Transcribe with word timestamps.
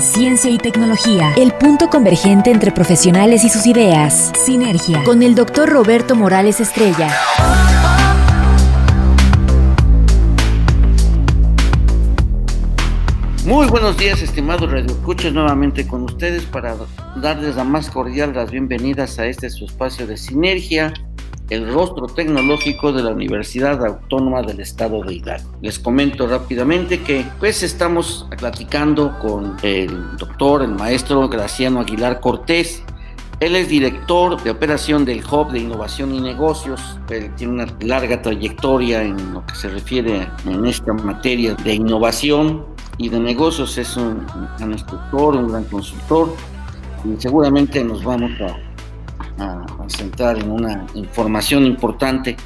Ciencia 0.00 0.50
y 0.50 0.58
tecnología, 0.58 1.32
el 1.36 1.52
punto 1.52 1.88
convergente 1.88 2.50
entre 2.50 2.70
profesionales 2.70 3.44
y 3.44 3.48
sus 3.48 3.66
ideas. 3.66 4.32
Sinergia, 4.34 5.02
con 5.04 5.22
el 5.22 5.34
doctor 5.34 5.68
Roberto 5.68 6.14
Morales 6.14 6.60
Estrella. 6.60 7.08
Muy 13.46 13.68
buenos 13.68 13.96
días, 13.96 14.20
estimados 14.22 14.70
radioescuchas, 14.70 15.32
nuevamente 15.32 15.86
con 15.86 16.02
ustedes 16.02 16.42
para 16.44 16.76
darles 17.16 17.56
la 17.56 17.64
más 17.64 17.88
cordial 17.90 18.34
las 18.34 18.50
bienvenidas 18.50 19.18
a 19.18 19.26
este 19.26 19.48
su 19.50 19.66
espacio 19.66 20.06
de 20.06 20.16
sinergia, 20.16 20.92
el 21.50 21.72
rostro 21.72 22.06
tecnológico 22.06 22.92
de 22.92 23.02
la 23.02 23.10
Universidad 23.10 23.84
Autónoma 23.84 24.42
del 24.42 24.60
Estado 24.60 25.02
de 25.02 25.14
Hidalgo. 25.14 25.50
Les 25.60 25.78
comento 25.78 26.26
rápidamente 26.26 27.00
que 27.00 27.24
pues 27.38 27.62
estamos 27.62 28.26
platicando 28.38 29.18
con 29.20 29.56
el 29.62 30.16
doctor, 30.16 30.62
el 30.62 30.74
maestro 30.74 31.28
Graciano 31.28 31.80
Aguilar 31.80 32.20
Cortés, 32.20 32.82
él 33.38 33.54
es 33.54 33.68
director 33.68 34.42
de 34.42 34.50
operación 34.50 35.04
del 35.04 35.22
Hub 35.30 35.50
de 35.52 35.58
Innovación 35.58 36.14
y 36.14 36.20
Negocios. 36.20 36.98
Él 37.10 37.30
tiene 37.36 37.52
una 37.52 37.66
larga 37.80 38.22
trayectoria 38.22 39.02
en 39.02 39.34
lo 39.34 39.44
que 39.44 39.54
se 39.54 39.68
refiere 39.68 40.26
en 40.46 40.64
esta 40.64 40.94
materia 40.94 41.54
de 41.54 41.74
innovación 41.74 42.64
y 42.96 43.10
de 43.10 43.20
negocios. 43.20 43.76
Es 43.76 43.94
un 43.98 44.26
gran 44.56 44.72
instructor, 44.72 45.36
un 45.36 45.48
gran 45.48 45.64
consultor 45.64 46.34
y 47.04 47.20
seguramente 47.20 47.84
nos 47.84 48.02
vamos 48.02 48.30
a, 48.40 48.56
a, 49.38 49.66
centrar 49.88 50.38
en 50.38 50.50
una 50.50 50.86
información 50.94 51.64
importante. 51.64 52.36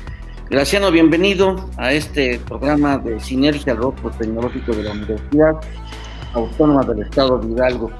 Graciano, 0.48 0.90
bienvenido 0.90 1.70
a 1.76 1.92
este 1.92 2.40
programa 2.40 2.98
de 2.98 3.20
Sinergia 3.20 3.74
Rostro 3.74 4.10
Tecnológico 4.10 4.72
de 4.72 4.82
la 4.82 4.92
Universidad 4.92 5.54
Autónoma 6.34 6.82
del 6.84 7.02
Estado 7.02 7.38
de 7.38 7.52
Hidalgo. 7.52 7.90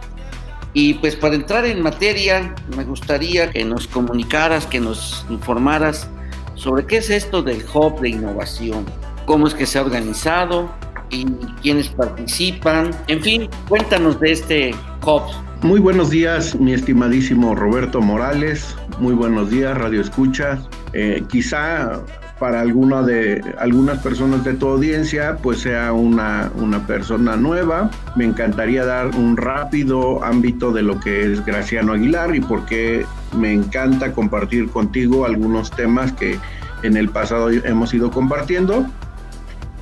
Y 0.72 0.94
pues 0.94 1.16
para 1.16 1.34
entrar 1.34 1.64
en 1.64 1.82
materia, 1.82 2.54
me 2.76 2.84
gustaría 2.84 3.50
que 3.50 3.64
nos 3.64 3.86
comunicaras, 3.88 4.66
que 4.66 4.80
nos 4.80 5.26
informaras 5.30 6.08
sobre 6.54 6.86
qué 6.86 6.98
es 6.98 7.10
esto 7.10 7.42
del 7.42 7.64
Hub 7.72 8.00
de 8.00 8.10
Innovación, 8.10 8.84
cómo 9.26 9.46
es 9.46 9.54
que 9.54 9.66
se 9.66 9.78
ha 9.78 9.82
organizado 9.82 10.70
y 11.10 11.24
quiénes 11.62 11.88
participan. 11.88 12.90
En 13.08 13.20
fin, 13.20 13.48
cuéntanos 13.68 14.20
de 14.20 14.32
este 14.32 14.74
Hub. 15.04 15.22
Muy 15.62 15.78
buenos 15.78 16.08
días, 16.08 16.58
mi 16.58 16.72
estimadísimo 16.72 17.54
Roberto 17.54 18.00
Morales. 18.00 18.74
Muy 18.98 19.12
buenos 19.12 19.50
días, 19.50 19.76
Radio 19.76 20.00
Escucha. 20.00 20.58
Eh, 20.94 21.22
quizá 21.28 22.00
para 22.38 22.62
alguna 22.62 23.02
de, 23.02 23.44
algunas 23.58 23.98
personas 23.98 24.42
de 24.42 24.54
tu 24.54 24.68
audiencia, 24.68 25.36
pues 25.42 25.60
sea 25.60 25.92
una, 25.92 26.50
una 26.56 26.86
persona 26.86 27.36
nueva. 27.36 27.90
Me 28.16 28.24
encantaría 28.24 28.86
dar 28.86 29.14
un 29.14 29.36
rápido 29.36 30.24
ámbito 30.24 30.72
de 30.72 30.80
lo 30.80 30.98
que 30.98 31.30
es 31.30 31.44
Graciano 31.44 31.92
Aguilar 31.92 32.34
y 32.34 32.40
por 32.40 32.64
qué 32.64 33.04
me 33.36 33.52
encanta 33.52 34.14
compartir 34.14 34.70
contigo 34.70 35.26
algunos 35.26 35.70
temas 35.70 36.10
que 36.12 36.38
en 36.82 36.96
el 36.96 37.10
pasado 37.10 37.50
hemos 37.50 37.92
ido 37.92 38.10
compartiendo. 38.10 38.86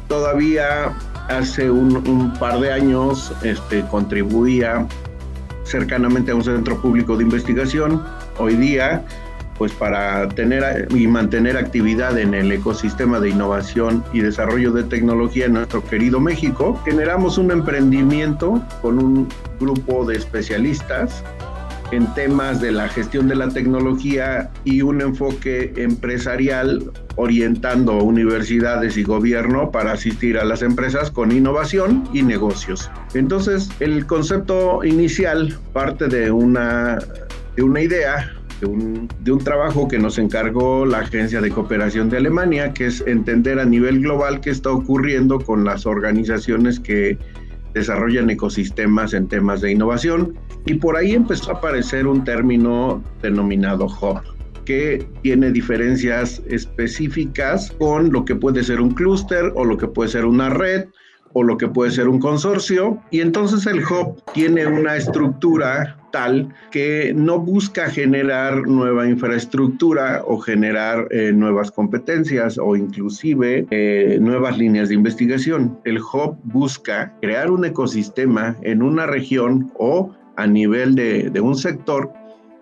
Todavía 0.08 0.92
hace 1.28 1.70
un, 1.70 1.96
un 2.08 2.32
par 2.34 2.58
de 2.58 2.72
años 2.72 3.32
este, 3.44 3.82
contribuía 3.82 4.84
cercanamente 5.68 6.30
a 6.30 6.34
un 6.34 6.44
centro 6.44 6.80
público 6.80 7.16
de 7.16 7.24
investigación. 7.24 8.02
Hoy 8.38 8.56
día 8.56 9.04
pues 9.58 9.72
para 9.72 10.28
tener 10.28 10.86
y 10.94 11.06
mantener 11.08 11.56
actividad 11.56 12.16
en 12.16 12.32
el 12.32 12.50
ecosistema 12.52 13.18
de 13.18 13.30
innovación 13.30 14.04
y 14.12 14.20
desarrollo 14.20 14.72
de 14.72 14.84
tecnología 14.84 15.46
en 15.46 15.54
nuestro 15.54 15.84
querido 15.84 16.20
México, 16.20 16.80
generamos 16.84 17.38
un 17.38 17.50
emprendimiento 17.50 18.62
con 18.80 18.98
un 18.98 19.28
grupo 19.58 20.04
de 20.06 20.16
especialistas 20.16 21.24
en 21.90 22.12
temas 22.14 22.60
de 22.60 22.72
la 22.72 22.88
gestión 22.88 23.28
de 23.28 23.34
la 23.34 23.48
tecnología 23.48 24.50
y 24.64 24.82
un 24.82 25.00
enfoque 25.00 25.72
empresarial 25.76 26.90
orientando 27.16 28.02
universidades 28.02 28.96
y 28.96 29.02
gobierno 29.02 29.70
para 29.70 29.92
asistir 29.92 30.38
a 30.38 30.44
las 30.44 30.62
empresas 30.62 31.10
con 31.10 31.32
innovación 31.32 32.08
y 32.12 32.22
negocios. 32.22 32.90
Entonces, 33.14 33.68
el 33.80 34.06
concepto 34.06 34.84
inicial 34.84 35.58
parte 35.72 36.08
de 36.08 36.30
una, 36.30 36.98
de 37.56 37.62
una 37.62 37.80
idea 37.80 38.32
de 38.60 38.66
un, 38.66 39.08
de 39.20 39.32
un, 39.32 39.38
trabajo 39.38 39.86
que 39.86 39.98
nos 39.98 40.18
encargó 40.18 40.84
la 40.84 40.98
Agencia 40.98 41.40
de 41.40 41.50
Cooperación 41.50 42.10
de 42.10 42.16
Alemania, 42.16 42.72
que 42.72 42.86
es 42.86 43.04
entender 43.06 43.60
a 43.60 43.64
nivel 43.64 44.00
global 44.00 44.40
qué 44.40 44.50
está 44.50 44.70
ocurriendo 44.70 45.38
con 45.38 45.64
las 45.64 45.86
organizaciones 45.86 46.80
que 46.80 47.18
desarrollan 47.78 48.30
ecosistemas 48.30 49.14
en 49.14 49.28
temas 49.28 49.60
de 49.60 49.72
innovación. 49.72 50.34
Y 50.66 50.74
por 50.74 50.96
ahí 50.96 51.12
empezó 51.12 51.50
a 51.50 51.54
aparecer 51.54 52.06
un 52.06 52.24
término 52.24 53.02
denominado 53.22 53.86
hub 53.86 54.20
que 54.64 55.06
tiene 55.22 55.50
diferencias 55.50 56.42
específicas 56.46 57.70
con 57.78 58.12
lo 58.12 58.26
que 58.26 58.36
puede 58.36 58.62
ser 58.62 58.82
un 58.82 58.90
clúster 58.90 59.50
o 59.54 59.64
lo 59.64 59.78
que 59.78 59.88
puede 59.88 60.10
ser 60.10 60.26
una 60.26 60.50
red 60.50 60.88
o 61.32 61.42
lo 61.42 61.56
que 61.56 61.68
puede 61.68 61.90
ser 61.90 62.08
un 62.08 62.18
consorcio. 62.18 62.98
Y 63.10 63.20
entonces 63.20 63.66
el 63.66 63.80
hub 63.80 64.22
tiene 64.32 64.66
una 64.66 64.96
estructura 64.96 65.96
tal 66.10 66.54
que 66.70 67.12
no 67.14 67.38
busca 67.38 67.90
generar 67.90 68.66
nueva 68.66 69.06
infraestructura 69.06 70.22
o 70.26 70.38
generar 70.38 71.06
eh, 71.10 71.32
nuevas 71.32 71.70
competencias 71.70 72.58
o 72.58 72.76
inclusive 72.76 73.66
eh, 73.70 74.18
nuevas 74.20 74.58
líneas 74.58 74.88
de 74.88 74.94
investigación. 74.94 75.78
El 75.84 75.98
hub 75.98 76.36
busca 76.44 77.12
crear 77.20 77.50
un 77.50 77.64
ecosistema 77.64 78.56
en 78.62 78.82
una 78.82 79.06
región 79.06 79.70
o 79.78 80.12
a 80.36 80.46
nivel 80.46 80.94
de, 80.94 81.30
de 81.30 81.40
un 81.40 81.56
sector 81.56 82.10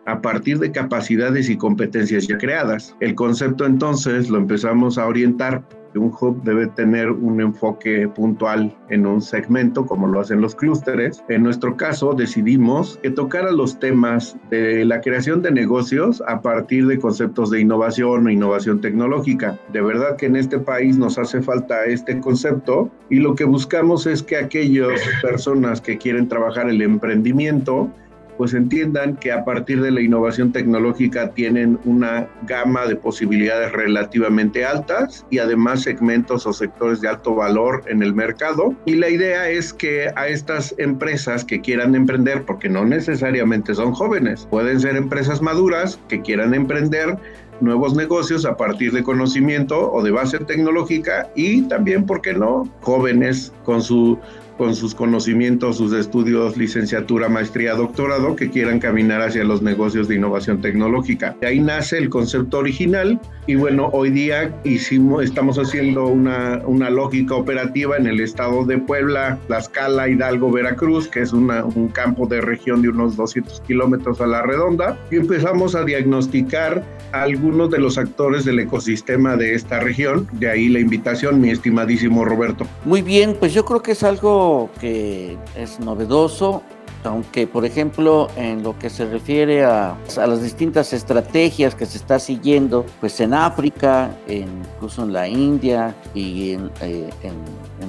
a 0.06 0.22
partir 0.22 0.58
de 0.58 0.70
capacidades 0.70 1.50
y 1.50 1.56
competencias 1.56 2.26
ya 2.26 2.38
creadas. 2.38 2.96
El 3.00 3.14
concepto 3.14 3.66
entonces 3.66 4.30
lo 4.30 4.38
empezamos 4.38 4.98
a 4.98 5.06
orientar 5.06 5.64
un 5.98 6.12
hub 6.18 6.42
debe 6.42 6.66
tener 6.68 7.10
un 7.10 7.40
enfoque 7.40 8.08
puntual 8.08 8.76
en 8.88 9.06
un 9.06 9.20
segmento, 9.22 9.86
como 9.86 10.06
lo 10.06 10.20
hacen 10.20 10.40
los 10.40 10.54
clústeres. 10.54 11.22
En 11.28 11.42
nuestro 11.42 11.76
caso, 11.76 12.14
decidimos 12.14 12.98
que 13.02 13.10
tocara 13.10 13.52
los 13.52 13.78
temas 13.78 14.36
de 14.50 14.84
la 14.84 15.00
creación 15.00 15.42
de 15.42 15.50
negocios 15.50 16.22
a 16.26 16.40
partir 16.40 16.86
de 16.86 16.98
conceptos 16.98 17.50
de 17.50 17.60
innovación 17.60 18.26
o 18.26 18.30
innovación 18.30 18.80
tecnológica. 18.80 19.58
De 19.72 19.82
verdad 19.82 20.16
que 20.16 20.26
en 20.26 20.36
este 20.36 20.58
país 20.58 20.98
nos 20.98 21.18
hace 21.18 21.42
falta 21.42 21.84
este 21.86 22.20
concepto 22.20 22.90
y 23.10 23.16
lo 23.16 23.34
que 23.34 23.44
buscamos 23.44 24.06
es 24.06 24.22
que 24.22 24.36
aquellas 24.36 25.00
personas 25.22 25.80
que 25.80 25.98
quieren 25.98 26.28
trabajar 26.28 26.68
el 26.68 26.82
emprendimiento 26.82 27.90
pues 28.36 28.54
entiendan 28.54 29.16
que 29.16 29.32
a 29.32 29.44
partir 29.44 29.80
de 29.80 29.90
la 29.90 30.00
innovación 30.00 30.52
tecnológica 30.52 31.30
tienen 31.30 31.78
una 31.84 32.28
gama 32.42 32.86
de 32.86 32.96
posibilidades 32.96 33.72
relativamente 33.72 34.64
altas 34.64 35.24
y 35.30 35.38
además 35.38 35.82
segmentos 35.82 36.46
o 36.46 36.52
sectores 36.52 37.00
de 37.00 37.08
alto 37.08 37.34
valor 37.34 37.82
en 37.88 38.02
el 38.02 38.14
mercado. 38.14 38.74
Y 38.84 38.96
la 38.96 39.08
idea 39.08 39.48
es 39.48 39.72
que 39.72 40.10
a 40.16 40.28
estas 40.28 40.74
empresas 40.78 41.44
que 41.44 41.60
quieran 41.60 41.94
emprender, 41.94 42.44
porque 42.44 42.68
no 42.68 42.84
necesariamente 42.84 43.74
son 43.74 43.92
jóvenes, 43.92 44.46
pueden 44.50 44.80
ser 44.80 44.96
empresas 44.96 45.42
maduras 45.42 45.98
que 46.08 46.20
quieran 46.22 46.54
emprender, 46.54 47.18
nuevos 47.60 47.94
negocios 47.94 48.44
a 48.44 48.56
partir 48.56 48.92
de 48.92 49.02
conocimiento 49.02 49.90
o 49.90 50.02
de 50.02 50.10
base 50.10 50.38
tecnológica 50.38 51.30
y 51.34 51.62
también, 51.62 52.04
¿por 52.04 52.20
qué 52.20 52.34
no?, 52.34 52.68
jóvenes 52.82 53.52
con 53.64 53.82
su 53.82 54.18
con 54.56 54.74
sus 54.74 54.94
conocimientos, 54.94 55.76
sus 55.76 55.92
estudios, 55.92 56.56
licenciatura, 56.56 57.28
maestría, 57.28 57.74
doctorado, 57.74 58.36
que 58.36 58.50
quieran 58.50 58.78
caminar 58.78 59.22
hacia 59.22 59.44
los 59.44 59.62
negocios 59.62 60.08
de 60.08 60.16
innovación 60.16 60.60
tecnológica. 60.60 61.36
De 61.40 61.48
ahí 61.48 61.60
nace 61.60 61.98
el 61.98 62.08
concepto 62.08 62.58
original 62.58 63.20
y 63.46 63.54
bueno, 63.54 63.90
hoy 63.92 64.10
día 64.10 64.52
hicimos, 64.64 65.24
estamos 65.24 65.58
haciendo 65.58 66.06
una, 66.06 66.62
una 66.66 66.90
lógica 66.90 67.34
operativa 67.34 67.96
en 67.96 68.06
el 68.06 68.20
estado 68.20 68.64
de 68.64 68.78
Puebla, 68.78 69.38
Tlaxcala, 69.46 70.08
Hidalgo, 70.08 70.50
Veracruz, 70.50 71.06
que 71.06 71.20
es 71.20 71.32
un 71.32 71.90
campo 71.92 72.26
de 72.26 72.40
región 72.40 72.82
de 72.82 72.88
unos 72.88 73.16
200 73.16 73.60
kilómetros 73.60 74.20
a 74.20 74.26
la 74.26 74.42
redonda, 74.42 74.98
y 75.10 75.16
empezamos 75.16 75.74
a 75.74 75.84
diagnosticar 75.84 76.82
a 77.12 77.22
algunos 77.22 77.70
de 77.70 77.78
los 77.78 77.98
actores 77.98 78.44
del 78.44 78.58
ecosistema 78.58 79.36
de 79.36 79.54
esta 79.54 79.80
región. 79.80 80.28
De 80.32 80.50
ahí 80.50 80.68
la 80.68 80.80
invitación, 80.80 81.40
mi 81.40 81.50
estimadísimo 81.50 82.24
Roberto. 82.24 82.66
Muy 82.84 83.02
bien, 83.02 83.36
pues 83.38 83.54
yo 83.54 83.64
creo 83.64 83.82
que 83.82 83.92
es 83.92 84.02
algo 84.02 84.45
que 84.80 85.38
es 85.56 85.80
novedoso 85.80 86.62
aunque 87.06 87.46
por 87.46 87.64
ejemplo 87.64 88.28
en 88.36 88.62
lo 88.62 88.78
que 88.78 88.90
se 88.90 89.06
refiere 89.06 89.64
a, 89.64 89.96
las 90.16 90.42
distintas 90.42 90.92
estrategias 90.92 91.74
que 91.74 91.86
se 91.86 91.98
está 91.98 92.18
siguiendo, 92.18 92.84
pues 93.00 93.20
en 93.20 93.34
África, 93.34 94.16
incluso 94.28 95.04
en 95.04 95.12
la 95.12 95.28
India 95.28 95.94
y 96.14 96.52
en, 96.52 96.70
eh, 96.80 97.10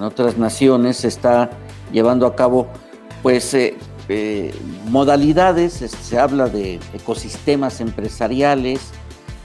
otras 0.01 0.38
naciones 0.38 0.98
se 0.98 1.07
está 1.07 1.50
llevando 1.92 2.27
a 2.27 2.36
cabo 2.36 2.68
pues 3.24 3.53
eh, 3.53 3.75
eh, 4.10 4.53
modalidades, 4.89 5.74
se 5.74 6.19
habla 6.19 6.48
de 6.48 6.80
ecosistemas 6.94 7.81
empresariales, 7.81 8.92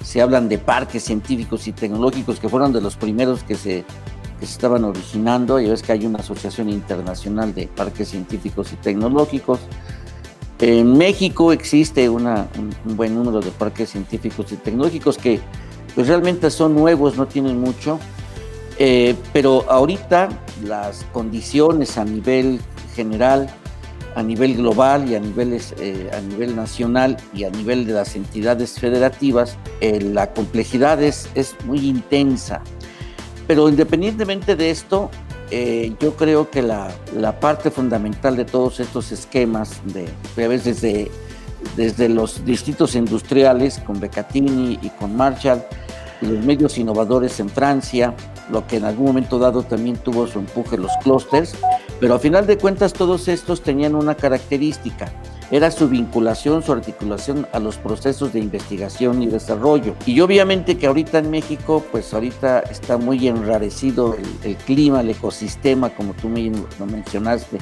se 0.05 0.21
hablan 0.21 0.49
de 0.49 0.59
parques 0.59 1.05
científicos 1.05 1.67
y 1.67 1.73
tecnológicos 1.73 2.39
que 2.39 2.49
fueron 2.49 2.73
de 2.73 2.81
los 2.81 2.97
primeros 2.97 3.43
que 3.43 3.55
se, 3.55 3.85
se 4.47 4.53
estaban 4.53 4.85
originando. 4.85 5.61
Y 5.61 5.69
ves 5.69 5.83
que 5.83 5.93
hay 5.93 6.07
una 6.07 6.21
asociación 6.21 6.69
internacional 6.69 7.55
de 7.55 7.67
parques 7.69 8.09
científicos 8.09 8.73
y 8.73 8.77
tecnológicos. 8.77 9.61
En 10.59 10.97
México 10.97 11.53
existe 11.53 12.09
una, 12.09 12.47
un, 12.59 12.97
buen 12.97 13.15
número 13.15 13.41
de 13.41 13.51
parques 13.51 13.91
científicos 13.91 14.53
y 14.53 14.57
tecnológicos 14.57 15.19
que 15.19 15.41
pues 15.95 16.07
realmente 16.07 16.51
son 16.51 16.75
nuevos, 16.75 17.17
no 17.17 17.27
tienen 17.27 17.61
mucho, 17.61 17.99
eh, 18.79 19.17
pero 19.33 19.69
ahorita 19.69 20.29
las 20.65 21.05
condiciones 21.13 21.99
a 21.99 22.05
nivel 22.05 22.61
general 22.95 23.53
a 24.15 24.23
nivel 24.23 24.57
global 24.57 25.09
y 25.11 25.15
a, 25.15 25.21
niveles, 25.21 25.75
eh, 25.79 26.11
a 26.13 26.21
nivel 26.21 26.55
nacional 26.57 27.17
y 27.35 27.45
a 27.45 27.51
nivel 27.51 27.87
de 27.87 27.95
las 27.95 28.15
entidades 28.17 28.79
federativas, 28.79 29.57
eh, 29.81 30.01
la 30.01 30.33
complejidad 30.33 31.03
es, 31.03 31.29
es, 31.35 31.57
muy 31.65 31.87
intensa. 31.89 32.63
Pero 33.47 33.69
independientemente 33.69 34.57
de 34.57 34.71
esto, 34.71 35.11
eh, 35.51 35.95
yo 36.01 36.17
creo 36.17 36.51
que 36.51 36.63
la, 36.63 36.91
la, 37.15 37.39
parte 37.39 37.71
fundamental 37.71 38.37
de 38.37 38.45
todos 38.45 38.81
estos 38.81 39.13
esquemas, 39.13 39.83
de, 39.93 40.09
desde, 40.37 41.11
desde 41.77 42.09
los 42.09 42.45
distritos 42.45 42.95
industriales 42.95 43.81
con 43.85 44.01
Becatini 44.01 44.79
y 44.81 44.89
con 44.91 45.15
Marshall, 45.15 45.63
los 46.27 46.45
medios 46.45 46.79
innovadores 46.79 47.41
en 47.41 47.49
Francia, 47.49 48.15
lo 48.51 48.67
que 48.67 48.77
en 48.77 48.85
algún 48.85 49.07
momento 49.07 49.39
dado 49.39 49.63
también 49.63 49.97
tuvo 49.97 50.27
su 50.27 50.39
empuje 50.39 50.77
los 50.77 50.93
clústeres, 51.03 51.55
pero 52.01 52.15
a 52.15 52.19
final 52.19 52.47
de 52.47 52.59
cuentas 52.59 52.93
todos 52.93 53.29
estos 53.29 53.63
tenían 53.63 53.95
una 53.95 54.15
característica, 54.15 55.13
era 55.53 55.71
su 55.71 55.87
vinculación, 55.87 56.63
su 56.63 56.73
articulación 56.73 57.47
a 57.53 57.59
los 57.59 57.77
procesos 57.77 58.33
de 58.33 58.41
investigación 58.41 59.23
y 59.23 59.27
desarrollo. 59.27 59.95
Y 60.07 60.19
obviamente 60.21 60.79
que 60.79 60.87
ahorita 60.87 61.19
en 61.19 61.31
México, 61.31 61.85
pues 61.93 62.15
ahorita 62.15 62.61
está 62.61 62.97
muy 62.97 63.29
enrarecido 63.29 64.17
el, 64.45 64.57
clima, 64.57 65.03
el 65.03 65.11
ecosistema, 65.11 65.91
como 65.91 66.15
tú 66.15 66.31
mismo 66.31 66.67
lo 66.79 66.87
mencionaste. 66.87 67.59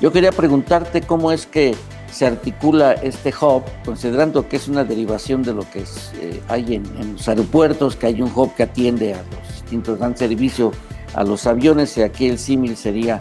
Yo 0.00 0.12
quería 0.12 0.32
preguntarte 0.32 1.02
cómo 1.02 1.30
es 1.30 1.44
que 1.44 1.74
se 2.16 2.24
articula 2.24 2.94
este 2.94 3.28
hub, 3.28 3.62
considerando 3.84 4.48
que 4.48 4.56
es 4.56 4.68
una 4.68 4.84
derivación 4.84 5.42
de 5.42 5.52
lo 5.52 5.70
que 5.70 5.80
eh, 5.80 6.40
hay 6.48 6.76
en, 6.76 6.86
en, 6.98 7.12
los 7.12 7.28
aeropuertos, 7.28 7.94
que 7.94 8.06
hay 8.06 8.22
un 8.22 8.32
hub 8.34 8.54
que 8.54 8.62
atiende 8.62 9.12
a 9.12 9.18
los 9.18 9.52
distintos, 9.52 9.98
dan 9.98 10.16
servicio 10.16 10.72
a 11.12 11.24
los 11.24 11.46
aviones, 11.46 11.94
y 11.98 12.02
aquí 12.02 12.26
el 12.28 12.38
símil 12.38 12.74
sería 12.74 13.18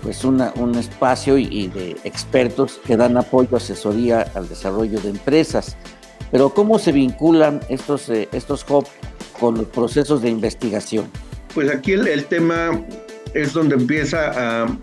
pues 0.00 0.22
una, 0.22 0.52
un 0.58 0.76
espacio 0.76 1.38
y, 1.38 1.66
de 1.66 1.96
expertos 2.04 2.78
que 2.86 2.96
dan 2.96 3.16
apoyo, 3.16 3.56
asesoría 3.56 4.30
al 4.36 4.48
desarrollo 4.48 5.00
de 5.00 5.10
empresas. 5.10 5.76
Pero 6.30 6.50
¿cómo 6.50 6.78
se 6.78 6.92
vinculan 6.92 7.58
estos, 7.68 8.08
eh, 8.10 8.28
estos 8.30 8.64
hubs 8.70 8.88
con 9.40 9.56
los 9.56 9.66
procesos 9.66 10.22
de 10.22 10.30
investigación? 10.30 11.10
Pues 11.52 11.68
aquí 11.68 11.94
el, 11.94 12.24
tema 12.26 12.80
es 13.34 13.52
donde 13.54 13.74
empieza 13.74 14.62
a, 14.62 14.78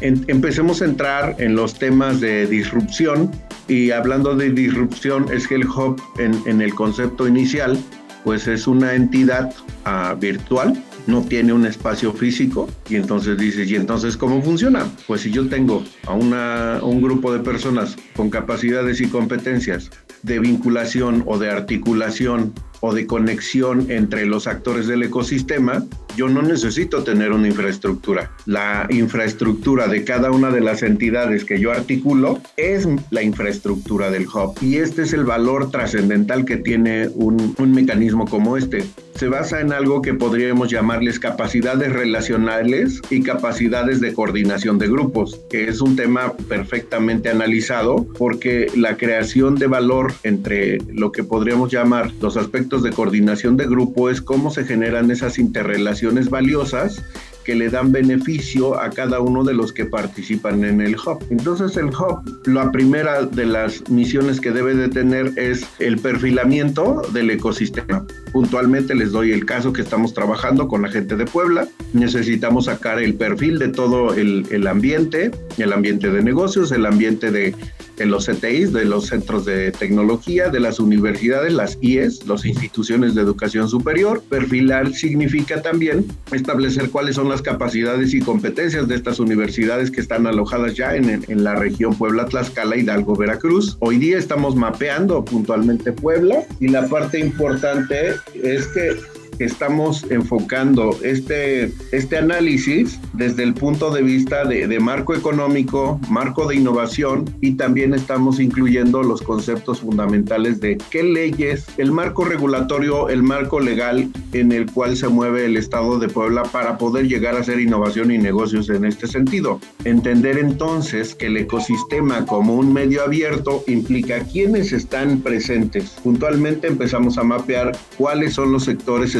empecemos 0.00 0.82
a 0.82 0.84
entrar 0.84 1.36
en 1.38 1.54
los 1.54 1.74
temas 1.74 2.20
de 2.20 2.46
disrupción 2.46 3.30
y 3.66 3.90
hablando 3.90 4.34
de 4.34 4.50
disrupción 4.50 5.26
es 5.32 5.48
que 5.48 5.56
el 5.56 5.66
hub 5.66 6.00
en, 6.18 6.40
en 6.46 6.62
el 6.62 6.74
concepto 6.74 7.26
inicial 7.26 7.78
pues 8.24 8.46
es 8.46 8.66
una 8.66 8.94
entidad 8.94 9.52
uh, 9.86 10.16
virtual 10.16 10.82
no 11.08 11.22
tiene 11.22 11.54
un 11.54 11.64
espacio 11.64 12.12
físico 12.12 12.68
y 12.88 12.96
entonces 12.96 13.38
dices, 13.38 13.70
¿y 13.70 13.76
entonces 13.76 14.16
cómo 14.16 14.42
funciona? 14.42 14.86
Pues 15.06 15.22
si 15.22 15.30
yo 15.30 15.48
tengo 15.48 15.82
a 16.06 16.12
una, 16.12 16.80
un 16.82 17.00
grupo 17.00 17.32
de 17.32 17.40
personas 17.40 17.96
con 18.14 18.28
capacidades 18.28 19.00
y 19.00 19.08
competencias 19.08 19.90
de 20.22 20.38
vinculación 20.38 21.24
o 21.26 21.38
de 21.38 21.50
articulación 21.50 22.52
o 22.80 22.94
de 22.94 23.06
conexión 23.06 23.90
entre 23.90 24.26
los 24.26 24.46
actores 24.46 24.86
del 24.86 25.02
ecosistema, 25.02 25.84
yo 26.16 26.28
no 26.28 26.42
necesito 26.42 27.04
tener 27.04 27.32
una 27.32 27.48
infraestructura. 27.48 28.32
La 28.44 28.86
infraestructura 28.90 29.86
de 29.86 30.04
cada 30.04 30.30
una 30.30 30.50
de 30.50 30.60
las 30.60 30.82
entidades 30.82 31.44
que 31.44 31.60
yo 31.60 31.70
articulo 31.70 32.40
es 32.56 32.88
la 33.10 33.22
infraestructura 33.22 34.10
del 34.10 34.26
hub. 34.26 34.54
Y 34.60 34.76
este 34.76 35.02
es 35.02 35.12
el 35.12 35.24
valor 35.24 35.70
trascendental 35.70 36.44
que 36.44 36.56
tiene 36.56 37.08
un, 37.14 37.54
un 37.58 37.72
mecanismo 37.72 38.26
como 38.26 38.56
este. 38.56 38.84
Se 39.18 39.26
basa 39.26 39.60
en 39.60 39.72
algo 39.72 40.00
que 40.00 40.14
podríamos 40.14 40.70
llamarles 40.70 41.18
capacidades 41.18 41.92
relacionales 41.92 43.02
y 43.10 43.24
capacidades 43.24 44.00
de 44.00 44.14
coordinación 44.14 44.78
de 44.78 44.86
grupos, 44.86 45.40
que 45.50 45.66
es 45.66 45.80
un 45.80 45.96
tema 45.96 46.34
perfectamente 46.48 47.28
analizado 47.28 48.06
porque 48.16 48.70
la 48.76 48.96
creación 48.96 49.56
de 49.56 49.66
valor 49.66 50.14
entre 50.22 50.78
lo 50.92 51.10
que 51.10 51.24
podríamos 51.24 51.72
llamar 51.72 52.12
los 52.20 52.36
aspectos 52.36 52.84
de 52.84 52.92
coordinación 52.92 53.56
de 53.56 53.66
grupo 53.66 54.08
es 54.08 54.22
cómo 54.22 54.52
se 54.52 54.64
generan 54.64 55.10
esas 55.10 55.40
interrelaciones 55.40 56.30
valiosas 56.30 57.02
que 57.48 57.54
le 57.54 57.70
dan 57.70 57.92
beneficio 57.92 58.78
a 58.78 58.90
cada 58.90 59.20
uno 59.20 59.42
de 59.42 59.54
los 59.54 59.72
que 59.72 59.86
participan 59.86 60.64
en 60.64 60.82
el 60.82 60.96
hub. 60.96 61.24
Entonces 61.30 61.78
el 61.78 61.86
hub, 61.86 62.20
la 62.44 62.70
primera 62.70 63.22
de 63.22 63.46
las 63.46 63.88
misiones 63.88 64.38
que 64.38 64.50
debe 64.50 64.74
de 64.74 64.90
tener 64.90 65.32
es 65.36 65.66
el 65.78 65.96
perfilamiento 65.96 67.00
del 67.14 67.30
ecosistema. 67.30 68.06
Puntualmente 68.34 68.94
les 68.94 69.12
doy 69.12 69.32
el 69.32 69.46
caso 69.46 69.72
que 69.72 69.80
estamos 69.80 70.12
trabajando 70.12 70.68
con 70.68 70.82
la 70.82 70.90
gente 70.90 71.16
de 71.16 71.24
Puebla. 71.24 71.66
Necesitamos 71.94 72.66
sacar 72.66 73.02
el 73.02 73.14
perfil 73.14 73.58
de 73.58 73.68
todo 73.68 74.12
el, 74.12 74.44
el 74.50 74.66
ambiente, 74.66 75.30
el 75.56 75.72
ambiente 75.72 76.10
de 76.10 76.22
negocios, 76.22 76.70
el 76.70 76.84
ambiente 76.84 77.30
de 77.30 77.54
de 77.98 78.06
los 78.06 78.26
CTIs, 78.26 78.72
de 78.72 78.84
los 78.84 79.06
centros 79.06 79.44
de 79.44 79.72
tecnología, 79.72 80.48
de 80.48 80.60
las 80.60 80.78
universidades, 80.80 81.52
las 81.52 81.78
IES, 81.80 82.26
las 82.26 82.44
instituciones 82.44 83.14
de 83.14 83.22
educación 83.22 83.68
superior. 83.68 84.22
Perfilar 84.28 84.92
significa 84.92 85.60
también 85.62 86.06
establecer 86.32 86.90
cuáles 86.90 87.16
son 87.16 87.28
las 87.28 87.42
capacidades 87.42 88.14
y 88.14 88.20
competencias 88.20 88.88
de 88.88 88.94
estas 88.94 89.18
universidades 89.18 89.90
que 89.90 90.00
están 90.00 90.26
alojadas 90.26 90.74
ya 90.74 90.94
en, 90.94 91.24
en 91.26 91.44
la 91.44 91.54
región 91.56 91.96
Puebla, 91.96 92.26
Tlaxcala, 92.26 92.76
Hidalgo, 92.76 93.16
Veracruz. 93.16 93.76
Hoy 93.80 93.98
día 93.98 94.18
estamos 94.18 94.54
mapeando 94.54 95.24
puntualmente 95.24 95.92
Puebla 95.92 96.44
y 96.60 96.68
la 96.68 96.88
parte 96.88 97.18
importante 97.18 98.14
es 98.34 98.66
que 98.68 98.96
estamos 99.38 100.04
enfocando 100.10 100.96
este, 101.02 101.72
este 101.92 102.18
análisis 102.18 102.98
desde 103.12 103.42
el 103.42 103.54
punto 103.54 103.90
de 103.90 104.02
vista 104.02 104.44
de, 104.44 104.66
de, 104.66 104.80
marco 104.80 105.14
económico, 105.14 106.00
marco 106.08 106.46
de 106.46 106.56
innovación 106.56 107.24
y 107.40 107.52
también 107.52 107.94
estamos 107.94 108.40
incluyendo 108.40 109.02
los 109.02 109.22
conceptos 109.22 109.80
fundamentales 109.80 110.60
de 110.60 110.78
qué 110.90 111.02
leyes, 111.02 111.66
el 111.76 111.92
marco 111.92 112.24
regulatorio, 112.24 113.08
el 113.08 113.22
marco 113.22 113.60
legal 113.60 114.10
en 114.32 114.52
el 114.52 114.70
cual 114.70 114.96
se 114.96 115.08
mueve 115.08 115.46
el 115.46 115.56
Estado 115.56 115.98
de 115.98 116.08
Puebla 116.08 116.42
para 116.44 116.78
poder 116.78 117.08
llegar 117.08 117.36
a 117.36 117.40
hacer 117.40 117.60
innovación 117.60 118.10
y 118.10 118.18
negocios 118.18 118.68
en 118.70 118.84
este 118.84 119.06
sentido. 119.06 119.60
Entender 119.84 120.38
entonces 120.38 121.14
que 121.14 121.26
el 121.26 121.36
ecosistema 121.36 122.26
como 122.26 122.54
un 122.54 122.72
medio 122.72 123.02
abierto 123.02 123.64
implica 123.66 124.20
quiénes 124.20 124.72
están 124.72 125.20
presentes. 125.20 125.90
Puntualmente 126.02 126.66
empezamos 126.66 127.18
a 127.18 127.24
mapear 127.24 127.76
cuáles 127.96 128.34
son 128.34 128.52
los 128.52 128.64
sectores 128.64 129.14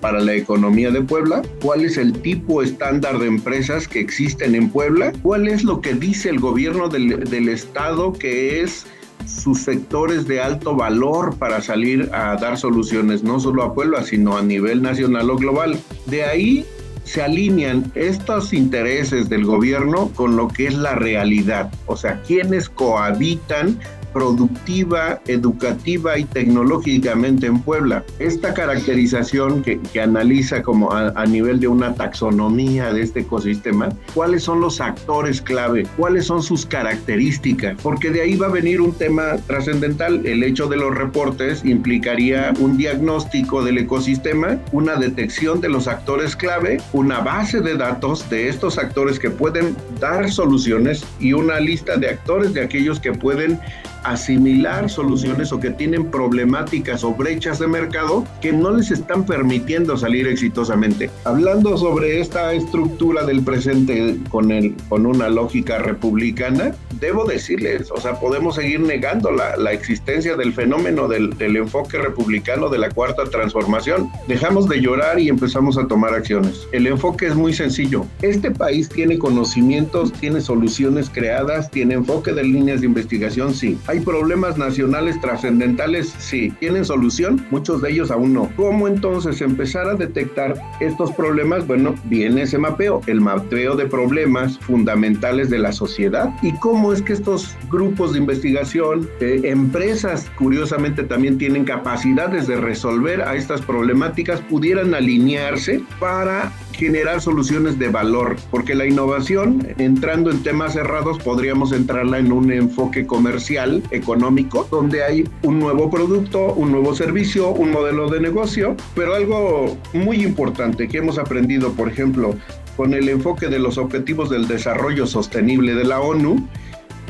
para 0.00 0.20
la 0.20 0.34
economía 0.34 0.90
de 0.90 1.02
Puebla, 1.02 1.42
cuál 1.62 1.84
es 1.84 1.96
el 1.96 2.12
tipo 2.12 2.62
estándar 2.62 3.18
de 3.18 3.26
empresas 3.26 3.88
que 3.88 4.00
existen 4.00 4.54
en 4.54 4.70
Puebla, 4.70 5.12
cuál 5.22 5.48
es 5.48 5.64
lo 5.64 5.80
que 5.80 5.94
dice 5.94 6.28
el 6.28 6.40
gobierno 6.40 6.88
del, 6.88 7.24
del 7.24 7.48
estado 7.48 8.12
que 8.12 8.62
es 8.62 8.86
sus 9.26 9.60
sectores 9.60 10.26
de 10.26 10.40
alto 10.40 10.74
valor 10.74 11.36
para 11.36 11.60
salir 11.60 12.10
a 12.12 12.36
dar 12.36 12.58
soluciones 12.58 13.22
no 13.22 13.38
solo 13.40 13.62
a 13.62 13.74
Puebla, 13.74 14.02
sino 14.02 14.36
a 14.36 14.42
nivel 14.42 14.82
nacional 14.82 15.30
o 15.30 15.36
global. 15.36 15.78
De 16.06 16.24
ahí 16.24 16.66
se 17.04 17.22
alinean 17.22 17.90
estos 17.94 18.52
intereses 18.52 19.28
del 19.28 19.44
gobierno 19.44 20.10
con 20.14 20.36
lo 20.36 20.48
que 20.48 20.66
es 20.66 20.74
la 20.74 20.94
realidad, 20.94 21.72
o 21.86 21.96
sea, 21.96 22.22
quienes 22.22 22.68
cohabitan 22.68 23.78
productiva, 24.12 25.20
educativa 25.26 26.18
y 26.18 26.24
tecnológicamente 26.24 27.46
en 27.46 27.60
Puebla. 27.60 28.04
Esta 28.18 28.54
caracterización 28.54 29.62
que, 29.62 29.80
analiza 30.00 30.62
como 30.62 30.92
a, 30.92 31.24
nivel 31.26 31.60
de 31.60 31.68
una 31.68 31.94
taxonomía 31.94 32.92
de 32.92 33.02
este 33.02 33.20
ecosistema, 33.20 33.88
cuáles 34.14 34.42
son 34.42 34.60
los 34.60 34.80
actores 34.80 35.40
clave, 35.40 35.86
cuáles 35.96 36.26
son 36.26 36.42
sus 36.42 36.66
características, 36.66 37.76
porque 37.82 38.10
de 38.10 38.22
ahí 38.22 38.36
va 38.36 38.48
a 38.48 38.50
venir 38.50 38.80
un 38.80 38.92
tema 38.92 39.36
trascendental. 39.46 40.26
El 40.26 40.42
hecho 40.42 40.66
de 40.66 40.76
los 40.76 40.94
reportes 40.94 41.64
implicaría 41.64 42.52
un 42.58 42.76
diagnóstico 42.76 43.62
del 43.62 43.78
ecosistema, 43.78 44.58
una 44.72 44.96
detección 44.96 45.60
de 45.60 45.68
los 45.68 45.86
actores 45.86 46.34
clave, 46.34 46.78
una 46.92 47.20
base 47.20 47.60
de 47.60 47.76
datos 47.76 48.28
de 48.28 48.48
estos 48.48 48.78
actores 48.78 49.18
que 49.18 49.30
pueden 49.30 49.76
dar 50.00 50.30
soluciones 50.30 51.04
y 51.20 51.32
una 51.32 51.60
lista 51.60 51.96
de 51.96 52.10
actores 52.10 52.52
de 52.54 52.62
aquellos 52.62 53.00
que 53.00 53.12
pueden 53.12 53.60
asimilar 54.04 54.90
soluciones 54.90 55.52
o 55.52 55.60
que 55.60 55.70
tienen 55.70 56.10
problemáticas 56.10 57.04
o 57.04 57.14
brechas 57.14 57.58
de 57.58 57.66
mercado 57.66 58.24
que 58.40 58.52
no 58.52 58.72
les 58.72 58.90
están 58.90 59.24
permitiendo 59.24 59.96
salir 59.96 60.26
exitosamente. 60.26 61.10
Hablando 61.24 61.76
sobre 61.76 62.20
esta 62.20 62.52
estructura 62.52 63.24
del 63.24 63.42
presente 63.42 64.18
con, 64.30 64.50
el, 64.50 64.74
con 64.88 65.06
una 65.06 65.28
lógica 65.28 65.78
republicana, 65.78 66.74
debo 67.00 67.24
decirles, 67.24 67.90
o 67.90 68.00
sea, 68.00 68.18
podemos 68.18 68.56
seguir 68.56 68.80
negando 68.80 69.30
la, 69.30 69.56
la 69.56 69.72
existencia 69.72 70.36
del 70.36 70.52
fenómeno 70.52 71.08
del, 71.08 71.36
del 71.36 71.56
enfoque 71.56 71.98
republicano 71.98 72.68
de 72.68 72.78
la 72.78 72.90
cuarta 72.90 73.24
transformación. 73.24 74.08
Dejamos 74.28 74.68
de 74.68 74.80
llorar 74.80 75.18
y 75.18 75.28
empezamos 75.28 75.78
a 75.78 75.86
tomar 75.86 76.14
acciones. 76.14 76.66
El 76.72 76.86
enfoque 76.86 77.26
es 77.26 77.34
muy 77.34 77.52
sencillo. 77.52 78.06
Este 78.20 78.50
país 78.50 78.88
tiene 78.88 79.18
conocimientos, 79.18 80.12
tiene 80.12 80.40
soluciones 80.40 81.10
creadas, 81.10 81.70
tiene 81.70 81.94
enfoque 81.94 82.32
de 82.32 82.44
líneas 82.44 82.80
de 82.80 82.86
investigación, 82.86 83.54
sí 83.54 83.78
¿Hay 83.92 84.00
problemas 84.00 84.56
nacionales 84.56 85.20
trascendentales? 85.20 86.14
Sí. 86.16 86.50
¿Tienen 86.60 86.86
solución? 86.86 87.46
Muchos 87.50 87.82
de 87.82 87.90
ellos 87.90 88.10
aún 88.10 88.32
no. 88.32 88.50
¿Cómo 88.56 88.88
entonces 88.88 89.42
empezar 89.42 89.86
a 89.86 89.96
detectar 89.96 90.54
estos 90.80 91.12
problemas? 91.12 91.66
Bueno, 91.66 91.94
viene 92.04 92.40
ese 92.40 92.56
mapeo, 92.56 93.02
el 93.06 93.20
mapeo 93.20 93.76
de 93.76 93.84
problemas 93.84 94.58
fundamentales 94.60 95.50
de 95.50 95.58
la 95.58 95.72
sociedad 95.72 96.30
y 96.40 96.54
cómo 96.54 96.94
es 96.94 97.02
que 97.02 97.12
estos 97.12 97.54
grupos 97.70 98.14
de 98.14 98.20
investigación, 98.20 99.10
eh, 99.20 99.42
empresas, 99.44 100.30
curiosamente 100.38 101.02
también 101.02 101.36
tienen 101.36 101.66
capacidades 101.66 102.46
de 102.46 102.56
resolver 102.56 103.20
a 103.20 103.36
estas 103.36 103.60
problemáticas, 103.60 104.40
pudieran 104.40 104.94
alinearse 104.94 105.82
para 106.00 106.50
generar 106.72 107.20
soluciones 107.20 107.78
de 107.78 107.88
valor, 107.88 108.36
porque 108.50 108.74
la 108.74 108.86
innovación, 108.86 109.66
entrando 109.78 110.30
en 110.30 110.42
temas 110.42 110.72
cerrados, 110.72 111.18
podríamos 111.18 111.72
entrarla 111.72 112.18
en 112.18 112.32
un 112.32 112.50
enfoque 112.50 113.06
comercial, 113.06 113.81
económico, 113.90 114.66
donde 114.70 115.02
hay 115.02 115.28
un 115.42 115.58
nuevo 115.58 115.90
producto, 115.90 116.54
un 116.54 116.72
nuevo 116.72 116.94
servicio, 116.94 117.50
un 117.50 117.70
modelo 117.70 118.08
de 118.08 118.20
negocio, 118.20 118.76
pero 118.94 119.14
algo 119.14 119.76
muy 119.92 120.22
importante 120.22 120.88
que 120.88 120.98
hemos 120.98 121.18
aprendido, 121.18 121.72
por 121.72 121.88
ejemplo, 121.88 122.34
con 122.76 122.94
el 122.94 123.08
enfoque 123.08 123.48
de 123.48 123.58
los 123.58 123.78
objetivos 123.78 124.30
del 124.30 124.48
desarrollo 124.48 125.06
sostenible 125.06 125.74
de 125.74 125.84
la 125.84 126.00
ONU, 126.00 126.48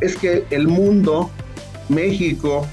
es 0.01 0.17
que 0.17 0.45
el 0.51 0.67
mundo 0.67 1.31
México, 1.89 2.67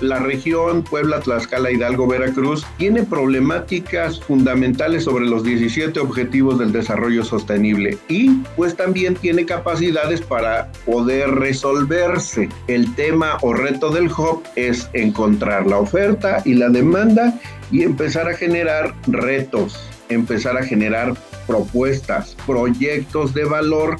la 0.00 0.18
región 0.18 0.82
Puebla, 0.82 1.20
Tlaxcala, 1.20 1.70
Hidalgo, 1.70 2.06
Veracruz, 2.06 2.64
tiene 2.78 3.02
problemáticas 3.02 4.20
fundamentales 4.20 5.04
sobre 5.04 5.26
los 5.26 5.44
17 5.44 5.98
objetivos 6.00 6.58
del 6.58 6.72
desarrollo 6.72 7.24
sostenible 7.24 7.98
y 8.08 8.30
pues 8.56 8.76
también 8.76 9.14
tiene 9.14 9.46
capacidades 9.46 10.20
para 10.20 10.70
poder 10.86 11.30
resolverse. 11.30 12.48
El 12.68 12.94
tema 12.94 13.38
o 13.42 13.52
reto 13.52 13.90
del 13.90 14.06
hub 14.06 14.42
es 14.56 14.88
encontrar 14.92 15.66
la 15.66 15.78
oferta 15.78 16.42
y 16.44 16.54
la 16.54 16.68
demanda 16.68 17.38
y 17.70 17.82
empezar 17.82 18.28
a 18.28 18.36
generar 18.36 18.94
retos, 19.06 19.90
empezar 20.08 20.56
a 20.56 20.64
generar 20.64 21.14
propuestas, 21.46 22.36
proyectos 22.46 23.34
de 23.34 23.44
valor 23.44 23.96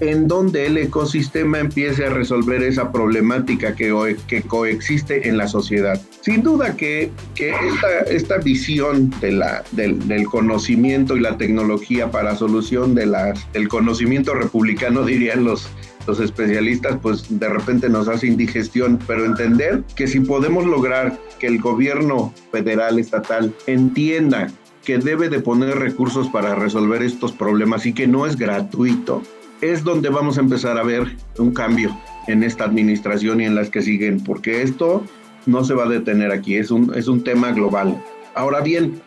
en 0.00 0.28
donde 0.28 0.66
el 0.66 0.78
ecosistema 0.78 1.58
empiece 1.58 2.06
a 2.06 2.10
resolver 2.10 2.62
esa 2.62 2.92
problemática 2.92 3.74
que, 3.74 3.92
coexiste 4.46 5.28
en 5.28 5.36
la 5.36 5.48
sociedad. 5.48 6.00
Sin 6.20 6.42
duda 6.42 6.76
que, 6.76 7.10
esta, 8.08 8.38
visión 8.38 9.12
del, 9.20 10.26
conocimiento 10.26 11.16
y 11.16 11.20
la 11.20 11.36
tecnología 11.36 12.10
para 12.10 12.36
solución 12.36 12.94
de 12.94 13.06
las, 13.06 13.52
del 13.52 13.68
conocimiento 13.68 14.34
republicano, 14.34 15.04
dirían 15.08 15.44
los, 15.44 15.68
los 16.06 16.20
especialistas, 16.20 16.98
pues 17.02 17.26
de 17.28 17.48
repente 17.48 17.88
nos 17.88 18.08
hace 18.08 18.26
indigestión, 18.26 18.98
pero 19.06 19.24
entender 19.24 19.82
que 19.96 20.06
si 20.06 20.20
podemos 20.20 20.64
lograr 20.66 21.18
que 21.38 21.46
el 21.46 21.60
gobierno 21.60 22.32
federal, 22.52 22.98
estatal, 22.98 23.54
entienda 23.66 24.48
que 24.84 24.96
debe 24.96 25.28
de 25.28 25.40
poner 25.40 25.78
recursos 25.78 26.28
para 26.28 26.54
resolver 26.54 27.02
estos 27.02 27.32
problemas 27.32 27.84
y 27.84 27.92
que 27.92 28.06
no 28.06 28.24
es 28.24 28.36
gratuito, 28.36 29.22
es 29.60 29.84
donde 29.84 30.08
vamos 30.08 30.38
a 30.38 30.40
empezar 30.40 30.78
a 30.78 30.82
ver 30.82 31.16
un 31.38 31.52
cambio 31.52 31.96
en 32.26 32.42
esta 32.42 32.64
administración 32.64 33.40
y 33.40 33.44
en 33.44 33.54
las 33.54 33.70
que 33.70 33.82
siguen, 33.82 34.22
porque 34.22 34.62
esto 34.62 35.04
no 35.46 35.64
se 35.64 35.74
va 35.74 35.84
a 35.84 35.88
detener 35.88 36.30
aquí, 36.30 36.56
es 36.56 36.70
un, 36.70 36.92
es 36.94 37.08
un 37.08 37.24
tema 37.24 37.52
global. 37.52 38.02
Ahora 38.34 38.60
bien, 38.60 39.00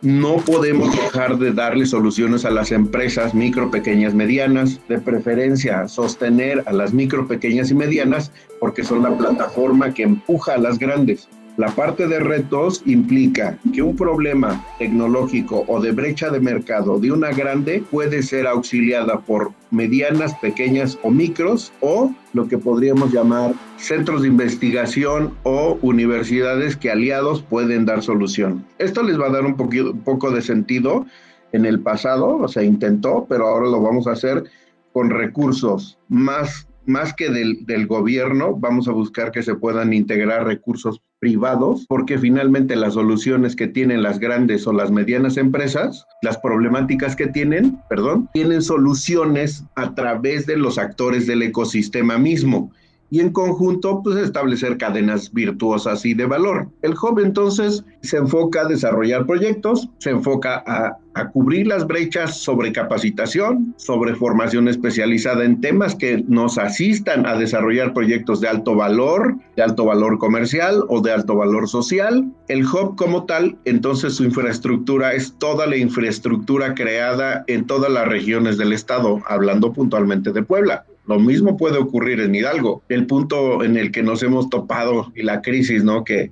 no 0.00 0.36
podemos 0.36 0.92
dejar 0.92 1.38
de 1.38 1.52
darle 1.52 1.84
soluciones 1.84 2.44
a 2.44 2.50
las 2.50 2.70
empresas 2.70 3.34
micro, 3.34 3.70
pequeñas, 3.70 4.14
medianas, 4.14 4.80
de 4.88 4.98
preferencia 4.98 5.88
sostener 5.88 6.62
a 6.66 6.72
las 6.72 6.92
micro, 6.94 7.26
pequeñas 7.26 7.70
y 7.70 7.74
medianas, 7.74 8.32
porque 8.60 8.84
son 8.84 9.02
la 9.02 9.16
plataforma 9.16 9.92
que 9.92 10.04
empuja 10.04 10.54
a 10.54 10.58
las 10.58 10.78
grandes. 10.78 11.28
La 11.58 11.74
parte 11.74 12.06
de 12.06 12.20
retos 12.20 12.82
implica 12.86 13.58
que 13.74 13.82
un 13.82 13.96
problema 13.96 14.64
tecnológico 14.78 15.64
o 15.66 15.80
de 15.80 15.90
brecha 15.90 16.30
de 16.30 16.38
mercado 16.38 17.00
de 17.00 17.10
una 17.10 17.32
grande 17.32 17.82
puede 17.90 18.22
ser 18.22 18.46
auxiliada 18.46 19.18
por 19.18 19.50
medianas, 19.72 20.36
pequeñas 20.36 20.96
o 21.02 21.10
micros 21.10 21.72
o 21.80 22.14
lo 22.32 22.46
que 22.46 22.58
podríamos 22.58 23.12
llamar 23.12 23.54
centros 23.76 24.22
de 24.22 24.28
investigación 24.28 25.34
o 25.42 25.76
universidades 25.82 26.76
que 26.76 26.92
aliados 26.92 27.42
pueden 27.42 27.86
dar 27.86 28.04
solución. 28.04 28.64
Esto 28.78 29.02
les 29.02 29.18
va 29.18 29.26
a 29.26 29.30
dar 29.30 29.44
un, 29.44 29.56
un 29.60 30.00
poco 30.04 30.30
de 30.30 30.42
sentido 30.42 31.06
en 31.50 31.66
el 31.66 31.80
pasado, 31.80 32.36
o 32.36 32.46
sea, 32.46 32.62
intentó, 32.62 33.26
pero 33.28 33.48
ahora 33.48 33.66
lo 33.66 33.82
vamos 33.82 34.06
a 34.06 34.12
hacer 34.12 34.44
con 34.92 35.10
recursos 35.10 35.98
más 36.06 36.67
más 36.88 37.12
que 37.14 37.30
del, 37.30 37.86
gobierno, 37.86 38.56
vamos 38.56 38.88
a 38.88 38.92
buscar 38.92 39.30
que 39.30 39.42
se 39.42 39.54
puedan 39.54 39.92
integrar 39.92 40.46
recursos 40.46 41.02
privados, 41.20 41.84
porque 41.88 42.18
finalmente 42.18 42.76
las 42.76 42.94
soluciones 42.94 43.54
que 43.54 43.68
tienen 43.68 44.02
las 44.02 44.18
grandes 44.18 44.66
o 44.66 44.72
las 44.72 44.90
medianas 44.90 45.36
empresas, 45.36 46.06
las 46.22 46.38
problemáticas 46.38 47.14
que 47.14 47.26
tienen, 47.26 47.78
perdón, 47.88 48.28
tienen 48.32 48.62
soluciones 48.62 49.64
a 49.76 49.94
través 49.94 50.46
de 50.46 50.56
los 50.56 50.78
actores 50.78 51.26
del 51.26 51.42
ecosistema 51.42 52.18
mismo 52.18 52.72
y 53.10 53.20
en 53.20 53.32
conjunto 53.32 54.02
pues 54.02 54.16
establecer 54.16 54.76
cadenas 54.76 55.32
virtuosas 55.32 56.04
y 56.04 56.14
de 56.14 56.26
valor. 56.26 56.68
El 56.82 56.92
hub 56.92 57.20
entonces 57.20 57.84
se 58.02 58.18
enfoca 58.18 58.62
a 58.62 58.68
desarrollar 58.68 59.26
proyectos, 59.26 59.88
se 59.98 60.10
enfoca 60.10 60.62
a, 60.66 60.98
a, 61.14 61.30
cubrir 61.30 61.66
las 61.66 61.86
brechas 61.86 62.38
sobre 62.38 62.72
capacitación, 62.72 63.74
sobre 63.76 64.14
formación 64.14 64.68
especializada 64.68 65.44
en 65.44 65.60
temas 65.60 65.94
que 65.94 66.24
nos 66.28 66.58
asistan 66.58 67.26
a 67.26 67.36
desarrollar 67.36 67.92
proyectos 67.92 68.40
de 68.40 68.48
alto 68.48 68.74
valor, 68.74 69.36
de 69.56 69.62
alto 69.62 69.84
valor 69.86 70.18
comercial 70.18 70.84
o 70.88 71.00
de 71.00 71.12
alto 71.12 71.36
valor 71.36 71.68
social. 71.68 72.30
El 72.48 72.64
hub 72.66 72.96
como 72.96 73.24
tal, 73.24 73.56
entonces 73.64 74.14
su 74.14 74.24
infraestructura 74.24 75.12
es 75.12 75.34
toda 75.38 75.66
la 75.66 75.76
infraestructura 75.76 76.74
creada 76.74 77.44
en 77.46 77.66
todas 77.66 77.90
las 77.90 78.06
regiones 78.06 78.58
del 78.58 78.72
estado, 78.72 79.20
hablando 79.26 79.72
puntualmente 79.72 80.32
de 80.32 80.42
Puebla. 80.42 80.84
Lo 81.08 81.18
mismo 81.18 81.56
puede 81.56 81.78
ocurrir 81.78 82.20
en 82.20 82.34
Hidalgo. 82.34 82.82
El 82.90 83.06
punto 83.06 83.64
en 83.64 83.78
el 83.78 83.90
que 83.90 84.02
nos 84.02 84.22
hemos 84.22 84.50
topado 84.50 85.10
y 85.14 85.22
la 85.22 85.40
crisis, 85.40 85.82
¿no? 85.82 86.04
Que, 86.04 86.30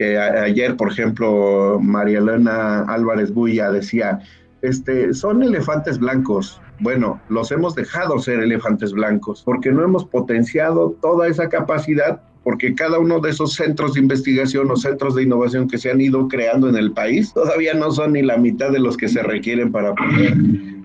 ayer, 0.00 0.76
por 0.76 0.90
ejemplo, 0.90 1.78
María 1.80 2.18
Elena 2.18 2.80
Álvarez 2.82 3.32
Buya 3.32 3.70
decía, 3.70 4.18
este, 4.62 5.14
son 5.14 5.44
elefantes 5.44 6.00
blancos. 6.00 6.60
Bueno, 6.80 7.20
los 7.28 7.52
hemos 7.52 7.76
dejado 7.76 8.18
ser 8.18 8.40
elefantes 8.40 8.92
blancos 8.92 9.42
porque 9.44 9.70
no 9.70 9.84
hemos 9.84 10.04
potenciado 10.04 10.96
toda 11.00 11.28
esa 11.28 11.48
capacidad 11.48 12.20
porque 12.42 12.74
cada 12.74 12.98
uno 12.98 13.18
de 13.18 13.30
esos 13.30 13.54
centros 13.54 13.94
de 13.94 14.00
investigación 14.00 14.70
o 14.70 14.76
centros 14.76 15.14
de 15.14 15.22
innovación 15.22 15.68
que 15.68 15.78
se 15.78 15.90
han 15.90 16.00
ido 16.00 16.28
creando 16.28 16.68
en 16.68 16.76
el 16.76 16.92
país 16.92 17.32
todavía 17.32 17.74
no 17.74 17.90
son 17.90 18.12
ni 18.12 18.22
la 18.22 18.36
mitad 18.36 18.70
de 18.70 18.78
los 18.78 18.96
que 18.96 19.08
se 19.08 19.22
requieren 19.22 19.72
para 19.72 19.94
poder 19.94 20.34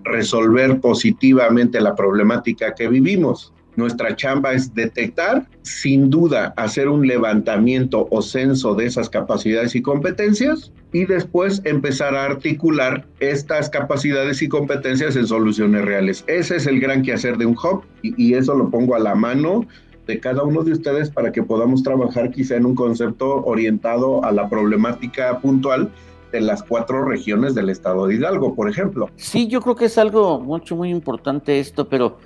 resolver 0.04 0.80
positivamente 0.80 1.82
la 1.82 1.96
problemática 1.96 2.74
que 2.74 2.88
vivimos. 2.88 3.54
Nuestra 3.78 4.16
chamba 4.16 4.52
es 4.52 4.74
detectar, 4.74 5.48
sin 5.62 6.10
duda, 6.10 6.54
hacer 6.58 6.90
un 6.90 7.08
levantamiento 7.08 8.08
o 8.12 8.22
censo 8.22 8.76
de 8.76 8.86
esas 8.86 9.10
capacidades 9.10 9.76
y 9.76 9.82
competencias 9.82 10.74
y 10.92 11.06
después 11.06 11.62
empezar 11.64 12.14
a 12.16 12.26
articular 12.26 13.06
estas 13.22 13.70
capacidades 13.70 14.42
y 14.42 14.50
competencias 14.50 15.16
en 15.16 15.26
soluciones 15.26 15.86
reales. 15.86 16.26
Ese 16.28 16.58
es 16.58 16.68
el 16.68 16.82
gran 16.82 17.02
quehacer 17.02 17.38
de 17.38 17.46
un 17.46 17.56
hub 17.56 17.84
y, 18.02 18.14
y 18.22 18.34
eso 18.34 18.56
lo 18.56 18.70
pongo 18.70 18.96
a 18.96 19.00
la 19.00 19.16
mano 19.16 19.66
de 20.06 20.20
cada 20.20 20.44
uno 20.44 20.64
de 20.64 20.74
ustedes 20.74 21.10
para 21.10 21.32
que 21.32 21.44
podamos 21.44 21.84
trabajar 21.84 22.32
quizá 22.32 22.58
en 22.58 22.66
un 22.66 22.76
concepto 22.76 23.44
orientado 23.46 24.24
a 24.26 24.34
la 24.34 24.50
problemática 24.50 25.40
puntual 25.40 25.90
de 26.32 26.42
las 26.42 26.64
cuatro 26.64 27.04
regiones 27.04 27.56
del 27.56 27.70
estado 27.70 28.08
de 28.08 28.16
Hidalgo, 28.16 28.56
por 28.56 28.70
ejemplo. 28.70 29.10
Sí, 29.16 29.48
yo 29.48 29.62
creo 29.62 29.76
que 29.76 29.86
es 29.86 29.98
algo 29.98 30.40
mucho, 30.40 30.76
muy 30.76 30.90
importante 30.90 31.60
esto, 31.60 31.88
pero 31.88 32.18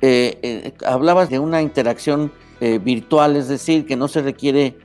eh, 0.00 0.38
eh, 0.42 0.72
hablabas 0.86 1.30
de 1.30 1.38
una 1.38 1.62
interacción 1.62 2.30
eh, 2.60 2.78
virtual, 2.78 3.36
es 3.36 3.48
decir, 3.48 3.86
que 3.86 3.96
no 3.96 4.08
se 4.08 4.22
requiere, 4.22 4.76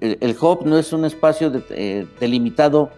el, 0.00 0.18
el 0.20 0.36
hub 0.40 0.64
no 0.64 0.78
es 0.78 0.92
un 0.92 1.04
espacio 1.04 1.50
de, 1.50 2.06
delimitado 2.20 2.90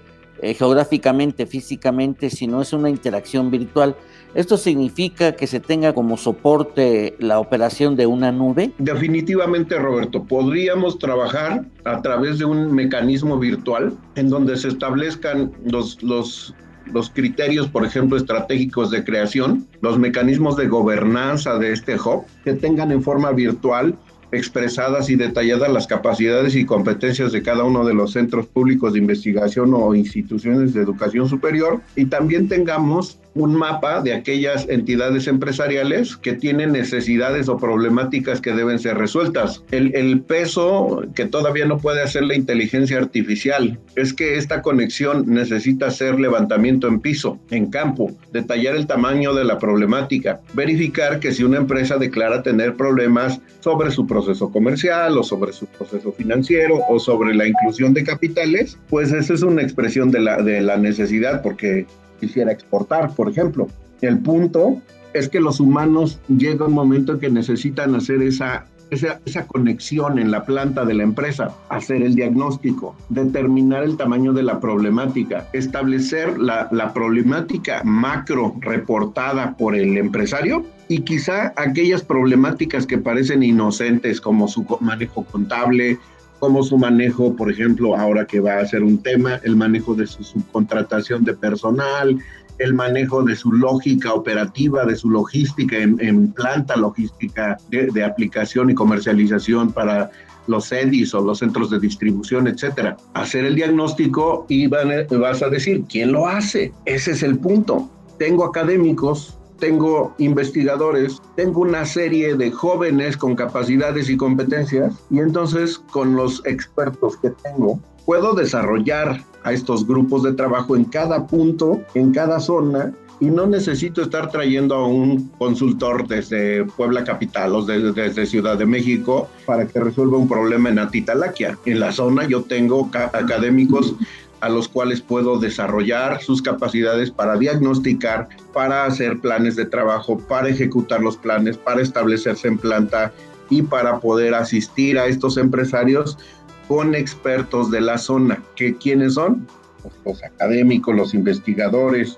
geográficamente, 0.42 1.46
físicamente, 1.46 2.28
sino 2.28 2.60
es 2.60 2.72
una 2.72 2.90
interacción 2.90 3.48
virtual. 3.48 3.94
¿Esto 4.34 4.56
significa 4.56 5.32
que 5.32 5.46
se 5.46 5.60
tenga 5.60 5.92
como 5.92 6.16
soporte 6.16 7.16
la 7.18 7.38
operación 7.38 7.96
de 7.96 8.06
una 8.06 8.32
nube? 8.32 8.72
Definitivamente, 8.78 9.78
Roberto. 9.78 10.24
Podríamos 10.24 10.98
trabajar 10.98 11.66
a 11.84 12.00
través 12.00 12.38
de 12.38 12.46
un 12.46 12.74
mecanismo 12.74 13.38
virtual 13.38 13.92
en 14.14 14.30
donde 14.30 14.56
se 14.56 14.68
establezcan 14.68 15.52
los, 15.66 16.02
los, 16.02 16.54
los 16.86 17.10
criterios, 17.10 17.68
por 17.68 17.84
ejemplo, 17.84 18.16
estratégicos 18.16 18.90
de 18.90 19.04
creación, 19.04 19.66
los 19.82 19.98
mecanismos 19.98 20.56
de 20.56 20.66
gobernanza 20.66 21.58
de 21.58 21.72
este 21.72 21.96
hub, 21.96 22.24
que 22.42 22.54
tengan 22.54 22.90
en 22.90 23.02
forma 23.02 23.32
virtual 23.32 23.98
expresadas 24.32 25.10
y 25.10 25.16
detalladas 25.16 25.70
las 25.70 25.86
capacidades 25.86 26.56
y 26.56 26.64
competencias 26.64 27.32
de 27.32 27.42
cada 27.42 27.64
uno 27.64 27.84
de 27.84 27.92
los 27.92 28.12
centros 28.12 28.46
públicos 28.46 28.94
de 28.94 28.98
investigación 28.98 29.74
o 29.74 29.94
instituciones 29.94 30.72
de 30.72 30.80
educación 30.80 31.28
superior 31.28 31.82
y 31.96 32.06
también 32.06 32.48
tengamos 32.48 33.18
un 33.34 33.54
mapa 33.54 34.02
de 34.02 34.14
aquellas 34.14 34.68
entidades 34.68 35.26
empresariales 35.26 36.16
que 36.16 36.34
tienen 36.34 36.72
necesidades 36.72 37.48
o 37.48 37.56
problemáticas 37.56 38.40
que 38.40 38.52
deben 38.52 38.78
ser 38.78 38.98
resueltas. 38.98 39.64
El, 39.70 39.94
el, 39.94 40.20
peso 40.22 41.02
que 41.14 41.24
todavía 41.26 41.66
no 41.66 41.78
puede 41.78 42.02
hacer 42.02 42.24
la 42.24 42.36
inteligencia 42.36 42.98
artificial 42.98 43.78
es 43.96 44.12
que 44.12 44.36
esta 44.36 44.62
conexión 44.62 45.24
necesita 45.26 45.86
hacer 45.86 46.20
levantamiento 46.20 46.86
en 46.86 47.00
piso, 47.00 47.38
en 47.50 47.70
campo, 47.70 48.12
detallar 48.32 48.76
el 48.76 48.86
tamaño 48.86 49.34
de 49.34 49.44
la 49.44 49.58
problemática, 49.58 50.40
verificar 50.54 51.20
que 51.20 51.32
si 51.32 51.44
una 51.44 51.58
empresa 51.58 51.96
declara 51.96 52.42
tener 52.42 52.76
problemas 52.76 53.40
sobre 53.60 53.90
su 53.90 54.06
proceso 54.06 54.50
comercial 54.50 55.18
o 55.18 55.22
sobre 55.22 55.52
su 55.52 55.66
proceso 55.66 56.12
financiero 56.12 56.80
o 56.88 56.98
sobre 56.98 57.34
la 57.34 57.46
inclusión 57.46 57.94
de 57.94 58.04
capitales, 58.04 58.78
pues 58.88 59.12
esa 59.12 59.34
es 59.34 59.42
una 59.42 59.62
expresión 59.62 60.10
de 60.10 60.20
la, 60.20 60.42
de 60.42 60.60
la 60.60 60.76
necesidad 60.76 61.42
porque 61.42 61.86
quisiera 62.22 62.52
exportar, 62.52 63.12
por 63.16 63.28
ejemplo. 63.28 63.66
El 64.00 64.20
punto 64.20 64.80
es 65.12 65.28
que 65.28 65.40
los 65.40 65.58
humanos 65.58 66.20
llega 66.28 66.66
un 66.66 66.72
momento 66.72 67.12
en 67.12 67.20
que 67.20 67.30
necesitan 67.30 67.96
hacer 67.96 68.22
esa, 68.22 68.66
esa, 68.90 69.20
esa, 69.24 69.44
conexión 69.46 70.20
en 70.20 70.30
la 70.30 70.44
planta 70.44 70.84
de 70.84 70.94
la 70.94 71.02
empresa, 71.02 71.52
hacer 71.68 72.00
el 72.02 72.14
diagnóstico, 72.14 72.94
determinar 73.08 73.82
el 73.82 73.96
tamaño 73.96 74.32
de 74.32 74.44
la 74.44 74.60
problemática, 74.60 75.48
establecer 75.52 76.38
la, 76.38 76.68
la 76.70 76.94
problemática 76.94 77.82
macro 77.84 78.54
reportada 78.60 79.56
por 79.56 79.74
el 79.74 79.98
empresario 79.98 80.64
y 80.88 81.00
quizá 81.00 81.52
aquellas 81.56 82.02
problemáticas 82.02 82.86
que 82.86 82.98
parecen 82.98 83.42
inocentes 83.42 84.20
como 84.20 84.46
su 84.46 84.64
manejo 84.80 85.24
contable, 85.24 85.98
como 86.42 86.64
su 86.64 86.76
manejo, 86.76 87.36
por 87.36 87.52
ejemplo, 87.52 87.96
ahora 87.96 88.26
que 88.26 88.40
va 88.40 88.58
a 88.58 88.66
ser 88.66 88.82
un 88.82 89.00
tema, 89.00 89.36
el 89.44 89.54
manejo 89.54 89.94
de 89.94 90.08
su 90.08 90.24
subcontratación 90.24 91.22
de 91.22 91.34
personal, 91.34 92.18
el 92.58 92.74
manejo 92.74 93.22
de 93.22 93.36
su 93.36 93.52
lógica 93.52 94.12
operativa, 94.12 94.84
de 94.84 94.96
su 94.96 95.08
logística 95.08 95.76
en, 95.76 96.32
planta 96.32 96.74
logística 96.74 97.56
de, 97.70 98.04
aplicación 98.04 98.70
y 98.70 98.74
comercialización 98.74 99.70
para 99.70 100.10
los 100.48 100.72
EDIs 100.72 101.14
o 101.14 101.20
los 101.20 101.38
centros 101.38 101.70
de 101.70 101.78
distribución, 101.78 102.48
etcétera. 102.48 102.96
Hacer 103.14 103.44
el 103.44 103.54
diagnóstico 103.54 104.44
y 104.48 104.66
vas 104.66 105.42
a 105.44 105.48
decir, 105.48 105.84
¿quién 105.88 106.10
lo 106.10 106.26
hace? 106.26 106.72
Ese 106.86 107.12
es 107.12 107.22
el 107.22 107.38
punto. 107.38 107.88
Tengo 108.18 108.44
académicos 108.44 109.38
tengo 109.62 110.12
investigadores, 110.18 111.22
tengo 111.36 111.60
una 111.60 111.86
serie 111.86 112.34
de 112.34 112.50
jóvenes 112.50 113.16
con 113.16 113.36
capacidades 113.36 114.10
y 114.10 114.16
competencias 114.16 114.92
y 115.08 115.20
entonces 115.20 115.78
con 115.78 116.16
los 116.16 116.44
expertos 116.46 117.16
que 117.18 117.30
tengo 117.30 117.78
puedo 118.04 118.34
desarrollar 118.34 119.22
a 119.44 119.52
estos 119.52 119.86
grupos 119.86 120.24
de 120.24 120.32
trabajo 120.32 120.74
en 120.74 120.84
cada 120.86 121.28
punto, 121.28 121.80
en 121.94 122.10
cada 122.10 122.40
zona 122.40 122.92
y 123.20 123.26
no 123.26 123.46
necesito 123.46 124.02
estar 124.02 124.32
trayendo 124.32 124.74
a 124.74 124.88
un 124.88 125.28
consultor 125.38 126.08
desde 126.08 126.64
Puebla 126.64 127.04
Capital 127.04 127.54
o 127.54 127.62
desde, 127.62 127.92
desde, 127.92 128.26
Ciudad 128.26 128.58
de 128.58 128.66
México 128.66 129.28
para 129.46 129.64
que 129.64 129.78
resuelva 129.78 130.18
un 130.18 130.26
problema 130.26 130.70
en 130.70 130.80
Atitalaquia. 130.80 131.56
En 131.66 131.78
la 131.78 131.92
zona 131.92 132.26
yo 132.26 132.42
tengo 132.42 132.90
académicos 132.92 133.94
a 134.42 134.48
los 134.48 134.68
cuales 134.68 135.00
puedo 135.00 135.38
desarrollar 135.38 136.20
sus 136.20 136.42
capacidades 136.42 137.12
para 137.12 137.36
diagnosticar, 137.36 138.28
para 138.52 138.84
hacer 138.86 139.20
planes 139.20 139.54
de 139.54 139.64
trabajo, 139.66 140.18
para 140.18 140.48
ejecutar 140.48 141.00
los 141.00 141.16
planes, 141.16 141.56
para 141.56 141.80
establecerse 141.80 142.48
en 142.48 142.58
planta 142.58 143.12
y 143.50 143.62
para 143.62 144.00
poder 144.00 144.34
asistir 144.34 144.98
a 144.98 145.06
estos 145.06 145.36
empresarios 145.36 146.18
con 146.66 146.96
expertos 146.96 147.70
de 147.70 147.82
la 147.82 147.98
zona. 147.98 148.42
¿Que, 148.56 148.76
¿Quiénes 148.76 149.14
son? 149.14 149.46
Pues 149.80 149.94
los 150.04 150.24
académicos, 150.24 150.96
los 150.96 151.14
investigadores, 151.14 152.16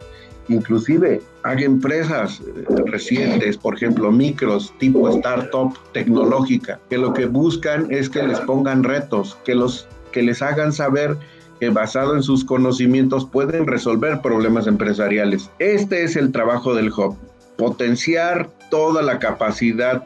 inclusive 0.48 1.20
hay 1.42 1.64
empresas 1.64 2.40
eh, 2.40 2.64
recientes, 2.86 3.58
por 3.58 3.74
ejemplo, 3.74 4.10
micros 4.10 4.72
tipo 4.78 5.10
startup 5.10 5.76
tecnológica, 5.92 6.80
que 6.88 6.96
lo 6.96 7.12
que 7.12 7.26
buscan 7.26 7.86
es 7.90 8.08
que 8.08 8.22
les 8.22 8.40
pongan 8.40 8.82
retos, 8.82 9.36
que, 9.44 9.54
los, 9.54 9.86
que 10.10 10.22
les 10.22 10.40
hagan 10.40 10.72
saber 10.72 11.18
que 11.60 11.70
basado 11.70 12.14
en 12.14 12.22
sus 12.22 12.44
conocimientos 12.44 13.26
pueden 13.26 13.66
resolver 13.66 14.20
problemas 14.20 14.66
empresariales. 14.66 15.50
Este 15.58 16.04
es 16.04 16.16
el 16.16 16.32
trabajo 16.32 16.74
del 16.74 16.92
hub, 16.92 17.16
potenciar 17.56 18.50
toda 18.70 19.02
la 19.02 19.18
capacidad 19.18 20.04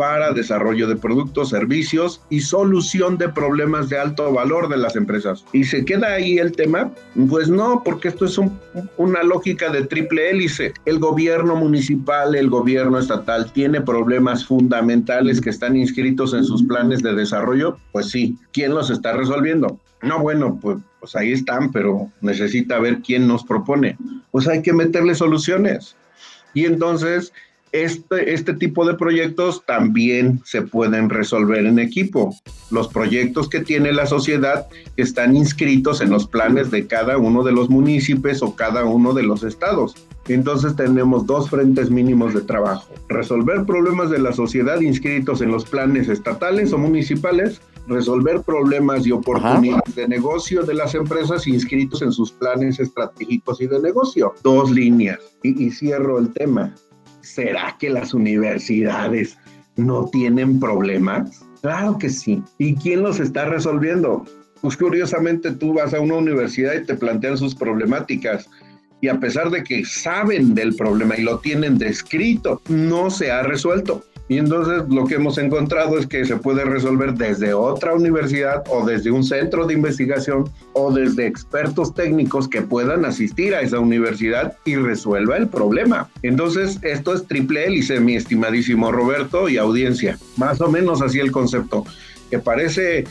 para 0.00 0.32
desarrollo 0.32 0.88
de 0.88 0.96
productos, 0.96 1.50
servicios 1.50 2.22
y 2.30 2.40
solución 2.40 3.18
de 3.18 3.28
problemas 3.28 3.90
de 3.90 3.98
alto 3.98 4.32
valor 4.32 4.70
de 4.70 4.78
las 4.78 4.96
empresas. 4.96 5.44
¿Y 5.52 5.64
se 5.64 5.84
queda 5.84 6.14
ahí 6.14 6.38
el 6.38 6.52
tema? 6.52 6.90
Pues 7.28 7.50
no, 7.50 7.82
porque 7.84 8.08
esto 8.08 8.24
es 8.24 8.40
una 8.96 9.22
lógica 9.22 9.68
de 9.70 9.84
triple 9.84 10.30
hélice. 10.30 10.72
El 10.86 11.00
gobierno 11.00 11.54
municipal, 11.54 12.34
el 12.34 12.48
gobierno 12.48 12.98
estatal 12.98 13.52
tiene 13.52 13.82
problemas 13.82 14.46
fundamentales 14.46 15.38
que 15.38 15.50
están 15.50 15.76
inscritos 15.76 16.32
en 16.32 16.44
sus 16.44 16.62
planes 16.62 17.02
de 17.02 17.14
desarrollo. 17.14 17.76
Pues 17.92 18.08
sí, 18.08 18.38
¿quién 18.52 18.74
los 18.74 18.88
está 18.88 19.12
resolviendo? 19.12 19.78
No, 20.02 20.20
bueno, 20.20 20.58
pues, 20.60 20.78
pues 20.98 21.14
ahí 21.16 21.32
están, 21.32 21.70
pero 21.72 22.10
necesita 22.20 22.78
ver 22.78 23.00
quién 23.00 23.28
nos 23.28 23.44
propone. 23.44 23.96
Pues 24.30 24.48
hay 24.48 24.62
que 24.62 24.72
meterle 24.72 25.14
soluciones. 25.14 25.96
Y 26.54 26.64
entonces 26.64 27.32
este, 27.72 28.34
este 28.34 28.54
tipo 28.54 28.84
de 28.84 28.94
proyectos 28.94 29.64
también 29.64 30.40
se 30.44 30.62
pueden 30.62 31.08
resolver 31.08 31.64
en 31.66 31.78
equipo. 31.78 32.34
Los 32.70 32.88
proyectos 32.88 33.48
que 33.48 33.60
tiene 33.60 33.92
la 33.92 34.06
sociedad 34.06 34.66
están 34.96 35.36
inscritos 35.36 36.00
en 36.00 36.10
los 36.10 36.26
planes 36.26 36.70
de 36.72 36.86
cada 36.88 37.16
uno 37.16 37.44
de 37.44 37.52
los 37.52 37.70
municipios 37.70 38.42
o 38.42 38.56
cada 38.56 38.84
uno 38.84 39.12
de 39.12 39.22
los 39.22 39.44
estados. 39.44 39.94
Entonces 40.26 40.74
tenemos 40.74 41.26
dos 41.26 41.48
frentes 41.48 41.90
mínimos 41.90 42.34
de 42.34 42.40
trabajo. 42.40 42.92
Resolver 43.08 43.64
problemas 43.64 44.10
de 44.10 44.18
la 44.18 44.32
sociedad 44.32 44.80
inscritos 44.80 45.40
en 45.40 45.52
los 45.52 45.64
planes 45.64 46.08
estatales 46.08 46.72
o 46.72 46.78
municipales, 46.78 47.60
resolver 47.88 48.42
problemas 48.42 49.06
y 49.06 49.12
oportunidades 49.12 49.94
de 49.94 50.08
negocio 50.08 50.62
de 50.62 50.74
las 50.74 50.94
empresas 50.94 51.46
inscritos 51.46 52.02
en 52.02 52.12
sus 52.12 52.30
planes 52.32 52.78
estratégicos 52.78 53.60
y 53.60 53.66
de 53.66 53.80
negocio. 53.80 54.34
Dos 54.42 54.70
líneas. 54.70 55.18
y, 55.42 55.64
y 55.64 55.70
cierro 55.70 56.18
el 56.18 56.32
tema. 56.32 56.74
¿será 57.22 57.76
que 57.78 57.90
las 57.90 58.14
universidades 58.14 59.36
no 59.76 60.06
tienen 60.06 60.60
problemas? 60.60 61.44
Claro 61.62 61.98
que 61.98 62.08
sí. 62.08 62.42
¿Y 62.58 62.74
quién 62.74 63.02
los 63.02 63.20
está 63.20 63.44
resolviendo? 63.46 64.24
Pues 64.60 64.76
curiosamente 64.76 65.52
tú 65.52 65.74
vas 65.74 65.94
a 65.94 66.00
una 66.00 66.16
universidad 66.16 66.74
y 66.74 66.84
te 66.84 66.94
plantean 66.94 67.38
sus 67.38 67.54
problemáticas 67.54 68.48
y 69.02 69.08
a 69.08 69.18
pesar 69.18 69.50
de 69.50 69.62
que 69.62 69.84
saben 69.86 70.54
del 70.54 70.74
problema 70.76 71.16
y 71.16 71.22
lo 71.22 71.38
tienen 71.38 71.78
descrito, 71.78 72.60
no 72.68 73.10
se 73.10 73.30
ha 73.30 73.42
resuelto. 73.42 74.04
Y 74.30 74.38
entonces 74.38 74.84
lo 74.88 75.06
que 75.06 75.16
hemos 75.16 75.38
encontrado 75.38 75.98
es 75.98 76.06
que 76.06 76.24
se 76.24 76.36
puede 76.36 76.64
resolver 76.64 77.14
desde 77.14 77.52
otra 77.52 77.94
universidad 77.94 78.62
o 78.70 78.86
desde 78.86 79.10
un 79.10 79.24
centro 79.24 79.66
de 79.66 79.74
investigación 79.74 80.48
o 80.72 80.92
desde 80.92 81.26
expertos 81.26 81.92
técnicos 81.92 82.46
que 82.46 82.62
puedan 82.62 83.04
asistir 83.04 83.56
a 83.56 83.60
esa 83.60 83.80
universidad 83.80 84.56
y 84.64 84.76
resuelva 84.76 85.36
el 85.36 85.48
problema. 85.48 86.08
Entonces 86.22 86.78
esto 86.82 87.12
es 87.12 87.26
triple 87.26 87.66
hélice, 87.66 87.98
mi 87.98 88.14
estimadísimo 88.14 88.92
Roberto 88.92 89.48
y 89.48 89.58
audiencia. 89.58 90.16
Más 90.36 90.60
o 90.60 90.70
menos 90.70 91.02
así 91.02 91.18
el 91.18 91.32
concepto, 91.32 91.84
que 92.30 92.38
parece 92.38 93.06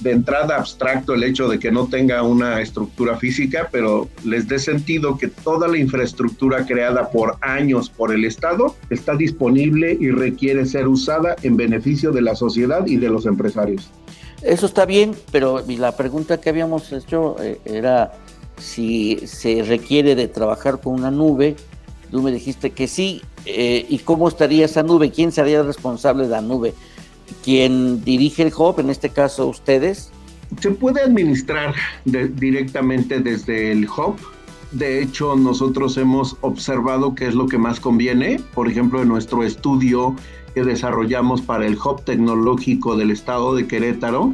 de 0.00 0.10
entrada 0.10 0.56
abstracto 0.56 1.14
el 1.14 1.24
hecho 1.24 1.48
de 1.48 1.58
que 1.58 1.72
no 1.72 1.86
tenga 1.86 2.22
una 2.22 2.60
estructura 2.60 3.16
física, 3.16 3.68
pero 3.72 4.08
les 4.24 4.46
dé 4.46 4.58
sentido 4.58 5.18
que 5.18 5.28
toda 5.28 5.66
la 5.68 5.78
infraestructura 5.78 6.64
creada 6.66 7.10
por 7.10 7.36
años 7.40 7.90
por 7.90 8.12
el 8.12 8.24
Estado 8.24 8.76
está 8.90 9.16
disponible 9.16 9.96
y 9.98 10.10
requiere 10.10 10.66
ser 10.66 10.86
usada 10.86 11.34
en 11.42 11.56
beneficio 11.56 12.12
de 12.12 12.22
la 12.22 12.34
sociedad 12.34 12.86
y 12.86 12.96
de 12.96 13.08
los 13.08 13.26
empresarios. 13.26 13.90
Eso 14.42 14.66
está 14.66 14.86
bien, 14.86 15.14
pero 15.30 15.64
la 15.66 15.96
pregunta 15.96 16.40
que 16.40 16.50
habíamos 16.50 16.92
hecho 16.92 17.36
eh, 17.40 17.60
era 17.64 18.12
si 18.58 19.20
se 19.26 19.62
requiere 19.62 20.14
de 20.14 20.28
trabajar 20.28 20.80
con 20.80 20.94
una 20.94 21.10
nube. 21.10 21.56
Tú 22.10 22.22
me 22.22 22.32
dijiste 22.32 22.70
que 22.70 22.88
sí. 22.88 23.22
Eh, 23.44 23.86
¿Y 23.88 23.98
cómo 23.98 24.28
estaría 24.28 24.64
esa 24.64 24.82
nube? 24.82 25.10
¿Quién 25.10 25.32
sería 25.32 25.62
responsable 25.62 26.24
de 26.24 26.30
la 26.30 26.40
nube? 26.40 26.74
¿Quién 27.44 28.04
dirige 28.04 28.42
el 28.42 28.52
hub, 28.56 28.78
en 28.80 28.90
este 28.90 29.10
caso 29.10 29.46
ustedes? 29.46 30.10
Se 30.60 30.70
puede 30.70 31.00
administrar 31.00 31.74
directamente 32.04 33.20
desde 33.20 33.72
el 33.72 33.86
hub. 33.86 34.16
De 34.72 35.02
hecho, 35.02 35.36
nosotros 35.36 35.96
hemos 35.96 36.36
observado 36.40 37.14
qué 37.14 37.26
es 37.26 37.34
lo 37.34 37.46
que 37.46 37.58
más 37.58 37.80
conviene. 37.80 38.40
Por 38.54 38.68
ejemplo, 38.68 39.02
en 39.02 39.08
nuestro 39.08 39.42
estudio 39.42 40.16
que 40.54 40.62
desarrollamos 40.62 41.42
para 41.42 41.66
el 41.66 41.76
hub 41.76 42.02
tecnológico 42.04 42.96
del 42.96 43.10
estado 43.10 43.54
de 43.54 43.66
Querétaro, 43.66 44.32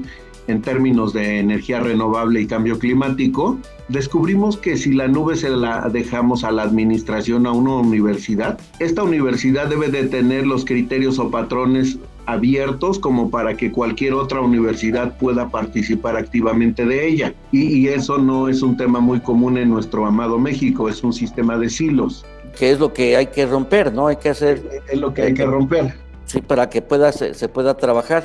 en 0.48 0.62
términos 0.62 1.12
de 1.12 1.38
energía 1.38 1.80
renovable 1.80 2.40
y 2.40 2.46
cambio 2.46 2.78
climático, 2.78 3.58
descubrimos 3.88 4.56
que 4.56 4.76
si 4.76 4.94
la 4.94 5.06
nube 5.06 5.37
se 5.37 5.50
la 5.50 5.88
dejamos 5.90 6.42
a 6.42 6.50
la 6.50 6.62
administración 6.62 7.46
a 7.46 7.52
una 7.52 7.74
universidad, 7.74 8.58
esta 8.78 9.02
universidad 9.02 9.68
debe 9.68 9.88
de 9.88 10.04
tener 10.04 10.46
los 10.46 10.64
criterios 10.64 11.18
o 11.18 11.30
patrones 11.30 11.98
abiertos 12.29 12.99
como 12.99 13.31
para 13.31 13.57
que 13.57 13.73
cualquier 13.73 14.14
otra 14.14 14.41
universidad 14.41 15.17
pueda 15.19 15.49
participar 15.49 16.17
activamente 16.17 16.85
de 16.85 17.09
ella. 17.09 17.35
Y, 17.53 17.88
eso 17.88 18.19
no 18.19 18.49
es 18.49 18.62
un 18.62 18.77
tema 18.77 19.01
muy 19.01 19.21
común 19.21 19.57
en 19.57 19.71
nuestro 19.71 20.07
amado 20.07 20.38
México, 20.38 20.88
es 20.88 21.03
un 21.03 21.12
sistema 21.12 21.57
de 21.59 21.71
silos. 21.71 22.25
Que 22.59 22.71
es 22.71 22.79
lo 22.79 22.93
que 22.93 23.17
hay 23.17 23.27
que 23.27 23.47
romper, 23.47 23.93
¿no? 23.93 24.09
Hay 24.09 24.17
que 24.17 24.29
hacer... 24.29 24.83
Es 24.91 25.01
lo 25.01 25.14
que 25.14 25.23
hay 25.23 25.35
que 25.35 25.47
romper. 25.47 25.95
Sí, 26.27 26.43
para 26.43 26.69
que 26.69 26.83
pueda, 26.83 27.12
se 27.12 27.49
pueda 27.49 27.77
trabajar. 27.77 28.25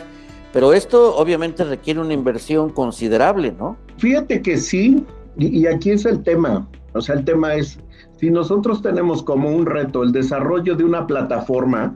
Pero 0.52 0.74
esto 0.74 1.16
obviamente 1.16 1.64
requiere 1.64 2.00
una 2.00 2.14
inversión 2.14 2.70
considerable, 2.70 3.54
¿no? 3.58 3.76
Fíjate 3.98 4.42
que 4.42 4.58
sí, 4.58 5.04
y, 5.38 5.66
aquí 5.66 5.92
es 5.92 6.06
el 6.06 6.22
tema. 6.24 6.68
O 6.94 7.02
sea, 7.02 7.16
el 7.16 7.26
tema 7.26 7.56
es, 7.56 7.80
si 8.20 8.30
nosotros 8.30 8.82
tenemos 8.84 9.24
como 9.24 9.50
un 9.50 9.66
reto 9.66 10.04
el 10.04 10.12
desarrollo 10.12 10.76
de 10.76 10.84
una 10.84 11.08
plataforma, 11.08 11.96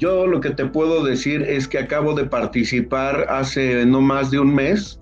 yo 0.00 0.26
lo 0.26 0.40
que 0.40 0.50
te 0.50 0.64
puedo 0.64 1.04
decir 1.04 1.42
es 1.42 1.68
que 1.68 1.78
acabo 1.78 2.14
de 2.14 2.24
participar 2.24 3.26
hace 3.28 3.84
no 3.84 4.00
más 4.00 4.30
de 4.30 4.40
un 4.40 4.54
mes 4.54 4.98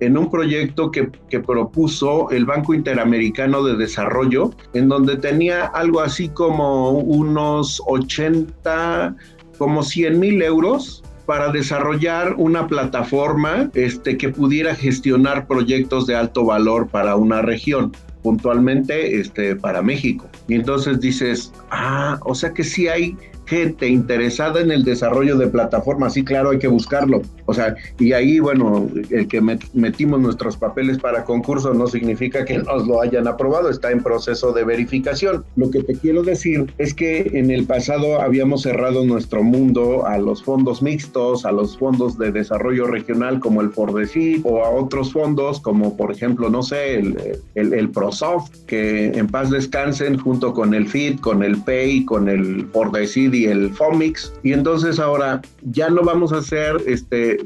en 0.00 0.16
un 0.16 0.30
proyecto 0.30 0.90
que, 0.90 1.10
que, 1.28 1.40
propuso 1.40 2.30
el 2.30 2.46
Banco 2.46 2.72
Interamericano 2.72 3.62
de 3.64 3.76
Desarrollo, 3.76 4.52
en 4.72 4.88
donde 4.88 5.16
tenía 5.16 5.66
algo 5.66 6.00
así 6.00 6.28
como 6.28 6.92
unos 6.92 7.82
80, 7.86 9.16
como 9.58 9.82
100 9.82 10.18
mil 10.18 10.40
euros 10.40 11.02
para 11.26 11.52
desarrollar 11.52 12.34
una 12.38 12.66
plataforma 12.68 13.70
este, 13.74 14.16
que 14.16 14.30
pudiera 14.30 14.74
gestionar 14.74 15.46
proyectos 15.46 16.06
de 16.06 16.16
alto 16.16 16.46
valor 16.46 16.88
para 16.88 17.16
una 17.16 17.42
región 17.42 17.92
puntualmente 18.22 19.20
este, 19.20 19.54
para 19.54 19.82
México. 19.82 20.26
Y 20.48 20.54
entonces 20.54 21.00
dices, 21.00 21.52
ah, 21.70 22.18
o 22.24 22.34
sea 22.34 22.54
que 22.54 22.64
sí 22.64 22.88
hay 22.88 23.16
gente 23.48 23.88
interesada 23.88 24.60
en 24.60 24.70
el 24.70 24.84
desarrollo 24.84 25.36
de 25.38 25.48
plataformas, 25.48 26.12
sí, 26.12 26.24
claro, 26.24 26.50
hay 26.50 26.58
que 26.58 26.68
buscarlo. 26.68 27.22
O 27.46 27.54
sea, 27.54 27.74
y 27.98 28.12
ahí, 28.12 28.40
bueno, 28.40 28.88
el 29.10 29.26
que 29.26 29.40
metimos 29.40 30.20
nuestros 30.20 30.56
papeles 30.56 30.98
para 30.98 31.24
concurso 31.24 31.72
no 31.72 31.86
significa 31.86 32.44
que 32.44 32.58
nos 32.58 32.86
lo 32.86 33.00
hayan 33.00 33.26
aprobado, 33.26 33.70
está 33.70 33.90
en 33.90 34.02
proceso 34.02 34.52
de 34.52 34.64
verificación. 34.64 35.44
Lo 35.56 35.70
que 35.70 35.82
te 35.82 35.94
quiero 35.94 36.22
decir 36.22 36.72
es 36.76 36.92
que 36.92 37.30
en 37.32 37.50
el 37.50 37.64
pasado 37.64 38.20
habíamos 38.20 38.62
cerrado 38.62 39.04
nuestro 39.06 39.42
mundo 39.42 40.06
a 40.06 40.18
los 40.18 40.42
fondos 40.42 40.82
mixtos, 40.82 41.46
a 41.46 41.52
los 41.52 41.78
fondos 41.78 42.18
de 42.18 42.30
desarrollo 42.30 42.86
regional 42.86 43.40
como 43.40 43.62
el 43.62 43.70
FORDECID 43.70 44.42
o 44.44 44.62
a 44.62 44.70
otros 44.70 45.12
fondos 45.12 45.60
como, 45.60 45.96
por 45.96 46.12
ejemplo, 46.12 46.50
no 46.50 46.62
sé, 46.62 46.96
el, 46.96 47.16
el, 47.54 47.72
el 47.72 47.88
ProSoft, 47.88 48.50
que 48.66 49.06
en 49.06 49.26
paz 49.26 49.50
descansen 49.50 50.18
junto 50.18 50.52
con 50.52 50.74
el 50.74 50.86
FIT, 50.86 51.20
con 51.20 51.42
el 51.42 51.62
PEI, 51.62 52.04
con 52.04 52.28
el 52.28 52.66
FORDECID 52.66 53.37
y 53.38 53.46
el 53.46 53.70
FOMIX. 53.74 54.32
Y 54.42 54.52
entonces 54.52 54.98
ahora 54.98 55.40
ya 55.62 55.88
no 55.90 56.02
vamos 56.02 56.32
a 56.32 56.38
hacer 56.38 56.76
este, 56.86 57.38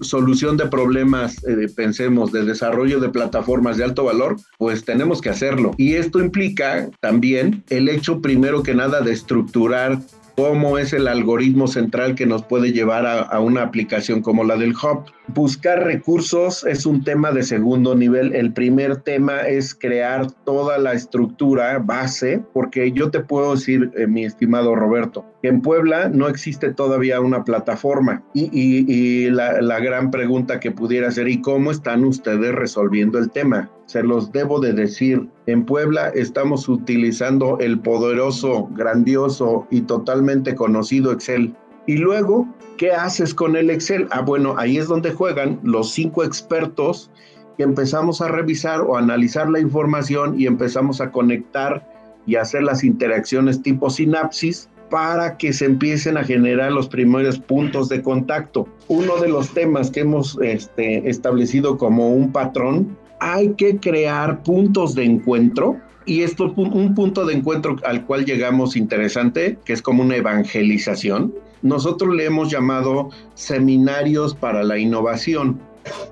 solución 0.00 0.56
de 0.56 0.66
problemas, 0.66 1.42
eh, 1.44 1.68
pensemos, 1.74 2.32
de 2.32 2.44
desarrollo 2.44 3.00
de 3.00 3.08
plataformas 3.08 3.76
de 3.76 3.84
alto 3.84 4.04
valor, 4.04 4.36
pues 4.58 4.84
tenemos 4.84 5.20
que 5.20 5.30
hacerlo. 5.30 5.72
Y 5.76 5.94
esto 5.94 6.20
implica 6.20 6.88
también 7.00 7.62
el 7.70 7.88
hecho, 7.88 8.20
primero 8.20 8.62
que 8.62 8.74
nada, 8.74 9.00
de 9.00 9.12
estructurar 9.12 9.98
cómo 10.36 10.78
es 10.78 10.92
el 10.92 11.08
algoritmo 11.08 11.66
central 11.66 12.14
que 12.14 12.26
nos 12.26 12.44
puede 12.44 12.72
llevar 12.72 13.06
a, 13.06 13.40
una 13.40 13.62
aplicación 13.62 14.22
como 14.22 14.44
la 14.44 14.56
del 14.56 14.72
Hub. 14.72 15.04
Buscar 15.28 15.84
recursos 15.84 16.64
es 16.64 16.84
un 16.86 17.04
tema 17.04 17.32
de 17.32 17.42
segundo 17.42 17.94
nivel. 17.94 18.34
El 18.34 18.52
primer 18.52 18.96
tema 18.96 19.40
es 19.40 19.74
crear 19.74 20.30
toda 20.44 20.78
la 20.78 20.92
estructura 20.92 21.78
base, 21.78 22.42
porque 22.52 22.92
yo 22.92 23.10
te 23.10 23.20
puedo 23.20 23.54
decir, 23.54 23.90
eh, 23.96 24.06
mi 24.06 24.24
estimado 24.24 24.74
Roberto, 24.74 25.24
que 25.42 25.48
en 25.48 25.60
Puebla 25.60 26.08
no 26.08 26.28
existe 26.28 26.72
todavía 26.72 27.20
una 27.20 27.44
plataforma. 27.44 28.22
Y, 28.34 29.30
la, 29.30 29.60
la 29.60 29.80
gran 29.80 30.10
pregunta 30.10 30.60
que 30.60 30.70
pudiera 30.70 31.10
ser, 31.10 31.28
¿y 31.28 31.40
cómo 31.40 31.70
están 31.70 32.04
ustedes 32.04 32.54
resolviendo 32.54 33.18
el 33.18 33.30
tema? 33.30 33.70
Se 33.92 34.02
los 34.02 34.32
debo 34.32 34.58
de 34.58 34.72
decir. 34.72 35.28
En 35.46 35.66
Puebla 35.66 36.08
estamos 36.08 36.66
utilizando 36.66 37.58
el 37.60 37.78
poderoso, 37.78 38.70
grandioso 38.72 39.66
y 39.70 39.82
totalmente 39.82 40.54
conocido 40.54 41.12
Excel. 41.12 41.54
Y 41.86 41.98
luego, 41.98 42.48
¿qué 42.78 42.92
haces 42.92 43.34
con 43.34 43.54
el 43.54 43.68
Excel? 43.68 44.08
Ah, 44.10 44.22
bueno, 44.22 44.54
ahí 44.56 44.78
es 44.78 44.88
donde 44.88 45.12
juegan 45.12 45.60
los 45.62 45.92
cinco 45.92 46.24
expertos 46.24 47.10
que 47.58 47.64
empezamos 47.64 48.22
a 48.22 48.28
revisar 48.28 48.80
o 48.80 48.96
analizar 48.96 49.50
la 49.50 49.60
información 49.60 50.40
y 50.40 50.46
empezamos 50.46 51.02
a 51.02 51.10
conectar 51.10 51.86
y 52.24 52.36
hacer 52.36 52.62
las 52.62 52.84
interacciones 52.84 53.60
tipo 53.60 53.90
sinapsis 53.90 54.70
para 54.88 55.36
que 55.36 55.52
se 55.52 55.66
empiecen 55.66 56.16
a 56.16 56.24
generar 56.24 56.72
los 56.72 56.88
primeros 56.88 57.38
puntos 57.38 57.90
de 57.90 58.00
contacto. 58.00 58.66
Uno 58.88 59.18
de 59.18 59.28
los 59.28 59.50
temas 59.50 59.90
que 59.90 60.00
hemos 60.00 60.38
este, 60.40 61.10
establecido 61.10 61.76
como 61.76 62.10
un 62.10 62.32
patrón 62.32 62.96
hay 63.22 63.54
que 63.54 63.76
crear 63.76 64.42
puntos 64.42 64.96
de 64.96 65.04
encuentro 65.04 65.76
y 66.06 66.22
esto 66.22 66.52
un 66.56 66.94
punto 66.96 67.24
de 67.24 67.34
encuentro 67.34 67.76
al 67.84 68.04
cual 68.04 68.24
llegamos 68.24 68.76
interesante, 68.76 69.58
que 69.64 69.72
es 69.72 69.80
como 69.80 70.02
una 70.02 70.16
evangelización. 70.16 71.32
Nosotros 71.62 72.16
le 72.16 72.24
hemos 72.24 72.50
llamado 72.50 73.10
seminarios 73.34 74.34
para 74.34 74.64
la 74.64 74.76
innovación. 74.76 75.60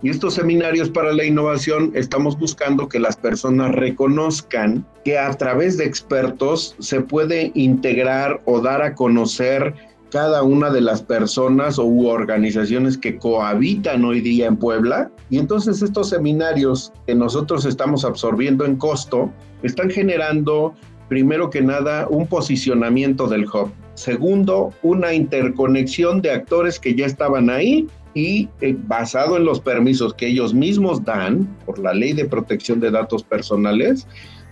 Y 0.02 0.10
estos 0.10 0.34
seminarios 0.34 0.88
para 0.88 1.12
la 1.12 1.24
innovación 1.24 1.90
estamos 1.94 2.38
buscando 2.38 2.88
que 2.88 3.00
las 3.00 3.16
personas 3.16 3.74
reconozcan 3.74 4.86
que 5.04 5.18
a 5.18 5.32
través 5.32 5.76
de 5.76 5.86
expertos 5.86 6.76
se 6.78 7.00
puede 7.00 7.50
integrar 7.54 8.40
o 8.44 8.60
dar 8.60 8.82
a 8.82 8.94
conocer 8.94 9.74
cada 10.10 10.42
una 10.42 10.70
de 10.70 10.80
las 10.80 11.02
personas 11.02 11.78
o 11.78 11.86
organizaciones 11.86 12.98
que 12.98 13.16
cohabitan 13.16 14.04
hoy 14.04 14.20
día 14.20 14.46
en 14.46 14.56
Puebla. 14.56 15.10
Y 15.30 15.38
entonces 15.38 15.82
estos 15.82 16.08
seminarios 16.10 16.92
que 17.06 17.14
nosotros 17.14 17.64
estamos 17.64 18.04
absorbiendo 18.04 18.64
en 18.64 18.76
costo 18.76 19.32
están 19.62 19.90
generando, 19.90 20.74
primero 21.08 21.50
que 21.50 21.62
nada, 21.62 22.06
un 22.08 22.26
posicionamiento 22.26 23.26
del 23.28 23.44
hub. 23.44 23.70
Segundo, 23.94 24.72
una 24.82 25.12
interconexión 25.12 26.22
de 26.22 26.32
actores 26.32 26.80
que 26.80 26.94
ya 26.94 27.06
estaban 27.06 27.50
ahí 27.50 27.86
y 28.14 28.48
eh, 28.60 28.76
basado 28.86 29.36
en 29.36 29.44
los 29.44 29.60
permisos 29.60 30.14
que 30.14 30.26
ellos 30.26 30.52
mismos 30.52 31.04
dan 31.04 31.46
por 31.64 31.78
la 31.78 31.94
ley 31.94 32.12
de 32.12 32.24
protección 32.24 32.80
de 32.80 32.90
datos 32.90 33.22
personales, 33.22 34.06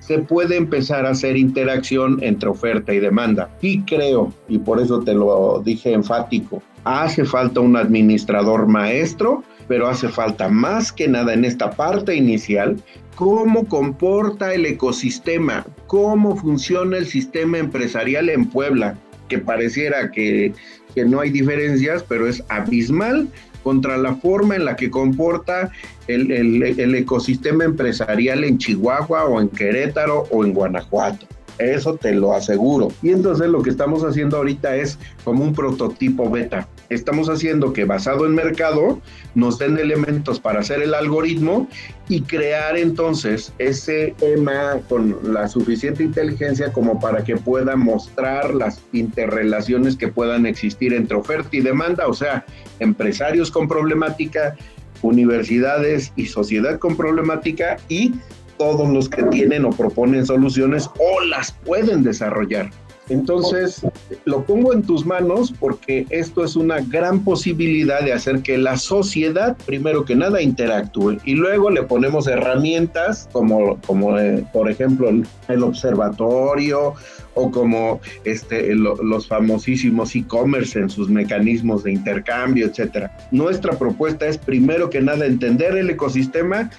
se 0.09 0.21
puede 0.21 0.57
empezar 0.57 1.05
a 1.05 1.11
hacer 1.11 1.37
interacción 1.37 2.19
entre 2.23 2.49
oferta 2.49 2.95
y 2.95 2.99
demanda. 2.99 3.51
Y 3.61 3.83
creo, 3.83 4.33
y 4.49 4.57
por 4.57 4.81
eso 4.81 5.01
te 5.01 5.13
lo 5.13 5.61
dije 5.63 5.93
enfático, 5.93 6.63
hace 6.85 7.27
falta 7.27 7.61
un 7.61 7.77
administrador 7.77 8.67
maestro, 8.67 9.45
pero 9.69 9.87
hace 9.87 10.09
falta 10.09 10.49
más 10.49 10.91
que 10.91 11.09
nada 11.09 11.35
en 11.35 11.45
esta 11.45 11.73
parte 11.73 12.15
inicial, 12.15 12.83
cómo 13.17 13.67
comporta 13.67 14.55
el 14.55 14.65
ecosistema, 14.65 15.67
cómo 15.87 16.37
funciona 16.37 16.97
el 16.97 17.07
sistema 17.07 17.59
empresarial 17.59 18.31
en 18.31 18.47
Puebla, 18.47 18.97
que 19.29 19.39
pareciera 19.39 20.11
que, 20.11 20.55
que 20.95 21.05
no 21.05 21.21
hay 21.21 21.29
diferencias, 21.29 22.03
pero 22.03 22.27
es 22.27 22.43
abismal 22.49 23.29
contra 23.63 23.97
la 23.97 24.15
forma 24.17 24.57
en 24.57 24.65
la 24.65 24.77
que 24.77 24.91
comporta 24.91 25.71
el, 26.07 26.95
ecosistema 26.95 27.65
empresarial 27.65 28.45
en 28.45 28.59
Chihuahua 28.59 29.25
o 29.25 29.41
en 29.41 29.49
Querétaro 29.49 30.27
o 30.31 30.45
en 30.45 30.55
Guanajuato. 30.55 31.27
eso 31.59 31.97
te 31.97 32.13
lo 32.15 32.35
aseguro. 32.35 32.89
Y 33.03 33.11
entonces 33.11 33.49
lo 33.49 33.63
que 33.63 33.71
estamos 33.71 34.05
haciendo 34.05 34.37
ahorita 34.37 34.77
es 34.77 34.99
como 35.25 35.45
un 35.45 35.55
prototipo 35.55 36.31
beta. 36.31 36.69
Estamos 36.91 37.29
haciendo 37.29 37.73
que 37.75 37.85
basado 37.85 38.25
en 38.25 38.35
mercado 38.35 39.01
nos 39.35 39.59
den 39.59 39.79
elementos 39.79 40.41
para 40.41 40.61
hacer 40.61 40.81
el 40.81 40.95
algoritmo 40.95 41.69
y 42.09 42.23
crear 42.23 42.79
entonces 42.79 43.53
ese 43.59 44.15
tema 44.19 44.81
con 44.89 45.35
la 45.35 45.49
suficiente 45.49 46.03
inteligencia 46.03 46.73
como 46.73 46.99
para 46.99 47.23
que 47.25 47.37
pueda 47.37 47.77
mostrar 47.77 48.55
las 48.55 48.81
interrelaciones 48.93 49.97
que 49.97 50.09
puedan 50.09 50.47
existir 50.47 50.95
entre 50.95 51.19
oferta 51.19 51.51
y 51.53 51.61
demanda, 51.61 52.09
o 52.09 52.15
sea, 52.15 52.47
empresarios 52.79 53.51
con 53.51 53.69
problemática, 53.69 54.57
universidades 55.03 56.13
y 56.17 56.27
sociedad 56.27 56.79
con 56.79 56.97
problemática 56.97 57.77
y 57.89 58.15
todos 58.57 58.89
los 58.89 59.09
que 59.09 59.23
tienen 59.25 59.65
o 59.67 59.71
proponen 59.71 60.27
soluciones 60.27 60.89
o 60.99 61.21
las 61.21 61.53
pueden 61.53 62.03
desarrollar. 62.03 62.71
Entonces, 63.09 63.83
lo 64.25 64.45
pongo 64.45 64.73
en 64.73 64.83
tus 64.83 65.07
manos 65.07 65.53
porque 65.59 66.07
esto 66.11 66.45
es 66.45 66.57
una 66.57 66.81
gran 66.81 67.25
posibilidad 67.25 68.01
de 68.01 68.13
hacer 68.13 68.43
que 68.43 68.59
la 68.59 68.77
sociedad, 68.77 69.57
primero 69.67 70.05
que 70.05 70.15
nada, 70.15 70.43
interactúe 70.43 71.19
y 71.25 71.35
luego 71.35 71.71
le 71.71 71.83
ponemos 71.83 72.27
herramientas 72.27 73.29
como, 73.33 73.79
como 73.87 74.19
eh, 74.19 74.45
por 74.53 74.71
ejemplo, 74.71 75.11
el 75.49 75.63
observatorio 75.63 76.95
o 77.35 77.51
como 77.51 78.01
este, 78.25 78.75
los 78.75 79.29
famosísimos 79.29 80.15
e-commerce 80.17 80.79
en 80.79 80.91
sus 80.91 81.09
mecanismos 81.09 81.85
de 81.85 81.93
intercambio, 81.93 82.67
etcétera. 82.67 83.17
Nuestra 83.31 83.79
propuesta 83.79 84.27
es 84.27 84.39
primero 84.39 84.91
que 84.91 85.01
nada 85.01 85.25
entender 85.25 85.77
el 85.77 85.91
ecosistema 85.91 86.71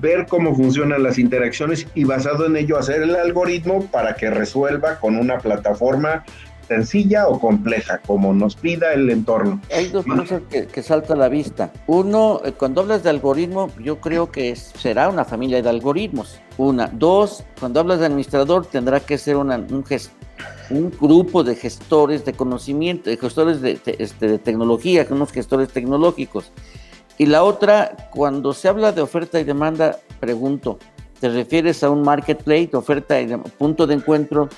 ver 0.00 0.26
cómo 0.26 0.54
funcionan 0.54 1.02
las 1.02 1.18
interacciones 1.18 1.86
y 1.94 2.04
basado 2.04 2.46
en 2.46 2.56
ello 2.56 2.78
hacer 2.78 3.02
el 3.02 3.16
algoritmo 3.16 3.86
para 3.86 4.14
que 4.14 4.30
resuelva 4.30 4.98
con 4.98 5.16
una 5.16 5.38
plataforma 5.38 6.24
sencilla 6.66 7.28
o 7.28 7.38
compleja, 7.38 7.98
como 7.98 8.34
nos 8.34 8.56
pida 8.56 8.92
el 8.92 9.08
entorno. 9.10 9.60
Hay 9.72 9.88
dos 9.88 10.04
cosas 10.04 10.42
que, 10.50 10.82
salta 10.82 11.14
a 11.14 11.16
la 11.16 11.28
vista. 11.28 11.72
Uno, 11.86 12.40
eh, 12.44 12.52
cuando 12.52 12.80
hablas 12.80 13.02
de 13.02 13.10
algoritmo, 13.10 13.70
yo 13.80 14.00
creo 14.00 14.30
que 14.30 14.54
será 14.56 15.08
una 15.08 15.24
familia 15.24 15.62
de 15.62 15.68
algoritmos. 15.68 16.40
Una. 16.58 16.88
Dos, 16.88 17.44
cuando 17.60 17.80
hablas 17.80 18.00
de 18.00 18.06
administrador, 18.06 18.66
tendrá 18.66 19.00
que 19.00 19.18
ser 19.18 19.36
un, 19.36 19.52
un 20.70 20.90
grupo 21.00 21.44
de 21.44 21.54
gestores 21.54 22.24
de 22.24 22.32
conocimiento, 22.32 23.10
de 23.10 23.16
gestores 23.16 23.60
de, 23.60 23.78
este, 23.98 24.26
de 24.26 24.38
tecnología, 24.38 25.06
unos 25.10 25.32
gestores 25.32 25.68
tecnológicos. 25.68 26.52
Y 27.18 27.26
la 27.26 27.42
otra, 27.44 28.10
cuando 28.10 28.52
se 28.52 28.68
habla 28.68 28.92
de 28.92 29.00
oferta 29.00 29.40
y 29.40 29.44
demanda, 29.44 29.98
pregunto, 30.20 30.78
¿te 31.20 31.28
refieres 31.28 31.82
a 31.82 31.90
un 31.90 32.02
marketplace, 32.02 32.70
oferta 32.74 33.20
y 33.20 33.34
punto 33.58 33.86
de 33.86 33.94
encuentro 33.94 34.48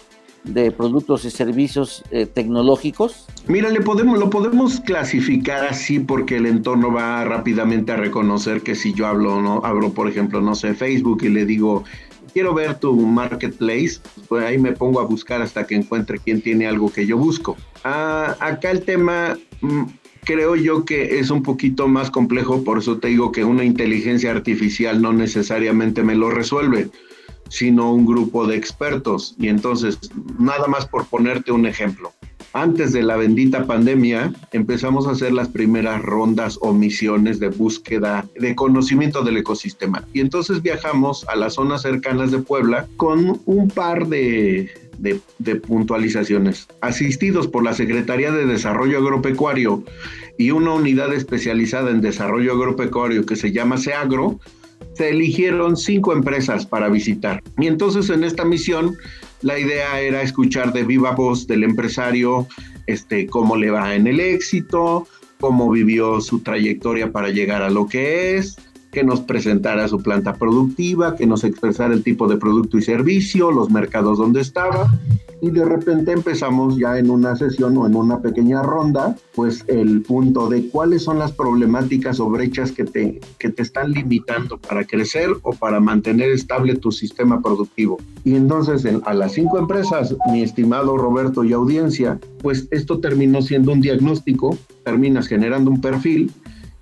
de 0.45 0.71
productos 0.71 1.25
y 1.25 1.31
servicios 1.31 2.03
eh, 2.11 2.27
tecnológicos? 2.27 3.27
Mira, 3.47 3.71
le 3.71 3.81
podemos, 3.81 4.19
lo 4.19 4.31
podemos 4.31 4.81
clasificar 4.81 5.65
así 5.67 6.01
porque 6.01 6.37
el 6.37 6.47
entorno 6.47 6.93
va 6.93 7.25
rápidamente 7.25 7.93
a 7.93 7.97
reconocer 7.97 8.63
que 8.63 8.75
si 8.75 8.93
yo 8.93 9.07
hablo, 9.07 9.41
no, 9.41 9.61
abro 9.65 9.93
por 9.93 10.09
ejemplo, 10.09 10.41
no 10.41 10.55
sé, 10.55 10.75
Facebook 10.75 11.23
y 11.23 11.29
le 11.29 11.45
digo, 11.45 11.85
quiero 12.33 12.55
ver 12.55 12.79
tu 12.79 12.95
marketplace, 12.95 14.01
pues 14.29 14.45
ahí 14.45 14.59
me 14.59 14.73
pongo 14.73 15.01
a 15.01 15.05
buscar 15.05 15.43
hasta 15.43 15.67
que 15.67 15.75
encuentre 15.75 16.19
quién 16.19 16.41
tiene 16.41 16.67
algo 16.67 16.91
que 16.91 17.07
yo 17.07 17.17
busco. 17.17 17.57
Ah, 17.85 18.37
acá 18.41 18.71
el 18.71 18.83
tema 18.83 19.39
mm, 19.61 19.85
creo 20.25 20.57
yo 20.57 20.85
que 20.85 21.19
es 21.19 21.31
un 21.31 21.43
poquito 21.43 21.89
más 21.89 22.11
complejo, 22.11 22.65
por 22.65 22.79
eso 22.79 22.99
te 22.99 23.09
digo 23.09 23.33
que 23.33 23.45
una 23.45 23.65
inteligencia 23.65 24.31
artificial 24.31 25.01
no 25.01 25.13
necesariamente 25.13 26.03
me 26.03 26.15
lo 26.15 26.31
resuelve, 26.31 26.91
sino 27.49 27.93
un 27.93 28.07
grupo 28.07 28.47
de 28.47 28.57
expertos. 28.57 29.35
Y 29.39 29.49
entonces, 29.49 29.99
nada 30.39 30.67
más 30.69 30.87
por 30.87 31.07
ponerte 31.07 31.53
un 31.53 31.67
ejemplo. 31.67 32.13
Antes 32.55 32.93
de 32.93 33.03
la 33.03 33.17
bendita 33.17 33.67
pandemia, 33.67 34.33
empezamos 34.53 35.07
a 35.07 35.11
hacer 35.11 35.33
las 35.33 35.49
primeras 35.49 36.01
rondas 36.03 36.59
o 36.63 36.73
misiones 36.73 37.39
de 37.41 37.49
búsqueda 37.49 38.27
de 38.39 38.55
conocimiento 38.55 39.23
del 39.23 39.37
ecosistema. 39.37 40.05
Y 40.15 40.21
entonces 40.21 40.63
viajamos 40.63 41.29
a 41.29 41.37
las 41.37 41.55
zonas 41.55 41.83
cercanas 41.83 42.31
de 42.31 42.39
Puebla 42.39 42.89
con 42.97 43.41
un 43.45 43.69
par 43.69 44.09
de, 44.99 45.55
puntualizaciones, 45.57 46.69
asistidos 46.81 47.49
por 47.49 47.65
la 47.65 47.73
Secretaría 47.73 48.31
de 48.33 48.47
Desarrollo 48.47 48.99
Agropecuario 48.99 49.85
y 50.37 50.51
una 50.51 50.73
unidad 50.73 51.13
especializada 51.13 51.91
en 51.91 52.01
desarrollo 52.01 52.53
agropecuario 52.53 53.25
que 53.25 53.37
se 53.37 53.53
llama 53.53 53.79
SEAGRO, 53.79 54.39
se 54.95 55.11
eligieron 55.11 55.77
cinco 55.77 56.13
empresas 56.13 56.67
para 56.67 56.89
visitar. 56.89 57.43
Y 57.59 57.67
entonces 57.67 58.11
en 58.11 58.25
esta 58.25 58.45
misión 58.45 58.97
la 59.43 59.59
idea 59.59 60.01
era 60.01 60.23
escuchar 60.23 60.73
de 60.73 60.85
viva 60.85 61.13
voz 61.13 61.47
del 61.47 61.65
empresario 61.65 62.47
este, 62.87 63.27
cómo 63.27 63.57
le 63.57 63.71
va 63.71 63.95
en 63.95 64.07
el 64.07 64.19
éxito, 64.19 65.07
cómo 65.41 65.71
vivió 65.71 66.21
su 66.21 66.41
trayectoria 66.41 67.13
para 67.13 67.29
llegar 67.29 67.63
a 67.63 67.71
lo 67.71 67.87
que 67.87 68.37
es, 68.37 68.57
que 68.91 69.05
nos 69.05 69.21
presentara 69.21 69.89
su 69.89 70.03
planta 70.03 70.35
productiva, 70.35 71.15
que 71.15 71.27
nos 71.27 71.45
expresara 71.45 71.95
el 71.95 72.03
tipo 72.03 72.27
de 72.27 72.37
producto 72.37 72.79
y 72.79 72.83
servicio, 72.83 73.51
los 73.51 73.71
mercados 73.71 74.19
donde 74.19 74.41
estaba. 74.41 74.93
Y 75.41 75.51
de 75.51 75.65
repente 75.65 76.11
empezamos 76.11 76.79
ya 76.79 76.99
en 76.99 77.11
una 77.11 77.37
sesión 77.37 77.77
o 77.77 77.87
en 77.87 77.95
una 77.95 78.21
pequeña 78.21 78.61
ronda, 78.63 79.15
pues 79.35 79.65
el 79.69 80.03
punto 80.03 80.49
de 80.49 80.69
cuáles 80.69 81.05
son 81.05 81.21
las 81.21 81.31
problemáticas 81.31 82.19
o 82.19 82.29
brechas 82.29 82.73
que 82.73 82.85
te, 82.85 83.21
que 83.39 83.51
te 83.51 83.63
están 83.63 83.93
limitando 83.93 84.59
para 84.59 84.85
crecer 84.85 85.31
o 85.43 85.53
para 85.53 85.79
mantener 85.79 86.31
estable 86.31 86.75
tu 86.75 86.91
sistema 86.91 87.41
productivo. 87.41 87.99
Y 88.25 88.35
entonces 88.35 88.85
a 89.05 89.15
las 89.15 89.33
cinco 89.33 89.59
empresas, 89.59 90.17
mi 90.33 90.43
estimado 90.43 90.97
Roberto 90.97 91.45
y 91.45 91.53
audiencia, 91.53 92.19
pues 92.43 92.67
esto 92.73 92.99
terminó 92.99 93.41
siendo 93.41 93.73
un 93.73 93.81
diagnóstico, 93.81 94.59
terminas 94.85 95.29
generando 95.29 95.71
un 95.71 95.81
perfil 95.81 96.33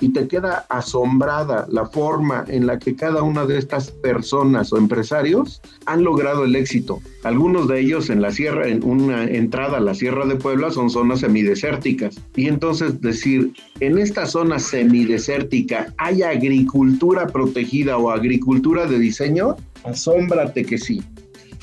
y 0.00 0.10
te 0.10 0.28
queda 0.28 0.66
asombrada 0.68 1.66
la 1.70 1.86
forma 1.86 2.44
en 2.48 2.66
la 2.66 2.78
que 2.78 2.94
cada 2.94 3.22
una 3.22 3.46
de 3.46 3.58
estas 3.58 3.90
personas 3.90 4.72
o 4.72 4.78
empresarios 4.78 5.62
han 5.86 6.04
logrado 6.04 6.44
el 6.44 6.54
éxito. 6.56 7.00
Algunos 7.24 7.68
de 7.68 7.80
ellos 7.80 8.10
en 8.10 8.20
la 8.20 8.30
sierra, 8.30 8.68
en 8.68 8.84
una 8.84 9.24
entrada 9.24 9.78
a 9.78 9.80
la 9.80 9.94
Sierra 9.94 10.26
de 10.26 10.36
Puebla, 10.36 10.70
son 10.70 10.90
zonas 10.90 11.20
semidesérticas. 11.20 12.16
Y 12.34 12.48
entonces 12.48 13.00
decir, 13.00 13.52
en 13.80 13.98
esta 13.98 14.26
zona 14.26 14.58
semidesértica 14.58 15.94
hay 15.98 16.22
agricultura 16.22 17.26
protegida 17.26 17.96
o 17.96 18.10
agricultura 18.10 18.86
de 18.86 18.98
diseño, 18.98 19.56
asómbrate 19.84 20.64
que 20.64 20.78
sí. 20.78 21.02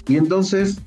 Y 0.08 0.18
entonces 0.18 0.82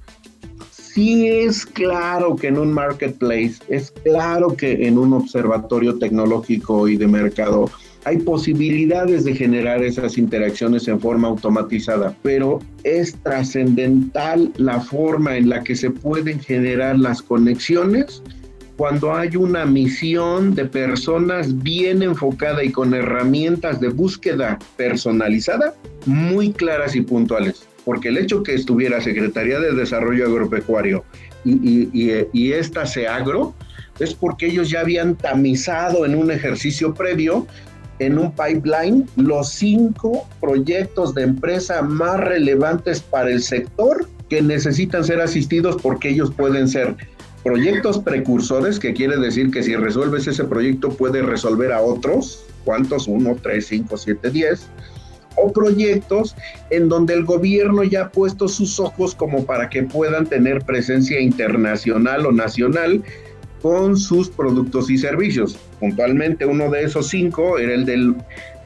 sí 0.96 1.28
es 1.28 1.66
claro 1.66 2.36
que 2.36 2.46
en 2.46 2.56
un 2.56 2.72
marketplace, 2.72 3.56
es 3.68 3.90
claro 4.02 4.56
que 4.56 4.86
en 4.86 4.96
un 4.96 5.12
observatorio 5.12 5.98
tecnológico 5.98 6.88
y 6.88 6.96
de 6.96 7.06
mercado 7.06 7.70
hay 8.04 8.16
posibilidades 8.16 9.24
de 9.26 9.34
generar 9.34 9.84
esas 9.84 10.16
interacciones 10.16 10.88
en 10.88 10.98
forma 10.98 11.28
automatizada, 11.28 12.16
pero 12.22 12.60
es 12.82 13.14
trascendental 13.16 14.50
la 14.56 14.80
forma 14.80 15.36
en 15.36 15.50
la 15.50 15.62
que 15.62 15.76
se 15.76 15.90
pueden 15.90 16.40
generar 16.40 16.98
las 16.98 17.20
conexiones 17.20 18.22
cuando 18.78 19.12
hay 19.12 19.36
una 19.36 19.66
misión 19.66 20.54
de 20.54 20.64
personas 20.64 21.62
bien 21.62 22.02
enfocada 22.02 22.64
y 22.64 22.72
con 22.72 22.94
herramientas 22.94 23.82
de 23.82 23.90
búsqueda 23.90 24.58
personalizada 24.78 25.74
muy 26.06 26.52
claras 26.52 26.96
y 26.96 27.02
puntuales 27.02 27.66
porque 27.86 28.08
el 28.08 28.18
hecho 28.18 28.42
que 28.42 28.52
estuviera 28.52 29.00
Secretaría 29.00 29.60
de 29.60 29.72
Desarrollo 29.72 30.26
Agropecuario 30.26 31.04
y, 31.44 31.88
y, 32.32 32.52
esta 32.52 32.84
SEAGRO 32.84 33.54
es 34.00 34.12
porque 34.12 34.46
ellos 34.46 34.68
ya 34.68 34.80
habían 34.80 35.14
tamizado 35.14 36.04
en 36.04 36.16
un 36.16 36.32
ejercicio 36.32 36.92
previo 36.92 37.46
en 38.00 38.18
un 38.18 38.32
pipeline 38.32 39.08
los 39.14 39.50
cinco 39.50 40.28
proyectos 40.40 41.14
de 41.14 41.22
empresa 41.22 41.80
más 41.80 42.18
relevantes 42.18 43.00
para 43.00 43.30
el 43.30 43.40
sector 43.40 44.08
que 44.28 44.42
necesitan 44.42 45.04
ser 45.04 45.20
asistidos 45.20 45.80
porque 45.80 46.08
ellos 46.08 46.32
pueden 46.36 46.66
ser 46.66 46.96
proyectos 47.44 48.00
precursores, 48.00 48.80
que 48.80 48.94
quiere 48.94 49.16
decir 49.18 49.52
que 49.52 49.62
si 49.62 49.76
resuelves 49.76 50.26
ese 50.26 50.42
proyecto 50.42 50.88
puede 50.90 51.22
resolver 51.22 51.72
a 51.72 51.80
otros, 51.80 52.44
¿cuántos? 52.64 53.06
Uno, 53.06 53.36
tres, 53.40 53.68
cinco, 53.68 53.96
siete, 53.96 54.30
diez 54.30 54.68
o 55.36 55.52
proyectos 55.52 56.36
en 56.70 56.88
donde 56.88 57.14
el 57.14 57.24
gobierno 57.24 57.84
ya 57.84 58.02
ha 58.02 58.10
puesto 58.10 58.48
sus 58.48 58.80
ojos 58.80 59.14
como 59.14 59.44
para 59.44 59.68
que 59.68 59.82
puedan 59.82 60.26
tener 60.26 60.64
presencia 60.64 61.20
internacional 61.20 62.26
o 62.26 62.32
nacional 62.32 63.02
con 63.62 63.96
sus 63.96 64.28
productos 64.28 64.90
y 64.90 64.98
servicios. 64.98 65.58
Puntualmente 65.80 66.46
uno 66.46 66.70
de 66.70 66.84
esos 66.84 67.08
cinco 67.08 67.58
era 67.58 67.74
el, 67.74 67.84
del, 67.84 68.14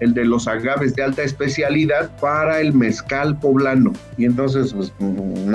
el 0.00 0.14
de 0.14 0.24
los 0.24 0.46
agaves 0.46 0.94
de 0.94 1.02
alta 1.02 1.22
especialidad 1.22 2.10
para 2.18 2.60
el 2.60 2.74
mezcal 2.74 3.38
poblano. 3.38 3.92
Y 4.18 4.26
entonces, 4.26 4.74
pues, 4.74 4.92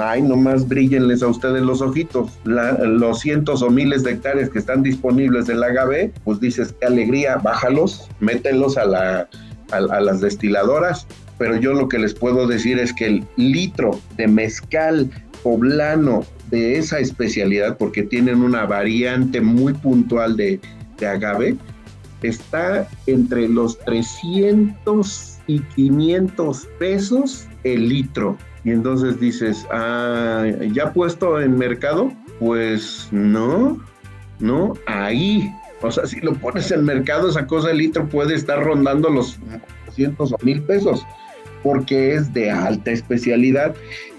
ay, 0.01 0.21
nomás 0.21 0.67
brillenles 0.67 1.21
a 1.21 1.27
ustedes 1.27 1.61
los 1.61 1.81
ojitos. 1.81 2.31
los 2.43 3.19
cientos 3.19 3.61
o 3.61 3.69
miles 3.69 4.03
de 4.03 4.13
hectáreas 4.13 4.49
que 4.49 4.59
están 4.59 4.83
disponibles 4.83 5.45
del 5.45 5.63
agave, 5.63 6.11
pues 6.23 6.39
dices, 6.39 6.73
qué 6.79 6.87
alegría, 6.87 7.37
bájalos, 7.37 8.09
mételos 8.19 8.77
a 8.77 8.85
la 8.85 9.29
a, 9.75 10.01
las 10.01 10.21
destiladoras, 10.21 11.07
pero 11.37 11.57
yo 11.57 11.73
lo 11.73 11.87
que 11.87 11.99
les 11.99 12.13
puedo 12.13 12.47
decir 12.47 12.79
es 12.79 12.93
que 12.93 13.05
el 13.07 13.27
litro 13.35 13.99
de 14.17 14.27
mezcal 14.27 15.09
poblano 15.43 16.25
de 16.49 16.77
esa 16.77 16.99
especialidad, 16.99 17.77
porque 17.77 18.03
tienen 18.03 18.41
una 18.41 18.65
variante 18.65 19.41
muy 19.41 19.73
puntual 19.73 20.37
de, 20.37 20.59
agave, 21.05 21.55
está 22.21 22.87
entre 23.05 23.47
los 23.49 23.77
300 23.79 25.37
y 25.47 25.59
500 25.59 26.67
pesos 26.79 27.47
el 27.63 27.89
litro. 27.89 28.37
Y 28.63 28.71
entonces 28.71 29.19
dices, 29.19 29.67
ah, 29.71 30.45
¿ya 30.73 30.91
puesto 30.93 31.39
en 31.39 31.57
mercado? 31.57 32.11
Pues 32.39 33.07
no, 33.11 33.79
no, 34.39 34.73
ahí. 34.87 35.51
O 35.85 35.91
sea, 35.91 36.05
si 36.05 36.19
lo 36.19 36.33
pones 36.33 36.71
en 36.71 36.83
mercado, 36.83 37.29
esa 37.29 37.47
cosa 37.47 37.71
el 37.71 37.77
litro 37.77 38.07
puede 38.07 38.35
estar 38.35 38.63
rondando 38.63 39.09
los 39.09 39.37
200 39.87 40.33
o 40.33 40.37
mil 40.41 40.61
pesos, 40.63 41.05
porque 41.63 42.15
es 42.15 42.33
de 42.33 42.51
alta 42.51 42.91
especialidad. 42.91 43.75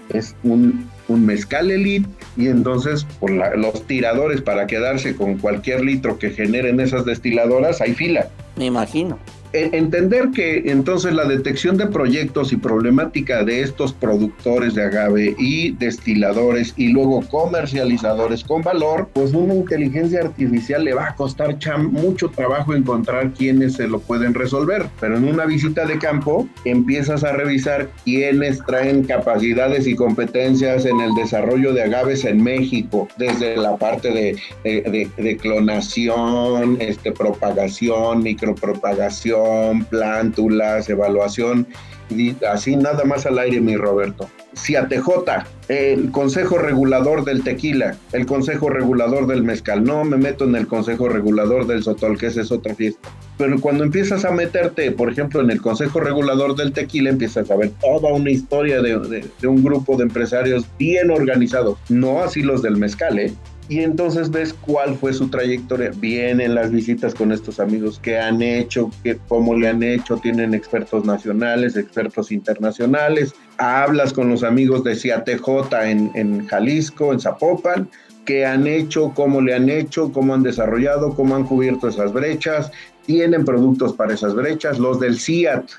Es 0.09 0.35
un, 0.43 0.89
un 1.07 1.25
mezcal 1.25 1.69
elite 1.69 2.07
y 2.37 2.47
entonces 2.47 3.05
por 3.19 3.31
los 3.31 3.85
tiradores 3.87 4.41
para 4.41 4.67
quedarse 4.67 5.15
con 5.15 5.37
cualquier 5.37 5.83
litro 5.83 6.17
que 6.17 6.29
generen 6.29 6.79
esas 6.79 7.05
destiladoras, 7.05 7.81
hay 7.81 7.93
fila. 7.93 8.29
Me 8.55 8.65
imagino. 8.65 9.19
E, 9.57 9.75
entender 9.75 10.29
que 10.29 10.61
entonces 10.67 11.13
la 11.13 11.25
detección 11.25 11.77
de 11.77 11.87
proyectos 11.87 12.53
y 12.53 12.57
problemática 12.57 13.43
de 13.43 13.61
estos 13.61 13.91
productores 13.91 14.75
de 14.75 14.83
agave 14.83 15.35
y 15.39 15.71
destiladores 15.71 16.75
y 16.77 16.89
luego 16.89 17.21
comercializadores 17.27 18.43
con 18.43 18.61
valor, 18.61 19.09
pues 19.13 19.33
una 19.33 19.55
inteligencia 19.55 20.19
artificial 20.19 20.83
le 20.83 20.93
va 20.93 21.07
a 21.07 21.15
costar 21.15 21.57
mucho 21.79 22.29
trabajo 22.29 22.75
encontrar 22.75 23.33
quiénes 23.33 23.73
se 23.73 23.87
lo 23.87 23.99
pueden 23.99 24.35
resolver. 24.35 24.85
Pero 24.99 25.17
en 25.17 25.23
una 25.23 25.45
visita 25.45 25.87
de 25.87 25.97
campo 25.97 26.47
empiezas 26.63 27.23
a 27.23 27.31
revisar 27.31 27.89
quiénes 28.05 28.63
traen 28.63 29.05
capacidades 29.05 29.87
y 29.87 29.95
competencias 29.95 30.85
en 30.85 30.99
el 30.99 31.15
desarrollo 31.15 31.73
de 31.73 31.81
agaves 31.81 32.25
en 32.25 32.43
México, 32.43 33.07
desde 33.17 33.57
la 33.57 33.75
parte 33.75 34.11
de, 34.11 35.09
de 35.17 35.37
clonación, 35.37 36.77
este, 36.79 37.11
propagación, 37.11 38.21
micropropagación 38.21 39.46
plántulas, 39.89 40.89
evaluación, 40.89 41.67
y 42.09 42.35
así 42.45 42.75
nada 42.75 43.03
más 43.03 43.25
al 43.25 43.37
aire, 43.39 43.59
mi 43.59 43.75
Roberto. 43.75 44.29
CIATJ, 44.55 45.45
el 45.67 46.09
Consejo 46.11 46.57
Regulador 46.57 47.25
del 47.25 47.43
Tequila, 47.43 47.95
el 48.13 48.25
Consejo 48.25 48.69
Regulador 48.69 49.27
del 49.27 49.43
Mezcal. 49.43 49.83
No 49.83 50.03
me 50.03 50.17
meto 50.17 50.45
en 50.45 50.55
el 50.55 50.67
Consejo 50.67 51.09
Regulador 51.09 51.67
del 51.67 51.83
Sotol, 51.83 52.17
que 52.17 52.27
esa 52.27 52.41
es 52.41 52.51
otra 52.51 52.73
fiesta. 52.73 53.09
Pero 53.37 53.59
cuando 53.59 53.83
empiezas 53.83 54.25
a 54.25 54.31
meterte, 54.31 54.91
por 54.91 55.11
ejemplo, 55.11 55.41
en 55.41 55.51
el 55.51 55.61
Consejo 55.61 55.99
Regulador 55.99 56.55
del 56.55 56.71
Tequila, 56.71 57.09
empiezas 57.09 57.51
a 57.51 57.55
ver 57.55 57.71
toda 57.81 58.11
una 58.13 58.31
historia 58.31 58.81
de, 58.81 59.25
de 59.39 59.47
un 59.47 59.63
grupo 59.63 59.95
de 59.97 60.03
empresarios 60.03 60.65
bien 60.79 61.11
organizados. 61.11 61.77
No 61.89 62.23
así 62.23 62.41
los 62.41 62.61
del 62.61 62.77
Mezcal, 62.77 63.19
¿eh? 63.19 63.33
Y 63.69 63.79
entonces 63.79 64.31
ves 64.31 64.53
cuál 64.53 64.95
fue 64.95 65.13
su 65.13 65.29
trayectoria. 65.29 65.91
Vienen 65.95 66.55
las 66.55 66.71
visitas 66.71 67.13
con 67.13 67.31
estos 67.31 67.59
amigos, 67.59 67.99
qué 68.01 68.17
han 68.17 68.41
hecho, 68.41 68.91
qué, 69.03 69.17
cómo 69.27 69.55
le 69.55 69.67
han 69.67 69.83
hecho, 69.83 70.17
tienen 70.17 70.53
expertos 70.53 71.05
nacionales, 71.05 71.75
expertos 71.75 72.31
internacionales, 72.31 73.33
hablas 73.57 74.13
con 74.13 74.29
los 74.29 74.43
amigos 74.43 74.83
de 74.83 74.95
CIATJ 74.95 75.73
en, 75.83 76.11
en 76.15 76.47
Jalisco, 76.47 77.11
en 77.11 77.19
Zapopan, 77.19 77.89
qué 78.25 78.45
han 78.45 78.67
hecho, 78.67 79.11
cómo 79.15 79.41
le 79.41 79.55
han 79.55 79.69
hecho, 79.69 80.11
cómo 80.11 80.33
han 80.33 80.43
desarrollado, 80.43 81.15
cómo 81.15 81.35
han 81.35 81.45
cubierto 81.45 81.87
esas 81.87 82.13
brechas, 82.13 82.71
tienen 83.05 83.45
productos 83.45 83.93
para 83.93 84.13
esas 84.13 84.35
brechas, 84.35 84.79
los 84.79 84.99
del 84.99 85.17
CIAT 85.17 85.69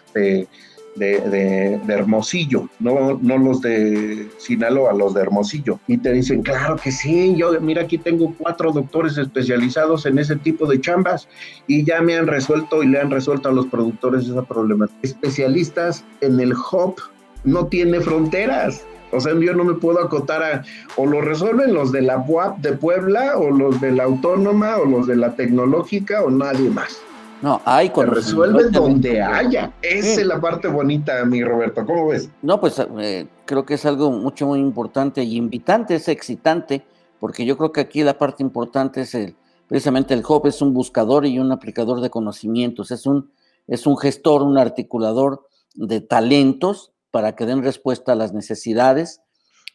de, 0.98 1.80
Hermosillo, 1.88 2.68
no, 2.80 3.18
no 3.20 3.38
los 3.38 3.60
de 3.60 4.28
Sinaloa, 4.38 4.92
los 4.92 5.14
de 5.14 5.22
Hermosillo. 5.22 5.80
Y 5.86 5.98
te 5.98 6.12
dicen, 6.12 6.42
claro 6.42 6.76
que 6.76 6.92
sí, 6.92 7.34
yo, 7.36 7.58
mira, 7.60 7.82
aquí 7.82 7.98
tengo 7.98 8.34
cuatro 8.38 8.72
doctores 8.72 9.16
especializados 9.18 10.06
en 10.06 10.18
ese 10.18 10.36
tipo 10.36 10.66
de 10.66 10.80
chambas 10.80 11.28
y 11.66 11.84
ya 11.84 12.00
me 12.00 12.16
han 12.16 12.26
resuelto 12.26 12.82
y 12.82 12.88
le 12.88 13.00
han 13.00 13.10
resuelto 13.10 13.48
a 13.48 13.52
los 13.52 13.66
productores 13.66 14.26
esa 14.26 14.42
problemática. 14.42 14.98
Especialistas 15.02 16.04
en 16.20 16.40
el 16.40 16.52
hop 16.70 16.96
no 17.44 17.66
tiene 17.66 18.00
fronteras. 18.00 18.84
O 19.10 19.20
sea, 19.20 19.32
yo 19.34 19.54
no 19.54 19.64
me 19.64 19.74
puedo 19.74 20.00
acotar 20.00 20.42
a, 20.42 20.64
o 20.96 21.06
lo 21.06 21.22
resuelven 21.22 21.72
los 21.72 21.92
de 21.92 22.02
la 22.02 22.22
de 22.58 22.72
Puebla, 22.74 23.38
o 23.38 23.50
los 23.50 23.80
de 23.80 23.92
la 23.92 24.04
Autónoma, 24.04 24.76
o 24.76 24.84
los 24.84 25.06
de 25.06 25.16
la 25.16 25.34
Tecnológica, 25.34 26.22
o 26.22 26.30
nadie 26.30 26.68
más. 26.68 27.00
No, 27.40 27.60
hay 27.64 27.90
con 27.90 28.08
resuelve 28.08 28.68
donde 28.70 29.22
haya. 29.22 29.72
Esa 29.80 30.20
es 30.20 30.26
la 30.26 30.40
parte 30.40 30.66
bonita, 30.68 31.24
mi 31.24 31.44
Roberto. 31.44 31.86
¿Cómo 31.86 32.08
ves? 32.08 32.28
No, 32.42 32.60
pues 32.60 32.80
eh, 32.98 33.28
creo 33.44 33.64
que 33.64 33.74
es 33.74 33.86
algo 33.86 34.10
mucho, 34.10 34.46
muy 34.46 34.58
importante 34.58 35.22
y 35.22 35.36
invitante, 35.36 35.94
es 35.94 36.08
excitante, 36.08 36.84
porque 37.20 37.44
yo 37.44 37.56
creo 37.56 37.72
que 37.72 37.80
aquí 37.80 38.02
la 38.02 38.18
parte 38.18 38.42
importante 38.42 39.02
es 39.02 39.14
el, 39.14 39.36
precisamente 39.68 40.14
el 40.14 40.24
HOP 40.26 40.46
es 40.46 40.60
un 40.62 40.74
buscador 40.74 41.26
y 41.26 41.38
un 41.38 41.52
aplicador 41.52 42.00
de 42.00 42.10
conocimientos, 42.10 42.90
es 42.90 43.06
un, 43.06 43.30
es 43.68 43.86
un 43.86 43.96
gestor, 43.96 44.42
un 44.42 44.58
articulador 44.58 45.46
de 45.74 46.00
talentos 46.00 46.92
para 47.12 47.36
que 47.36 47.46
den 47.46 47.62
respuesta 47.62 48.12
a 48.12 48.16
las 48.16 48.32
necesidades 48.32 49.20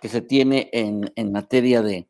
que 0.00 0.08
se 0.08 0.22
tiene 0.22 0.70
en, 0.72 1.12
materia 1.32 1.82
de, 1.82 2.08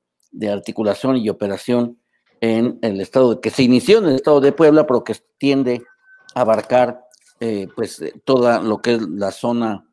articulación 0.51 1.19
y 1.19 1.29
operación 1.29 2.01
en 2.41 2.79
el 2.83 2.99
estado, 3.01 3.43
que 3.43 3.51
se 3.51 3.63
inició 3.63 3.99
en 3.99 4.07
el 4.07 4.15
estado 4.17 4.41
de 4.41 4.53
Puebla, 4.53 4.87
pero 4.87 5.05
que 5.05 5.15
tiende 5.37 5.83
a 6.35 6.41
abarcar 6.43 7.05
eh, 7.41 7.69
pues 7.77 8.03
toda 8.25 8.61
lo 8.61 8.81
que 8.81 8.95
es 8.95 9.03
la 9.03 9.33
zona 9.33 9.87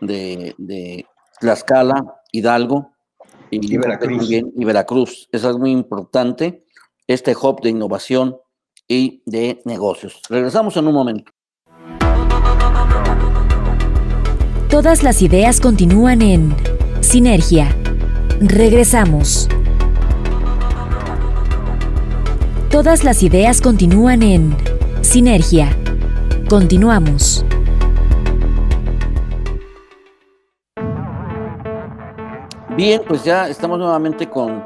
de, 0.00 0.56
de 0.58 1.06
Tlaxcala, 1.40 2.19
Hidalgo 2.32 2.92
y, 3.50 3.76
Veracruz. 3.76 4.30
y 4.30 4.64
Veracruz. 4.64 5.28
Eso 5.32 5.50
es 5.50 5.56
muy 5.56 5.70
importante, 5.70 6.64
este 7.06 7.34
hub 7.34 7.60
de 7.62 7.70
innovación 7.70 8.36
y 8.86 9.22
de 9.26 9.60
negocios. 9.64 10.20
Regresamos 10.28 10.76
en 10.76 10.86
un 10.86 10.94
momento. 10.94 11.32
Todas 14.68 15.02
las 15.02 15.20
ideas 15.20 15.60
continúan 15.60 16.22
en 16.22 16.54
Sinergia. 17.00 17.74
Regresamos. 18.40 19.48
Todas 22.70 23.02
las 23.02 23.22
ideas 23.24 23.60
continúan 23.60 24.22
en 24.22 24.56
Sinergia. 25.02 25.76
Continuamos. 26.48 27.44
Bien, 32.76 33.02
pues 33.06 33.24
ya 33.24 33.48
estamos 33.48 33.78
nuevamente 33.78 34.28
con 34.28 34.64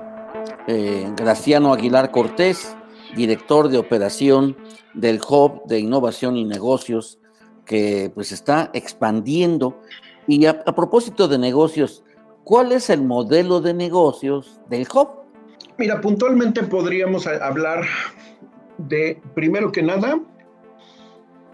eh, 0.68 1.10
Graciano 1.16 1.72
Aguilar 1.72 2.10
Cortés, 2.10 2.76
director 3.16 3.68
de 3.68 3.78
operación 3.78 4.56
del 4.92 5.20
Hub 5.26 5.64
de 5.66 5.80
Innovación 5.80 6.36
y 6.36 6.44
Negocios, 6.44 7.18
que 7.64 8.12
pues 8.14 8.30
está 8.30 8.70
expandiendo. 8.74 9.80
Y 10.26 10.44
a, 10.44 10.64
propósito 10.64 11.28
de 11.28 11.38
negocios, 11.38 12.04
¿cuál 12.44 12.72
es 12.72 12.90
el 12.90 13.02
modelo 13.02 13.62
de 13.62 13.72
negocios 13.72 14.60
del 14.68 14.86
Hub? 14.94 15.08
Mira, 15.78 16.00
puntualmente 16.00 16.62
podríamos 16.62 17.26
hablar 17.26 17.84
de, 18.78 19.20
primero 19.34 19.72
que 19.72 19.82
nada, 19.82 20.20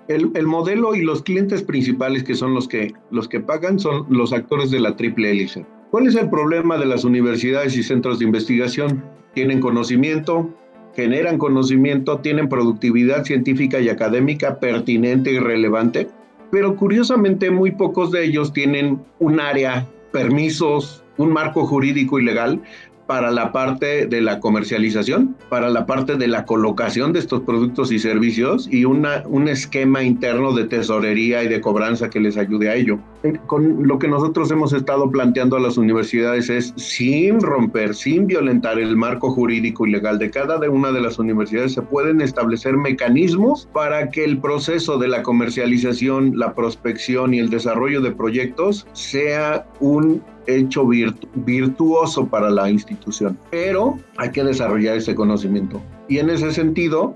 el, 0.08 0.32
el, 0.34 0.46
modelo 0.48 0.96
y 0.96 1.02
los 1.02 1.22
clientes 1.22 1.62
principales 1.62 2.24
que 2.24 2.34
son 2.34 2.54
los 2.54 2.66
que, 2.66 2.92
los 3.12 3.28
que 3.28 3.38
pagan 3.38 3.78
son 3.78 4.04
los 4.08 4.32
actores 4.32 4.72
de 4.72 4.80
la 4.80 4.96
triple 4.96 5.30
hélice. 5.30 5.64
¿Cuál 5.90 6.06
es 6.06 6.14
el 6.14 6.30
problema 6.30 6.78
de 6.78 6.86
las 6.86 7.02
universidades 7.02 7.76
y 7.76 7.82
centros 7.82 8.20
de 8.20 8.24
investigación? 8.24 9.02
Tienen 9.34 9.58
conocimiento, 9.58 10.48
generan 10.94 11.36
conocimiento, 11.36 12.20
tienen 12.20 12.48
productividad 12.48 13.24
científica 13.24 13.80
y 13.80 13.88
académica 13.88 14.60
pertinente 14.60 15.32
y 15.32 15.40
relevante, 15.40 16.08
pero 16.52 16.76
curiosamente 16.76 17.50
muy 17.50 17.72
pocos 17.72 18.12
de 18.12 18.24
ellos 18.24 18.52
tienen 18.52 19.00
un 19.18 19.40
área, 19.40 19.84
permisos, 20.12 21.02
un 21.16 21.32
marco 21.32 21.66
jurídico 21.66 22.20
y 22.20 22.24
legal 22.24 22.62
para 23.08 23.32
la 23.32 23.50
parte 23.50 24.06
de 24.06 24.20
la 24.20 24.38
comercialización, 24.38 25.34
para 25.48 25.68
la 25.70 25.86
parte 25.86 26.14
de 26.14 26.28
la 26.28 26.44
colocación 26.44 27.12
de 27.12 27.18
estos 27.18 27.40
productos 27.40 27.90
y 27.90 27.98
servicios 27.98 28.68
y 28.70 28.84
un 28.84 29.48
esquema 29.48 30.04
interno 30.04 30.52
de 30.52 30.66
tesorería 30.66 31.42
y 31.42 31.48
de 31.48 31.60
cobranza 31.60 32.10
que 32.10 32.20
les 32.20 32.36
ayude 32.36 32.70
a 32.70 32.76
ello. 32.76 33.00
Eh, 33.22 33.38
con 33.46 33.86
lo 33.86 33.98
que 33.98 34.08
nosotros 34.08 34.50
hemos 34.50 34.72
estado 34.72 35.10
planteando 35.10 35.56
a 35.56 35.60
las 35.60 35.76
universidades 35.76 36.48
es 36.48 36.72
sin 36.76 37.40
romper, 37.40 37.94
sin 37.94 38.26
violentar 38.26 38.78
el 38.78 38.96
marco 38.96 39.30
jurídico 39.30 39.86
y 39.86 39.90
legal 39.90 40.18
de 40.18 40.30
cada 40.30 40.58
una 40.70 40.92
de 40.92 41.00
las 41.00 41.18
universidades, 41.18 41.74
se 41.74 41.82
pueden 41.82 42.20
establecer 42.20 42.76
mecanismos 42.76 43.68
para 43.72 44.10
que 44.10 44.24
el 44.24 44.38
proceso 44.38 44.98
de 44.98 45.08
la 45.08 45.22
comercialización, 45.22 46.38
la 46.38 46.54
prospección 46.54 47.34
y 47.34 47.38
el 47.38 47.50
desarrollo 47.50 48.00
de 48.00 48.12
proyectos 48.12 48.86
sea 48.92 49.66
un 49.80 50.22
hecho 50.46 50.86
virtuoso 50.86 52.26
para 52.26 52.50
la 52.50 52.70
institución. 52.70 53.38
Pero 53.50 53.98
hay 54.16 54.30
que 54.30 54.44
desarrollar 54.44 54.96
ese 54.96 55.14
conocimiento. 55.14 55.80
Y 56.08 56.18
en 56.18 56.30
ese 56.30 56.52
sentido, 56.52 57.14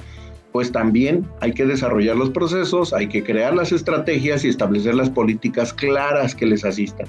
pues 0.54 0.70
también 0.70 1.26
hay 1.40 1.52
que 1.52 1.66
desarrollar 1.66 2.14
los 2.14 2.30
procesos, 2.30 2.92
hay 2.92 3.08
que 3.08 3.24
crear 3.24 3.56
las 3.56 3.72
estrategias 3.72 4.44
y 4.44 4.48
establecer 4.48 4.94
las 4.94 5.10
políticas 5.10 5.74
claras 5.74 6.32
que 6.32 6.46
les 6.46 6.64
asistan. 6.64 7.08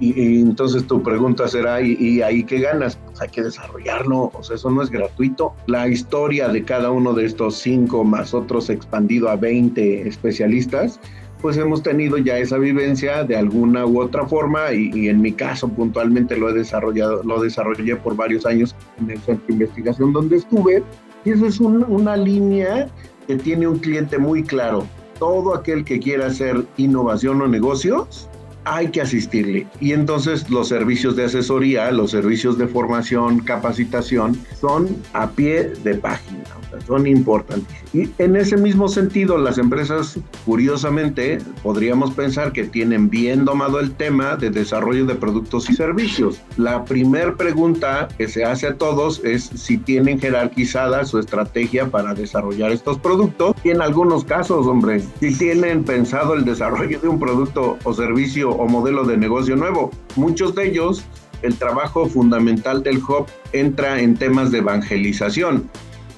Y, 0.00 0.40
entonces 0.40 0.86
tu 0.86 1.02
pregunta 1.02 1.46
será, 1.48 1.82
¿y, 1.82 2.22
ahí 2.22 2.44
qué 2.44 2.60
ganas? 2.60 2.96
Pues 3.04 3.20
hay 3.20 3.28
que 3.28 3.42
desarrollarlo, 3.42 4.30
o 4.32 4.42
sea, 4.42 4.56
eso 4.56 4.70
no 4.70 4.80
es 4.82 4.88
gratuito. 4.88 5.52
La 5.66 5.86
historia 5.86 6.48
de 6.48 6.64
cada 6.64 6.90
uno 6.90 7.12
de 7.12 7.26
estos 7.26 7.56
cinco 7.56 8.04
más 8.04 8.32
otros 8.32 8.70
expandido 8.70 9.28
a 9.28 9.36
20 9.36 10.08
especialistas, 10.08 10.98
pues 11.42 11.58
hemos 11.58 11.82
tenido 11.82 12.16
ya 12.16 12.38
esa 12.38 12.56
vivencia 12.56 13.22
de 13.22 13.36
alguna 13.36 13.84
u 13.84 14.00
otra 14.00 14.26
forma 14.26 14.72
y, 14.72 14.90
y, 14.94 15.08
en 15.10 15.20
mi 15.20 15.32
caso 15.32 15.68
puntualmente 15.68 16.38
lo 16.38 16.48
he 16.48 16.54
desarrollado, 16.54 17.22
lo 17.22 17.38
desarrollé 17.42 17.96
por 17.96 18.16
varios 18.16 18.46
años 18.46 18.74
en 18.98 19.10
el 19.10 19.18
centro 19.18 19.46
de 19.46 19.52
investigación 19.52 20.14
donde 20.14 20.36
estuve 20.36 20.82
y 21.28 21.32
esa 21.32 21.46
es 21.46 21.60
una 21.60 22.16
línea 22.16 22.88
que 23.26 23.36
tiene 23.36 23.68
un 23.68 23.78
cliente 23.78 24.16
muy 24.16 24.42
claro. 24.42 24.86
Todo 25.18 25.54
aquel 25.54 25.84
que 25.84 26.00
quiera 26.00 26.28
hacer 26.28 26.64
innovación 26.78 27.42
o 27.42 27.46
negocios, 27.46 28.30
hay 28.74 28.88
que 28.88 29.00
asistirle. 29.00 29.66
Y 29.80 29.92
entonces 29.92 30.48
los 30.50 30.68
servicios 30.68 31.16
de 31.16 31.24
asesoría, 31.24 31.90
los 31.90 32.10
servicios 32.10 32.58
de 32.58 32.66
formación, 32.66 33.40
capacitación, 33.40 34.38
son 34.60 34.96
a 35.12 35.30
pie 35.30 35.72
de 35.84 35.94
página 35.94 36.44
son 36.86 37.06
importantes. 37.06 37.76
Y 37.92 38.10
en 38.18 38.36
ese 38.36 38.56
mismo 38.56 38.88
sentido, 38.88 39.38
las 39.38 39.58
empresas, 39.58 40.18
curiosamente, 40.44 41.38
podríamos 41.62 42.12
pensar 42.12 42.52
que 42.52 42.64
tienen 42.64 43.08
bien 43.08 43.44
domado 43.44 43.80
el 43.80 43.92
tema 43.92 44.36
de 44.36 44.50
desarrollo 44.50 45.06
de 45.06 45.14
productos 45.14 45.68
y 45.70 45.74
servicios. 45.74 46.40
La 46.56 46.84
primera 46.84 47.34
pregunta 47.34 48.08
que 48.16 48.28
se 48.28 48.44
hace 48.44 48.68
a 48.68 48.74
todos 48.74 49.22
es 49.24 49.44
si 49.44 49.78
tienen 49.78 50.20
jerarquizada 50.20 51.04
su 51.04 51.18
estrategia 51.18 51.90
para 51.90 52.14
desarrollar 52.14 52.72
estos 52.72 52.98
productos 52.98 53.54
y 53.64 53.70
en 53.70 53.80
algunos 53.80 54.24
casos, 54.24 54.66
hombre, 54.66 55.00
si 55.20 55.36
tienen 55.36 55.84
pensado 55.84 56.34
el 56.34 56.44
desarrollo 56.44 57.00
de 57.00 57.08
un 57.08 57.18
producto 57.18 57.78
o 57.84 57.94
servicio 57.94 58.50
o 58.58 58.68
modelo 58.68 59.04
de 59.04 59.16
negocio 59.16 59.56
nuevo. 59.56 59.90
Muchos 60.16 60.54
de 60.54 60.68
ellos 60.68 61.04
el 61.42 61.54
trabajo 61.56 62.06
fundamental 62.06 62.82
del 62.82 62.98
hub 62.98 63.26
entra 63.52 64.00
en 64.00 64.16
temas 64.16 64.50
de 64.50 64.58
evangelización. 64.58 65.68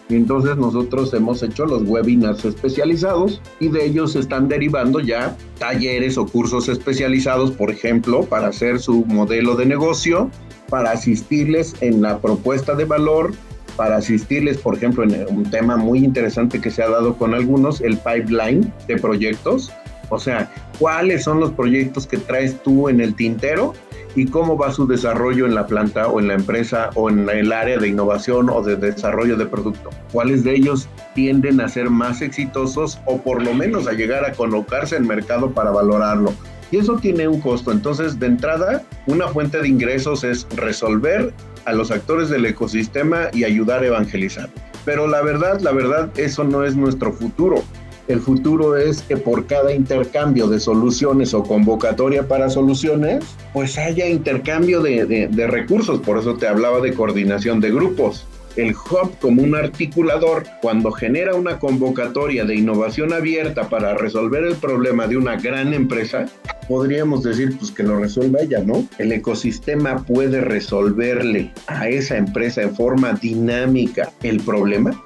Entonces 0.09 0.57
nosotros 0.57 1.15
hemos 1.15 1.43
hecho 1.43 1.67
los 1.67 1.85
webinars 1.85 2.45
especializados 2.45 3.41
y 3.61 3.69
de 3.69 3.85
ellos 3.85 4.17
están 4.17 4.49
derivando 4.49 4.99
ya 4.99 5.37
talleres 5.59 6.19
o 6.19 6.27
cursos 6.27 6.69
especializados, 6.69 7.53
por 7.53 7.71
ejemplo, 7.71 8.25
para 8.25 8.49
hacer 8.49 8.81
su 8.81 9.05
modelo 9.07 9.55
de 9.55 9.67
negocio, 9.67 10.29
para 10.69 10.93
asistirles 10.93 11.77
en 11.81 12.03
la 12.03 12.19
propuesta 12.19 12.75
de 12.75 12.87
valor, 12.87 13.33
para 13.77 13.99
asistirles, 13.99 14.59
por 14.59 14.75
ejemplo, 14.75 15.05
en 15.05 15.27
un 15.29 15.49
tema 15.49 15.77
muy 15.77 16.01
interesante 16.01 16.61
que 16.61 16.73
se 16.73 16.83
ha 16.83 16.89
dado 16.89 17.17
con 17.17 17.33
algunos, 17.33 17.81
el 17.81 17.97
pipeline 17.99 18.73
de 18.89 18.97
proyectos. 18.97 19.71
O 20.09 20.19
sea, 20.19 20.51
¿cuáles 20.81 21.23
son 21.23 21.39
los 21.39 21.53
proyectos 21.53 22.07
que 22.07 22.17
traes 22.17 22.61
tú 22.63 22.89
en 22.89 23.01
el 23.01 23.15
tintero 23.15 23.75
y 24.17 24.27
cómo 24.27 24.57
va 24.57 24.73
su 24.73 24.87
desarrollo 24.87 25.47
en 25.47 25.55
la 25.55 25.67
planta 25.67 26.09
o 26.09 26.19
en 26.19 26.29
la 26.29 26.35
empresa 26.35 26.91
o 26.95 27.11
en 27.11 27.29
el 27.29 27.53
área 27.53 27.79
de 27.79 27.87
innovación 27.87 28.51
o 28.51 28.63
de 28.63 28.75
desarrollo 28.75 29.37
de 29.37 29.47
producto. 29.47 29.91
¿Cuáles 30.11 30.43
de 30.43 30.55
ellos 30.55 30.89
tienden 31.15 31.61
a 31.61 31.69
ser 31.69 31.91
más 31.91 32.23
exitosos 32.23 32.99
o 33.05 33.21
por 33.21 33.43
lo 33.43 33.55
menos 33.55 33.87
a 33.87 33.93
llegar 33.93 34.25
a 34.25 34.33
colocarse 34.33 34.97
en 34.97 35.07
mercado 35.07 35.51
para 35.51 35.71
valorarlo? 35.71 36.33
Y 36.73 36.79
eso 36.79 36.97
tiene 36.97 37.29
un 37.29 37.41
costo. 37.41 37.73
Entonces, 37.73 38.19
de 38.19 38.27
entrada, 38.27 38.83
una 39.07 39.29
fuente 39.29 39.61
de 39.61 39.69
ingresos 39.69 40.25
es 40.25 40.47
resolver 40.57 41.33
a 41.67 41.73
los 41.73 41.91
actores 41.91 42.31
del 42.31 42.47
ecosistema 42.47 43.29
y 43.33 43.45
ayudar 43.45 43.83
a 43.83 43.87
evangelizar. 43.87 44.49
Pero 44.85 45.07
la 45.07 45.21
verdad, 45.21 45.61
la 45.61 45.73
verdad, 45.73 46.11
eso 46.17 46.45
no 46.45 46.65
es 46.65 46.75
nuestro 46.75 47.13
futuro. 47.13 47.63
El 48.11 48.19
futuro 48.19 48.77
es 48.77 49.03
que 49.03 49.17
por 49.17 49.47
cada 49.47 49.73
intercambio 49.73 50.49
de 50.49 50.59
soluciones 50.59 51.33
o 51.33 51.45
convocatoria 51.45 52.27
para 52.27 52.51
soluciones, 52.51 53.25
pues 53.53 53.79
haya 53.79 54.09
intercambio 54.09 54.83
de, 54.83 55.29
recursos. 55.47 56.01
Por 56.01 56.19
eso 56.19 56.35
te 56.35 56.49
hablaba 56.49 56.81
de 56.81 56.93
coordinación 56.93 57.61
de 57.61 57.71
grupos 57.71 58.27
el 58.57 58.75
hub 58.75 59.17
como 59.21 59.43
un 59.45 59.55
articulador, 59.55 60.43
cuando 60.61 60.91
genera 60.91 61.37
una 61.37 61.61
convocatoria 61.61 62.45
de 62.45 62.57
innovación 62.57 63.13
abierta 63.13 63.69
para 63.69 63.95
resolver 63.95 64.43
el 64.43 64.57
problema 64.57 65.07
de 65.07 65.17
una 65.17 65.37
gran 65.37 65.73
empresa, 65.73 66.27
podríamos 66.69 67.23
decir 67.23 67.57
pues 67.57 67.71
que 67.71 67.85
lo 67.85 68.01
resuelva 68.01 68.41
ella, 68.41 68.59
¿no? 68.59 68.85
El 68.99 69.13
ecosistema 69.13 70.05
puede 70.05 70.41
resolverle 70.41 71.55
a 71.69 71.89
esa 71.89 72.17
empresa 72.17 72.63
en 72.63 72.75
forma 72.75 73.13
dinámica 73.13 74.13
el 74.25 74.41
problema. 74.41 75.01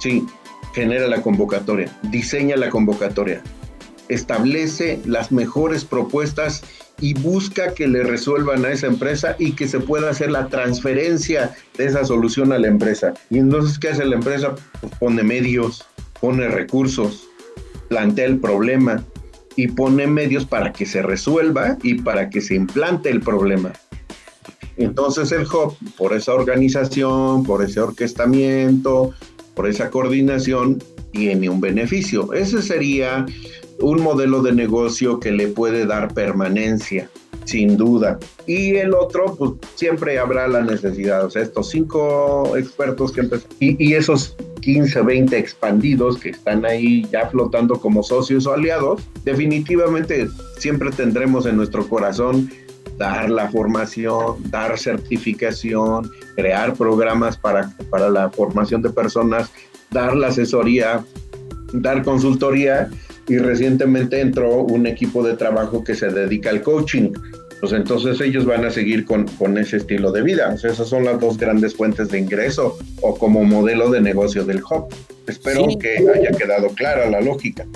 Sí, 0.00 0.24
genera 0.72 1.06
la 1.06 1.22
convocatoria, 1.22 1.90
diseña 2.10 2.56
la 2.56 2.70
convocatoria, 2.70 3.42
establece 4.08 5.00
las 5.06 5.32
mejores 5.32 5.84
propuestas 5.84 6.62
y 7.00 7.14
busca 7.14 7.72
que 7.74 7.88
le 7.88 8.02
resuelvan 8.02 8.64
a 8.64 8.72
esa 8.72 8.86
empresa 8.86 9.36
y 9.38 9.52
que 9.52 9.66
se 9.68 9.80
pueda 9.80 10.10
hacer 10.10 10.30
la 10.30 10.48
transferencia 10.48 11.54
de 11.78 11.86
esa 11.86 12.04
solución 12.04 12.52
a 12.52 12.58
la 12.58 12.68
empresa. 12.68 13.14
Y 13.30 13.38
entonces, 13.38 13.78
¿qué 13.78 13.88
hace 13.88 14.04
la 14.04 14.16
empresa? 14.16 14.54
Pues 14.80 14.92
pone 14.98 15.22
medios, 15.22 15.86
pone 16.20 16.48
recursos, 16.48 17.28
plantea 17.88 18.26
el 18.26 18.38
problema 18.38 19.02
y 19.56 19.68
pone 19.68 20.06
medios 20.06 20.44
para 20.44 20.72
que 20.72 20.86
se 20.86 21.02
resuelva 21.02 21.78
y 21.82 21.94
para 21.94 22.28
que 22.28 22.40
se 22.40 22.54
implante 22.54 23.10
el 23.10 23.20
problema. 23.20 23.72
Entonces 24.76 25.30
el 25.32 25.42
hub, 25.42 25.76
por 25.98 26.14
esa 26.14 26.32
organización, 26.32 27.44
por 27.44 27.62
ese 27.62 27.80
orquestamiento, 27.80 29.12
por 29.60 29.68
esa 29.68 29.90
coordinación 29.90 30.82
tiene 31.12 31.50
un 31.50 31.60
beneficio. 31.60 32.32
Ese 32.32 32.62
sería 32.62 33.26
un 33.78 34.02
modelo 34.02 34.40
de 34.40 34.52
negocio 34.52 35.20
que 35.20 35.32
le 35.32 35.48
puede 35.48 35.84
dar 35.84 36.14
permanencia, 36.14 37.10
sin 37.44 37.76
duda. 37.76 38.18
Y 38.46 38.76
el 38.76 38.94
otro, 38.94 39.36
pues 39.36 39.50
siempre 39.74 40.18
habrá 40.18 40.48
la 40.48 40.62
necesidad. 40.62 41.26
O 41.26 41.30
sea, 41.30 41.42
estos 41.42 41.68
cinco 41.68 42.56
expertos 42.56 43.12
que 43.12 43.20
empezaron 43.20 43.54
y, 43.60 43.92
esos 43.92 44.34
15, 44.62 45.02
20 45.02 45.36
expandidos 45.36 46.16
que 46.16 46.30
están 46.30 46.64
ahí 46.64 47.06
ya 47.12 47.28
flotando 47.28 47.78
como 47.78 48.02
socios 48.02 48.46
o 48.46 48.54
aliados, 48.54 49.02
definitivamente 49.26 50.26
siempre 50.56 50.90
tendremos 50.90 51.44
en 51.44 51.58
nuestro 51.58 51.86
corazón 51.86 52.48
dar 53.00 53.30
la 53.30 53.50
formación, 53.50 54.36
dar 54.50 54.78
certificación, 54.78 56.10
crear 56.36 56.74
programas 56.74 57.38
para, 57.38 57.74
para 57.88 58.10
la 58.10 58.28
formación 58.28 58.82
de 58.82 58.90
personas, 58.90 59.50
dar 59.90 60.14
la 60.14 60.26
asesoría, 60.26 61.02
dar 61.72 62.02
consultoría 62.04 62.90
y 63.26 63.38
recientemente 63.38 64.20
entró 64.20 64.64
un 64.64 64.86
equipo 64.86 65.26
de 65.26 65.34
trabajo 65.34 65.82
que 65.82 65.94
se 65.94 66.10
dedica 66.10 66.50
al 66.50 66.60
coaching. 66.60 67.12
Pues 67.60 67.72
entonces 67.72 68.20
ellos 68.20 68.44
van 68.44 68.66
a 68.66 68.70
seguir 68.70 69.06
con, 69.06 69.26
con 69.28 69.56
ese 69.56 69.78
estilo 69.78 70.12
de 70.12 70.20
vida. 70.20 70.54
esas 70.54 70.86
son 70.86 71.04
las 71.04 71.18
dos 71.18 71.38
grandes 71.38 71.74
fuentes 71.74 72.10
de 72.10 72.18
ingreso 72.18 72.76
o 73.00 73.14
como 73.14 73.44
modelo 73.44 73.90
de 73.90 74.02
negocio 74.02 74.44
del 74.44 74.58
hub. 74.58 74.94
Espero 75.26 75.66
que 75.80 76.06
haya 76.14 76.32
quedado 76.32 76.68
clara 76.74 77.08
la 77.08 77.22
lógica. 77.22 77.66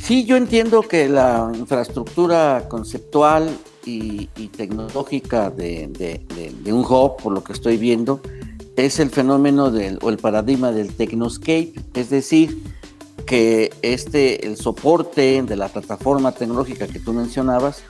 Sí, 0.00 0.24
yo 0.24 0.36
entiendo 0.36 0.82
que 0.82 1.08
la 1.08 1.52
infraestructura 1.54 2.64
conceptual 2.68 3.50
y, 3.84 4.26
tecnológica 4.56 5.50
de, 5.50 6.20
un 6.66 6.84
hub, 6.84 7.16
por 7.22 7.32
lo 7.32 7.44
que 7.44 7.52
estoy 7.52 7.76
viendo, 7.76 8.20
es 8.76 8.98
el 9.00 9.10
fenómeno 9.10 9.70
del, 9.70 9.98
o 10.02 10.10
el 10.10 10.18
paradigma 10.18 10.72
del 10.72 10.94
Technoscape, 10.94 11.72
es 11.94 12.10
decir, 12.10 12.62
que 13.26 13.72
este, 13.82 14.46
el 14.46 14.56
soporte 14.56 15.42
de 15.42 15.56
la 15.56 15.68
plataforma 15.68 16.32
tecnológica 16.32 16.86
que 16.86 16.98
tú 16.98 17.12
mencionabas 17.12 17.82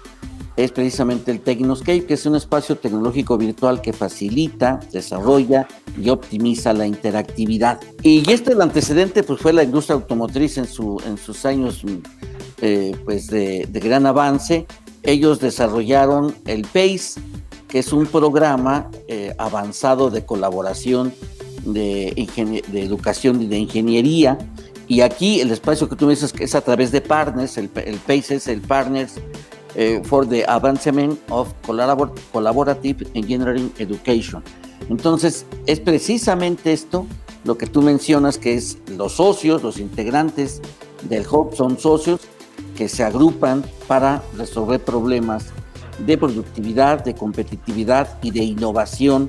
es 0.57 0.73
precisamente 0.73 1.31
el 1.31 1.41
Technoscape, 1.41 2.05
que 2.05 2.15
es 2.15 2.27
un 2.27 2.37
espacio 2.37 2.77
tecnológico 2.77 3.39
virtual 3.39 3.81
que 3.81 3.93
facilita, 3.93 4.81
desarrolla 4.93 5.67
y 5.99 6.11
optimiza 6.11 6.73
la 6.73 6.87
interactividad. 6.87 7.81
Y 8.03 8.31
este 8.31 8.53
el 8.53 8.61
antecedente 8.61 9.23
pues 9.23 9.41
fue 9.41 9.53
la 9.53 9.63
industria 9.63 9.95
automotriz 9.95 10.59
en, 10.59 10.67
su, 10.67 11.01
en 11.07 11.17
sus 11.17 11.47
años 11.47 11.83
eh, 12.61 12.95
pues 13.05 13.29
de, 13.29 13.67
de 13.71 13.81
gran 13.81 14.05
avance 14.05 14.67
ellos 15.03 15.41
desarrollaron 15.41 16.35
el 16.47 16.63
PACE, 16.63 17.21
que 17.69 17.79
es 17.79 17.93
un 17.93 18.07
programa 18.07 18.91
eh, 19.09 19.35
avanzado 19.39 20.11
de 20.11 20.25
colaboración 20.25 21.13
de, 21.65 22.09
educación 22.73 23.43
y 23.43 23.47
de 23.47 23.59
ingeniería. 23.59 24.39
Y 24.89 25.03
aquí 25.03 25.41
el 25.41 25.51
espacio 25.53 25.89
que 25.89 25.97
tú 25.97 26.07
me 26.07 26.13
dices 26.13 26.35
es 26.39 26.55
a 26.55 26.61
través 26.61 26.91
de 26.91 27.01
partners, 27.01 27.57
el, 27.59 27.71
el 27.85 27.97
PACE 27.99 28.37
es 28.37 28.49
el 28.49 28.61
Partners 28.61 29.15
eh, 29.77 30.03
for 30.05 30.29
the 30.29 30.45
Advancement 30.47 31.19
of 31.31 31.53
Collaborative 31.65 33.07
Engineering 33.15 33.73
Education. 33.79 34.43
Entonces, 34.89 35.47
es 35.67 35.79
precisamente 35.79 36.73
esto 36.73 37.07
lo 37.45 37.57
que 37.57 37.67
tú 37.67 37.81
mencionas, 37.81 38.37
que 38.37 38.55
es 38.55 38.79
los 38.89 39.13
socios, 39.13 39.63
los 39.63 39.79
integrantes 39.79 40.61
del 41.09 41.25
hub 41.27 41.55
son 41.55 41.79
socios 41.79 42.21
que 42.77 42.89
se 42.89 43.05
agrupan 43.05 43.65
para 43.87 44.23
resolver 44.37 44.81
problemas 44.81 45.47
de 46.07 46.17
productividad, 46.17 47.05
de 47.05 47.15
competitividad 47.15 48.19
y 48.23 48.31
de 48.31 48.43
innovación 48.43 49.29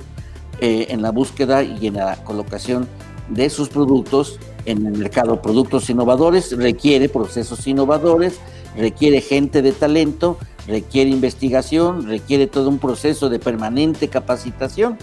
eh, 0.60 0.86
en 0.90 1.02
la 1.02 1.10
búsqueda 1.10 1.62
y 1.62 1.86
en 1.86 1.94
la 1.94 2.22
colocación 2.24 2.88
de 3.28 3.50
sus 3.50 3.68
productos 3.68 4.38
en 4.64 4.86
el 4.86 4.96
mercado. 4.96 5.42
Productos 5.42 5.90
innovadores 5.90 6.56
requiere 6.56 7.08
procesos 7.08 7.66
innovadores, 7.66 8.38
requiere 8.76 9.20
gente 9.20 9.62
de 9.62 9.72
talento, 9.72 10.38
requiere 10.66 11.10
investigación, 11.10 12.06
requiere 12.06 12.46
todo 12.46 12.68
un 12.68 12.78
proceso 12.78 13.28
de 13.28 13.38
permanente 13.38 14.08
capacitación, 14.08 14.96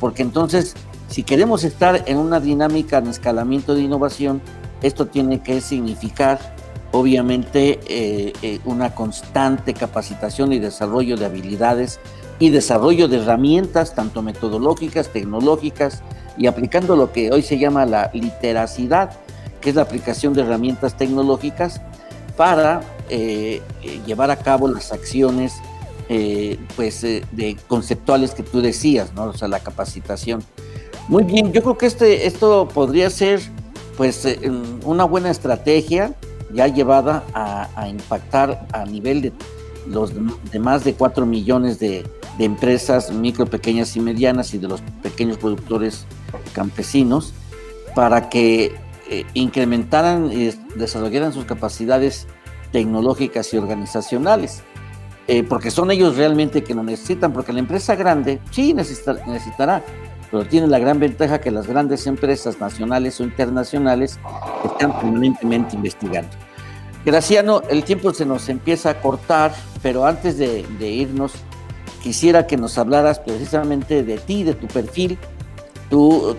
porque 0.00 0.22
entonces 0.22 0.74
si 1.08 1.22
queremos 1.22 1.64
estar 1.64 2.02
en 2.06 2.16
una 2.18 2.40
dinámica 2.40 3.00
de 3.00 3.10
escalamiento 3.10 3.74
de 3.74 3.82
innovación, 3.82 4.42
esto 4.82 5.06
tiene 5.06 5.42
que 5.42 5.60
significar 5.60 6.53
obviamente 6.94 7.80
eh, 7.88 8.32
eh, 8.42 8.60
una 8.64 8.94
constante 8.94 9.74
capacitación 9.74 10.52
y 10.52 10.60
desarrollo 10.60 11.16
de 11.16 11.26
habilidades 11.26 11.98
y 12.38 12.50
desarrollo 12.50 13.08
de 13.08 13.16
herramientas, 13.16 13.96
tanto 13.96 14.22
metodológicas, 14.22 15.08
tecnológicas, 15.08 16.04
y 16.38 16.46
aplicando 16.46 16.94
lo 16.94 17.10
que 17.10 17.32
hoy 17.32 17.42
se 17.42 17.58
llama 17.58 17.84
la 17.84 18.12
literacidad, 18.14 19.10
que 19.60 19.70
es 19.70 19.76
la 19.76 19.82
aplicación 19.82 20.34
de 20.34 20.42
herramientas 20.42 20.96
tecnológicas 20.96 21.80
para 22.36 22.82
eh, 23.10 23.60
llevar 24.06 24.30
a 24.30 24.36
cabo 24.36 24.68
las 24.68 24.92
acciones 24.92 25.54
pues, 26.76 27.02
de 27.02 27.56
conceptuales 27.66 28.34
que 28.34 28.44
tú 28.44 28.60
decías, 28.60 29.14
¿no? 29.14 29.24
o 29.24 29.32
sea, 29.32 29.48
la 29.48 29.58
capacitación. 29.58 30.44
Muy 31.08 31.24
bien, 31.24 31.52
yo 31.52 31.60
creo 31.60 31.76
que 31.76 31.86
este, 31.86 32.26
esto 32.28 32.68
podría 32.72 33.10
ser 33.10 33.40
pues 33.96 34.28
una 34.84 35.04
buena 35.04 35.30
estrategia 35.30 36.14
ya 36.54 36.68
llevada 36.68 37.24
a, 37.34 37.88
impactar 37.88 38.66
a 38.72 38.84
nivel 38.84 39.22
de 39.22 39.32
los 39.86 40.12
de 40.50 40.58
más 40.58 40.84
de 40.84 40.94
4 40.94 41.26
millones 41.26 41.78
de, 41.78 42.06
empresas 42.38 43.12
micro, 43.12 43.46
pequeñas 43.46 43.94
y 43.96 44.00
medianas 44.00 44.54
y 44.54 44.58
de 44.58 44.68
los 44.68 44.80
pequeños 45.02 45.36
productores 45.38 46.06
campesinos 46.52 47.32
para 47.94 48.28
que 48.28 48.74
eh, 49.08 49.24
incrementaran 49.34 50.32
y 50.32 50.50
desarrollaran 50.74 51.32
sus 51.32 51.44
capacidades 51.44 52.26
tecnológicas 52.72 53.52
y 53.54 53.58
organizacionales. 53.58 54.62
Eh, 55.26 55.42
porque 55.42 55.70
son 55.70 55.90
ellos 55.90 56.16
realmente 56.16 56.62
que 56.62 56.74
lo 56.74 56.82
necesitan, 56.82 57.32
porque 57.32 57.52
la 57.52 57.60
empresa 57.60 57.94
grande 57.94 58.40
sí 58.50 58.74
necesitará, 58.74 59.82
pero 60.30 60.44
tiene 60.44 60.66
la 60.66 60.78
gran 60.78 60.98
ventaja 60.98 61.40
que 61.40 61.50
las 61.50 61.66
grandes 61.66 62.06
empresas 62.06 62.60
nacionales 62.60 63.20
o 63.20 63.24
internacionales 63.24 64.18
están 64.64 64.92
permanentemente 65.00 65.76
investigando. 65.76 66.36
Graciano, 67.04 67.62
el 67.68 67.84
tiempo 67.84 68.14
se 68.14 68.24
nos 68.24 68.48
empieza 68.48 68.90
a 68.90 69.00
cortar, 69.00 69.54
pero 69.82 70.06
antes 70.06 70.38
de, 70.38 70.64
irnos, 70.80 71.32
quisiera 72.02 72.46
que 72.46 72.56
nos 72.56 72.78
hablaras 72.78 73.18
precisamente 73.18 74.02
de 74.02 74.16
ti, 74.16 74.42
de 74.42 74.54
tu 74.54 74.66
perfil, 74.66 75.18
tú, 75.90 76.36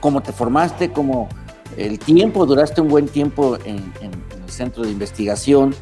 cómo 0.00 0.22
te 0.22 0.32
formaste, 0.32 0.90
cómo 0.90 1.28
el 1.76 1.98
tiempo, 1.98 2.44
duraste 2.44 2.82
un 2.82 2.88
buen 2.88 3.08
tiempo 3.08 3.56
en, 3.64 3.92
el 4.02 4.50
centro 4.50 4.82
de 4.82 4.90
investigación 4.90 5.74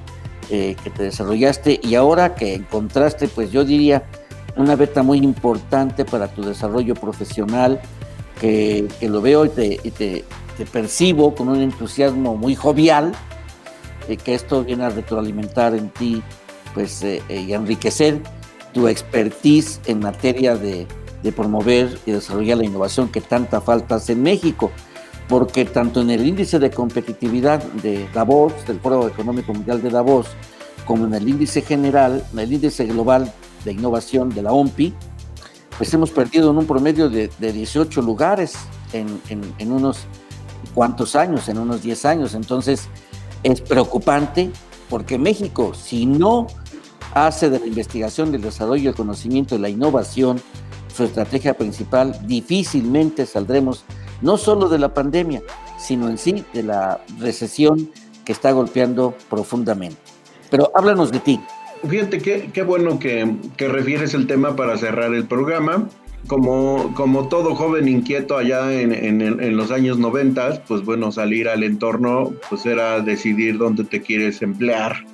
eh, 0.49 0.77
que 0.85 0.91
te 0.91 1.03
desarrollaste 1.03 1.81
y 1.83 1.97
ahora 1.97 2.37
que 2.37 2.55
encontraste, 2.55 3.27
pues 3.27 3.51
yo 3.51 3.65
diría, 3.65 4.05
una 4.57 4.77
beta 4.77 5.03
muy 5.03 5.19
importante 5.19 6.05
para 6.05 6.29
tu 6.29 6.43
desarrollo 6.43 6.95
profesional, 6.95 7.81
que, 8.41 8.89
lo 9.03 9.21
veo 9.21 9.45
y, 9.45 9.49
te, 9.49 10.25
percibo 10.73 11.35
con 11.35 11.49
un 11.49 11.61
entusiasmo 11.61 12.37
muy 12.37 12.55
jovial, 12.55 13.13
y 14.09 14.17
que 14.17 14.35
esto 14.35 14.65
viene 14.65 14.85
a 14.85 14.91
retroalimentar 14.91 15.75
en 15.75 15.91
ti 15.91 16.23
pues, 16.75 17.03
eh, 17.03 17.23
eh, 17.29 17.41
y 17.41 17.53
enriquecer 17.53 18.21
tu 18.73 18.89
expertise 18.89 19.81
en 19.87 20.01
materia 20.01 20.57
de, 20.57 20.87
de 21.23 21.33
promover 21.33 21.99
y 22.07 22.13
desarrollar 22.13 22.59
la 22.59 22.65
innovación 22.65 23.09
que 23.09 23.21
tanta 23.21 23.61
falta 23.61 23.97
hace 23.97 24.13
en 24.13 24.23
México 24.23 24.71
porque 25.31 25.65
tanto 25.65 26.01
en 26.01 26.11
el 26.11 26.27
índice 26.27 26.59
de 26.59 26.73
competitividad 26.73 27.63
de 27.63 28.09
Davos, 28.13 28.53
del 28.67 28.81
Foro 28.81 29.07
Económico 29.07 29.55
Mundial 29.55 29.81
de 29.81 29.89
Davos, 29.89 30.27
como 30.85 31.07
en 31.07 31.15
el 31.15 31.29
índice 31.29 31.63
general, 31.63 32.25
en 32.33 32.39
el 32.41 32.53
índice 32.53 32.85
global 32.87 33.33
de 33.65 33.73
innovación 33.73 34.31
de 34.31 34.43
la 34.43 34.53
OMPI, 34.53 34.93
pues 35.79 35.95
hemos 35.95 36.11
perdido 36.11 36.51
en 36.51 36.59
un 36.59 36.67
promedio 36.67 37.09
de, 37.09 37.29
18 37.39 38.03
lugares 38.03 38.55
en, 38.93 39.71
unos 39.71 40.01
cuantos 40.75 41.15
años, 41.15 41.49
en 41.49 41.59
unos 41.59 41.81
10 41.81 42.05
años. 42.07 42.35
Entonces, 42.35 42.89
es 43.43 43.61
preocupante 43.61 44.51
porque 44.89 45.19
México, 45.19 45.73
si 45.75 46.07
no 46.07 46.47
hace 47.15 47.51
de 47.51 47.61
la 47.61 47.67
investigación, 47.67 48.33
del 48.33 48.43
desarrollo, 48.43 48.91
el 48.91 48.97
conocimiento 48.97 49.55
y 49.55 49.59
la 49.59 49.69
innovación 49.69 50.41
su 50.95 51.05
estrategia 51.05 51.55
principal, 51.55 52.19
difícilmente 52.27 53.27
saldremos 53.27 53.85
no 54.21 54.37
solo 54.37 54.69
de 54.69 54.79
la 54.79 54.93
pandemia, 54.93 55.43
sino 55.79 56.09
en 56.09 56.19
sí 56.19 56.45
de 56.53 56.63
la 56.63 57.01
recesión 57.19 57.91
que 58.25 58.33
está 58.33 58.51
golpeando 58.53 59.15
profundamente. 59.29 59.97
Pero 60.51 60.71
háblanos 60.75 61.11
de 61.11 61.21
ti. 61.21 61.41
Fíjate 61.89 62.19
qué, 62.19 62.51
qué 62.53 62.63
bueno 62.63 62.99
que, 62.99 63.37
que, 63.57 63.69
refieres 63.69 64.13
el 64.13 64.27
tema 64.27 64.55
para 64.55 64.77
cerrar 64.77 65.15
el 65.15 65.27
programa. 65.27 65.89
Como, 66.27 66.93
como 66.95 67.29
todo 67.29 67.55
joven 67.55 67.89
inquieto 67.89 68.37
allá 68.37 68.73
en, 68.81 68.93
en, 68.93 69.57
los 69.57 69.71
años 69.71 69.99
90, 69.99 70.65
pues 70.69 70.85
bueno, 70.85 71.11
salir 71.11 71.49
al 71.49 71.65
entorno, 71.65 72.33
pues 72.49 72.67
era 72.67 73.01
decidir 73.01 73.59
dónde 73.59 73.85
te 73.85 74.01
quieres 74.01 74.41
emplear. 74.43 75.05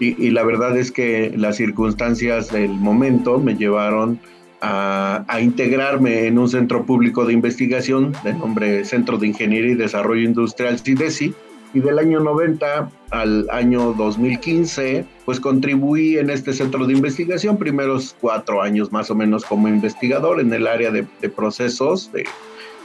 Y, 0.00 0.20
y 0.24 0.30
la 0.30 0.44
verdad 0.44 0.76
es 0.78 0.90
que 0.90 1.32
las 1.36 1.56
circunstancias 1.56 2.50
del 2.50 2.70
momento 2.70 3.38
me 3.38 3.54
llevaron 3.54 4.18
a, 4.62 5.24
a, 5.28 5.40
integrarme 5.40 6.26
en 6.26 6.38
un 6.38 6.48
centro 6.48 6.86
público 6.86 7.26
de 7.26 7.34
investigación 7.34 8.14
de 8.24 8.32
nombre 8.32 8.84
Centro 8.84 9.18
de 9.18 9.26
Ingeniería 9.26 9.72
y 9.72 9.74
Desarrollo 9.74 10.22
Industrial 10.22 10.78
CIDESI, 10.78 11.34
y 11.74 11.80
del 11.80 11.98
año 11.98 12.20
90 12.20 12.90
al 13.10 13.48
año 13.50 13.92
2015, 13.94 15.04
pues 15.24 15.40
contribuí 15.40 16.18
en 16.18 16.30
este 16.30 16.52
centro 16.52 16.86
de 16.86 16.92
investigación, 16.92 17.56
primeros 17.56 18.16
cuatro 18.20 18.62
años 18.62 18.92
más 18.92 19.10
o 19.10 19.14
menos 19.14 19.44
como 19.44 19.68
investigador 19.68 20.40
en 20.40 20.52
el 20.52 20.66
área 20.66 20.90
de, 20.90 21.04
procesos 21.30 22.12
de, 22.12 22.24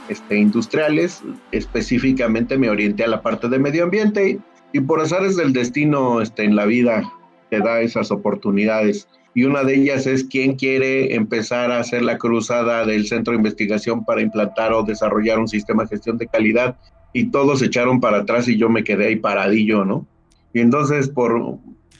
este, 0.08 0.38
industriales, 0.38 1.22
específicamente 1.52 2.56
me 2.56 2.70
orienté 2.70 3.04
a 3.04 3.08
la 3.08 3.22
parte 3.22 3.48
de 3.48 3.58
medio 3.58 3.84
ambiente 3.84 4.38
y, 4.72 4.80
por 4.80 5.00
azares 5.00 5.36
del 5.36 5.52
destino 5.52 6.20
este, 6.20 6.44
en 6.44 6.56
la 6.56 6.66
vida 6.66 7.02
te 7.50 7.58
da 7.60 7.80
esas 7.80 8.10
oportunidades. 8.10 9.08
Y 9.34 9.44
una 9.44 9.62
de 9.62 9.74
ellas 9.74 10.06
es 10.06 10.24
quién 10.24 10.56
quiere 10.56 11.14
empezar 11.14 11.70
a 11.70 11.78
hacer 11.78 12.02
la 12.02 12.18
cruzada 12.18 12.84
del 12.84 13.06
centro 13.06 13.32
de 13.32 13.36
investigación 13.36 14.04
para 14.04 14.20
implantar 14.20 14.72
o 14.72 14.82
desarrollar 14.82 15.38
un 15.38 15.48
sistema 15.48 15.84
de 15.84 15.90
gestión 15.90 16.18
de 16.18 16.26
calidad 16.26 16.76
y 17.12 17.30
todos 17.30 17.60
se 17.60 17.66
echaron 17.66 18.00
para 18.00 18.18
atrás 18.18 18.48
y 18.48 18.56
yo 18.56 18.68
me 18.68 18.84
quedé 18.84 19.06
ahí 19.06 19.16
paradillo, 19.16 19.84
¿no? 19.84 20.06
Y 20.52 20.60
entonces 20.60 21.08
por, 21.08 21.58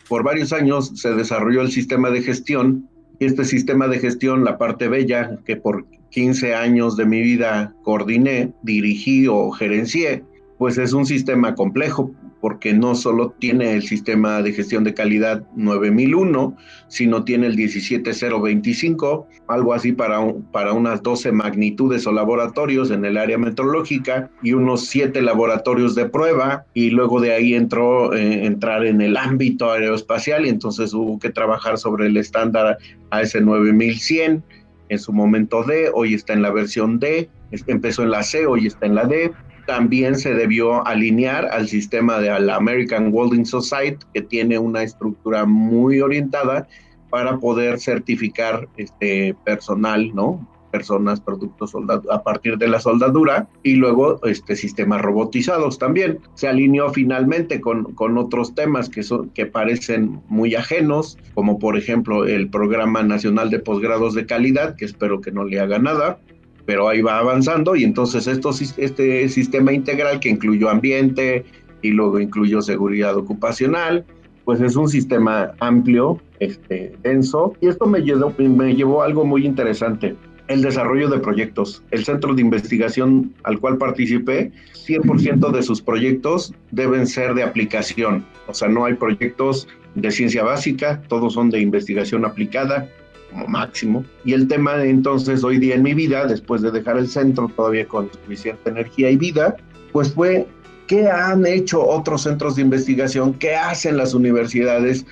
por 0.08 0.22
varios 0.22 0.52
años 0.52 0.92
se 0.94 1.14
desarrolló 1.14 1.62
el 1.62 1.70
sistema 1.70 2.10
de 2.10 2.22
gestión 2.22 2.88
y 3.18 3.26
este 3.26 3.44
sistema 3.44 3.88
de 3.88 3.98
gestión, 3.98 4.44
la 4.44 4.58
parte 4.58 4.88
bella, 4.88 5.38
que 5.44 5.56
por 5.56 5.86
15 6.10 6.54
años 6.54 6.96
de 6.96 7.04
mi 7.04 7.20
vida 7.20 7.74
coordiné, 7.82 8.52
dirigí 8.62 9.26
o 9.26 9.50
gerencié, 9.50 10.22
pues 10.56 10.78
es 10.78 10.92
un 10.92 11.06
sistema 11.06 11.54
complejo 11.54 12.12
porque 12.40 12.72
no 12.72 12.94
solo 12.94 13.34
tiene 13.38 13.74
el 13.74 13.82
sistema 13.82 14.42
de 14.42 14.52
gestión 14.52 14.84
de 14.84 14.94
calidad 14.94 15.42
9001, 15.56 16.56
sino 16.88 17.24
tiene 17.24 17.48
el 17.48 17.56
17025, 17.56 19.26
algo 19.48 19.74
así 19.74 19.92
para, 19.92 20.20
para 20.52 20.72
unas 20.72 21.02
12 21.02 21.32
magnitudes 21.32 22.06
o 22.06 22.12
laboratorios 22.12 22.90
en 22.90 23.04
el 23.04 23.16
área 23.16 23.38
meteorológica 23.38 24.30
y 24.42 24.52
unos 24.52 24.86
7 24.86 25.20
laboratorios 25.22 25.94
de 25.94 26.06
prueba 26.06 26.64
y 26.74 26.90
luego 26.90 27.20
de 27.20 27.32
ahí 27.32 27.54
entró 27.54 28.14
eh, 28.14 28.46
entrar 28.46 28.86
en 28.86 29.00
el 29.00 29.16
ámbito 29.16 29.72
aeroespacial 29.72 30.46
y 30.46 30.50
entonces 30.50 30.94
hubo 30.94 31.18
que 31.18 31.30
trabajar 31.30 31.78
sobre 31.78 32.06
el 32.06 32.16
estándar 32.16 32.78
AS 33.10 33.34
9100 33.34 34.44
en 34.88 34.98
su 34.98 35.12
momento 35.12 35.64
D, 35.64 35.90
hoy 35.92 36.14
está 36.14 36.32
en 36.32 36.42
la 36.42 36.50
versión 36.50 36.98
D, 36.98 37.28
empezó 37.66 38.02
en 38.02 38.10
la 38.10 38.22
C, 38.22 38.46
hoy 38.46 38.66
está 38.66 38.86
en 38.86 38.94
la 38.94 39.04
D, 39.04 39.32
también 39.68 40.16
se 40.16 40.32
debió 40.32 40.86
alinear 40.86 41.44
al 41.52 41.68
sistema 41.68 42.18
de 42.20 42.40
la 42.40 42.56
American 42.56 43.10
Welding 43.12 43.44
Society, 43.44 43.98
que 44.14 44.22
tiene 44.22 44.58
una 44.58 44.82
estructura 44.82 45.44
muy 45.44 46.00
orientada 46.00 46.66
para 47.10 47.36
poder 47.36 47.78
certificar 47.78 48.66
este 48.78 49.36
personal, 49.44 50.14
¿no? 50.14 50.48
personas, 50.70 51.20
productos 51.20 51.72
a 52.10 52.22
partir 52.22 52.56
de 52.56 52.68
la 52.68 52.80
soldadura 52.80 53.48
y 53.62 53.74
luego 53.74 54.20
este, 54.24 54.56
sistemas 54.56 55.02
robotizados 55.02 55.78
también. 55.78 56.18
Se 56.34 56.48
alineó 56.48 56.90
finalmente 56.90 57.60
con, 57.60 57.92
con 57.92 58.16
otros 58.16 58.54
temas 58.54 58.88
que, 58.88 59.02
son, 59.02 59.28
que 59.30 59.44
parecen 59.44 60.22
muy 60.28 60.54
ajenos, 60.54 61.18
como 61.34 61.58
por 61.58 61.76
ejemplo 61.76 62.26
el 62.26 62.48
Programa 62.48 63.02
Nacional 63.02 63.50
de 63.50 63.58
Posgrados 63.58 64.14
de 64.14 64.24
Calidad, 64.24 64.76
que 64.76 64.86
espero 64.86 65.20
que 65.20 65.30
no 65.30 65.44
le 65.44 65.60
haga 65.60 65.78
nada, 65.78 66.20
pero 66.68 66.86
ahí 66.86 67.00
va 67.00 67.18
avanzando 67.18 67.76
y 67.76 67.82
entonces 67.82 68.26
este 68.26 69.28
sistema 69.30 69.72
integral 69.72 70.20
que 70.20 70.28
incluyó 70.28 70.68
ambiente 70.68 71.46
y 71.80 71.92
luego 71.92 72.20
incluyó 72.20 72.60
seguridad 72.60 73.16
ocupacional, 73.16 74.04
pues 74.44 74.60
es 74.60 74.76
un 74.76 74.86
sistema 74.86 75.52
amplio, 75.60 76.20
este, 76.40 76.94
denso, 77.02 77.54
y 77.62 77.68
esto 77.68 77.86
me 77.86 78.00
llevó, 78.00 78.34
me 78.38 78.74
llevó 78.74 79.00
a 79.00 79.06
algo 79.06 79.24
muy 79.24 79.46
interesante 79.46 80.14
el 80.48 80.60
desarrollo 80.60 81.08
de 81.08 81.20
proyectos. 81.20 81.82
El 81.90 82.04
centro 82.04 82.34
de 82.34 82.42
investigación 82.42 83.32
al 83.44 83.58
cual 83.60 83.78
participé, 83.78 84.52
100% 84.74 85.50
de 85.50 85.62
sus 85.62 85.80
proyectos 85.80 86.52
deben 86.70 87.06
ser 87.06 87.32
de 87.32 87.44
aplicación. 87.44 88.26
O 88.46 88.52
sea, 88.52 88.68
no 88.68 88.84
hay 88.84 88.92
proyectos 88.92 89.68
de 89.94 90.10
ciencia 90.10 90.42
básica, 90.44 91.00
todos 91.08 91.32
son 91.32 91.48
de 91.48 91.60
investigación 91.60 92.26
aplicada 92.26 92.90
como 93.30 93.46
máximo. 93.46 94.04
Y 94.24 94.32
el 94.32 94.48
tema 94.48 94.82
entonces 94.84 95.44
hoy 95.44 95.58
día 95.58 95.74
en 95.74 95.82
mi 95.82 95.94
vida, 95.94 96.26
después 96.26 96.62
de 96.62 96.70
dejar 96.70 96.98
el 96.98 97.08
centro 97.08 97.48
todavía 97.48 97.86
con 97.86 98.10
suficiente 98.12 98.70
energía 98.70 99.10
y 99.10 99.16
vida, 99.16 99.56
pues 99.92 100.12
fue 100.12 100.46
qué 100.86 101.08
han 101.08 101.46
hecho 101.46 101.86
otros 101.86 102.22
centros 102.22 102.56
de 102.56 102.62
investigación, 102.62 103.34
qué 103.34 103.54
hacen 103.54 103.96
las 103.96 104.14
universidades 104.14 105.06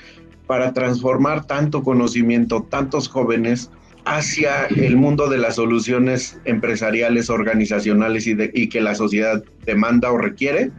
para 0.47 0.73
transformar 0.73 1.47
tanto 1.47 1.83
conocimiento, 1.83 2.67
tantos 2.71 3.09
jóvenes 3.09 3.71
hacia 4.05 4.67
el 4.67 4.97
mundo 4.97 5.29
de 5.29 5.39
las 5.39 5.57
soluciones 5.57 6.39
empresariales, 6.45 7.29
organizacionales 7.29 8.27
y, 8.27 8.37
y 8.55 8.69
que 8.69 8.81
la 8.81 8.95
sociedad 8.95 9.43
demanda 9.65 10.13
o 10.13 10.19
requiere. 10.19 10.71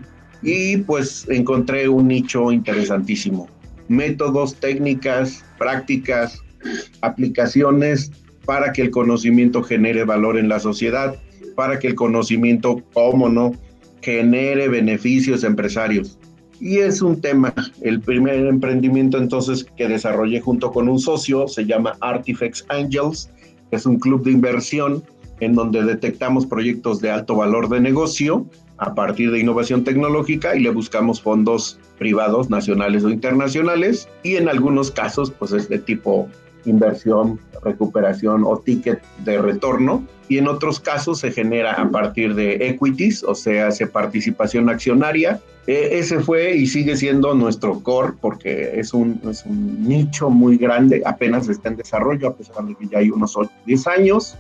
Y 0.42 0.78
pues 0.78 1.28
encontré 1.30 1.90
un 1.90 2.08
nicho 2.08 2.52
interesantísimo. 2.52 3.50
Métodos, 3.90 4.56
técnicas, 4.56 5.44
prácticas, 5.58 6.42
aplicaciones 7.02 8.12
para 8.46 8.72
que 8.72 8.84
el 8.84 8.92
conocimiento 8.92 9.62
genere 9.64 10.04
valor 10.04 10.38
en 10.38 10.50
la 10.50 10.60
sociedad, 10.60 11.16
para 11.56 11.80
que 11.80 11.88
el 11.88 11.96
conocimiento, 11.96 12.82
cómo 12.94 13.30
no, 13.30 13.52
genere 14.02 14.68
beneficios 14.70 15.44
empresarios. 15.44 16.18
Y 16.60 16.78
es 16.78 17.02
un 17.02 17.22
tema, 17.22 17.54
el 17.82 18.00
primer 18.00 18.46
emprendimiento 18.48 19.18
entonces 19.18 19.66
que 19.76 19.88
desarrollé 19.88 20.40
junto 20.42 20.72
con 20.72 20.90
un 20.90 20.98
socio 20.98 21.48
se 21.48 21.66
llama 21.66 21.98
Artifacts 22.02 22.66
Angels, 22.70 23.30
es 23.72 23.86
un 23.86 24.00
club 24.00 24.24
de 24.24 24.32
inversión 24.32 25.04
en 25.40 25.54
donde 25.54 25.84
detectamos 25.84 26.46
proyectos 26.46 27.00
de 27.02 27.12
alto 27.12 27.36
valor 27.36 27.70
de 27.70 27.80
negocio 27.80 28.46
a 28.78 28.94
partir 28.94 29.32
de 29.32 29.40
innovación 29.40 29.84
tecnológica 29.84 30.56
y 30.56 30.62
le 30.62 30.70
buscamos 30.70 31.22
fondos 31.22 31.80
privados, 31.98 32.50
nacionales 32.50 33.04
o 33.04 33.10
internacionales. 33.10 34.08
Y 34.24 34.36
en 34.36 34.50
algunos 34.50 34.92
casos 34.92 35.32
pues 35.32 35.52
es 35.52 35.70
de 35.70 35.80
tipo 35.80 36.28
inversión, 36.68 37.40
recuperación 37.64 38.44
o 38.46 38.60
ticket 38.60 39.02
de 39.24 39.42
retorno. 39.42 40.06
Y 40.30 40.38
en 40.38 40.48
otros 40.48 40.80
casos 40.80 41.20
se 41.20 41.32
genera 41.32 41.74
a 41.74 41.90
partir 41.90 42.36
de 42.36 42.68
equities, 42.68 43.24
o 43.24 43.34
sea, 43.34 43.68
hace 43.68 43.88
participación 43.88 44.70
accionaria. 44.70 45.40
E, 45.68 46.00
ese 46.00 46.20
fue 46.20 46.56
y 46.56 46.68
sigue 46.68 46.96
siendo 46.98 47.34
nuestro 47.34 47.82
core 47.82 48.14
porque 48.22 48.80
es 48.80 48.94
un, 48.94 49.22
es 49.30 49.46
un 49.46 49.88
nicho 49.88 50.30
muy 50.30 50.58
grande, 50.58 51.02
apenas 51.06 51.48
está 51.48 51.70
en 51.70 51.78
desarrollo, 51.78 52.28
a 52.30 52.36
pesar 52.36 52.66
de 52.66 52.76
que 52.76 52.88
ya 52.88 53.00
hay 53.00 53.10
unos 53.10 53.36
8, 53.38 53.50
10 53.66 53.88
años. 53.88 54.38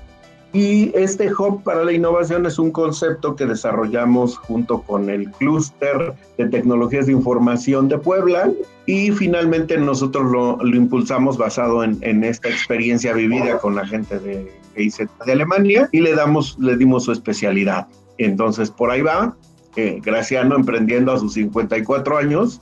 Y 0.57 0.91
este 0.95 1.31
Hub 1.31 1.61
para 1.61 1.83
la 1.83 1.91
Innovación 1.91 2.47
es 2.47 2.57
un 2.57 2.71
concepto 2.71 3.35
que 3.35 3.45
desarrollamos 3.45 4.39
junto 4.39 4.81
con 4.81 5.07
el 5.07 5.29
Clúster 5.33 6.15
de 6.35 6.47
Tecnologías 6.47 7.05
de 7.05 7.11
Información 7.11 7.87
de 7.87 7.99
Puebla 7.99 8.51
y 8.87 9.11
finalmente 9.11 9.77
nosotros 9.77 10.31
lo, 10.31 10.57
impulsamos 10.75 11.37
basado 11.37 11.83
en, 11.83 12.23
esta 12.23 12.49
experiencia 12.49 13.13
vivida 13.13 13.59
con 13.59 13.75
la 13.75 13.85
gente 13.85 14.17
de 14.17 14.51
GIZ 14.75 15.01
de 15.27 15.31
Alemania 15.31 15.89
y 15.91 16.01
le, 16.01 16.15
damos, 16.15 16.57
le 16.57 16.75
dimos 16.75 17.03
su 17.03 17.11
especialidad. 17.11 17.85
Entonces 18.17 18.71
por 18.71 18.89
ahí 18.89 19.03
va, 19.03 19.37
eh, 19.75 20.01
Graciano 20.03 20.55
emprendiendo 20.55 21.11
a 21.11 21.19
sus 21.19 21.33
54 21.33 22.17
años 22.17 22.61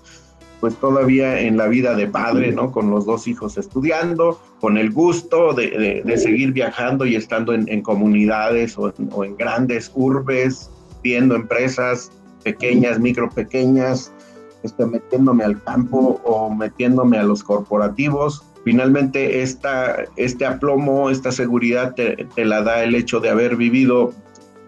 pues 0.59 0.75
todavía 0.75 1.39
en 1.39 1.57
la 1.57 1.67
vida 1.67 1.95
de 1.95 2.07
padre, 2.07 2.51
¿no? 2.51 2.71
Con 2.71 2.89
los 2.89 3.05
dos 3.05 3.27
hijos 3.27 3.57
estudiando, 3.57 4.39
con 4.59 4.77
el 4.77 4.91
gusto 4.91 5.53
de, 5.53 6.03
seguir 6.17 6.53
viajando 6.53 7.05
y 7.05 7.15
estando 7.15 7.53
en, 7.53 7.81
comunidades 7.81 8.77
o 8.77 8.93
en, 9.23 9.37
grandes 9.37 9.91
urbes, 9.93 10.69
viendo 11.03 11.35
empresas 11.35 12.11
pequeñas, 12.43 12.99
micro 12.99 13.29
pequeñas, 13.29 14.11
este, 14.63 14.85
metiéndome 14.85 15.43
al 15.43 15.61
campo 15.63 16.21
o 16.23 16.49
metiéndome 16.49 17.17
a 17.17 17.23
los 17.23 17.43
corporativos. 17.43 18.43
Finalmente, 18.63 19.43
esta, 19.43 20.05
este 20.15 20.45
aplomo, 20.45 21.11
esta 21.11 21.31
seguridad 21.31 21.93
te, 21.93 22.27
te 22.33 22.45
la 22.45 22.63
da 22.63 22.83
el 22.83 22.95
hecho 22.95 23.19
de 23.19 23.29
haber 23.29 23.55
vivido 23.55 24.13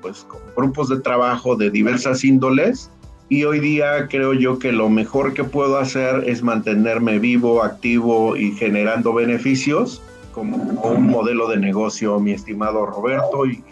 pues, 0.01 0.25
con 0.25 0.39
grupos 0.55 0.89
de 0.89 0.99
trabajo 0.99 1.55
de 1.55 1.71
diversas 1.71 2.23
índoles 2.23 2.91
y 3.29 3.43
hoy 3.43 3.59
día 3.59 4.07
creo 4.07 4.33
yo 4.33 4.57
que 4.57 4.71
lo 4.71 4.89
mejor 4.89 5.33
que 5.33 5.43
puedo 5.43 5.77
hacer 5.77 6.23
es 6.27 6.43
mantenerme 6.43 7.19
vivo, 7.19 7.61
activo 7.61 8.37
y 8.37 8.53
generando 8.53 9.13
beneficios 9.13 10.01
como 10.31 10.57
un 10.57 11.07
modelo 11.07 11.47
de 11.49 11.57
negocio, 11.57 12.19
mi 12.19 12.31
estimado 12.31 12.85
Roberto 12.85 13.47
y 13.47 13.63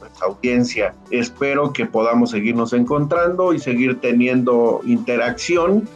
pues, 0.00 0.10
audiencia. 0.22 0.94
Espero 1.10 1.72
que 1.72 1.86
podamos 1.86 2.32
seguirnos 2.32 2.72
encontrando 2.72 3.54
y 3.54 3.60
seguir 3.60 4.00
teniendo 4.00 4.80
interacción, 4.84 5.88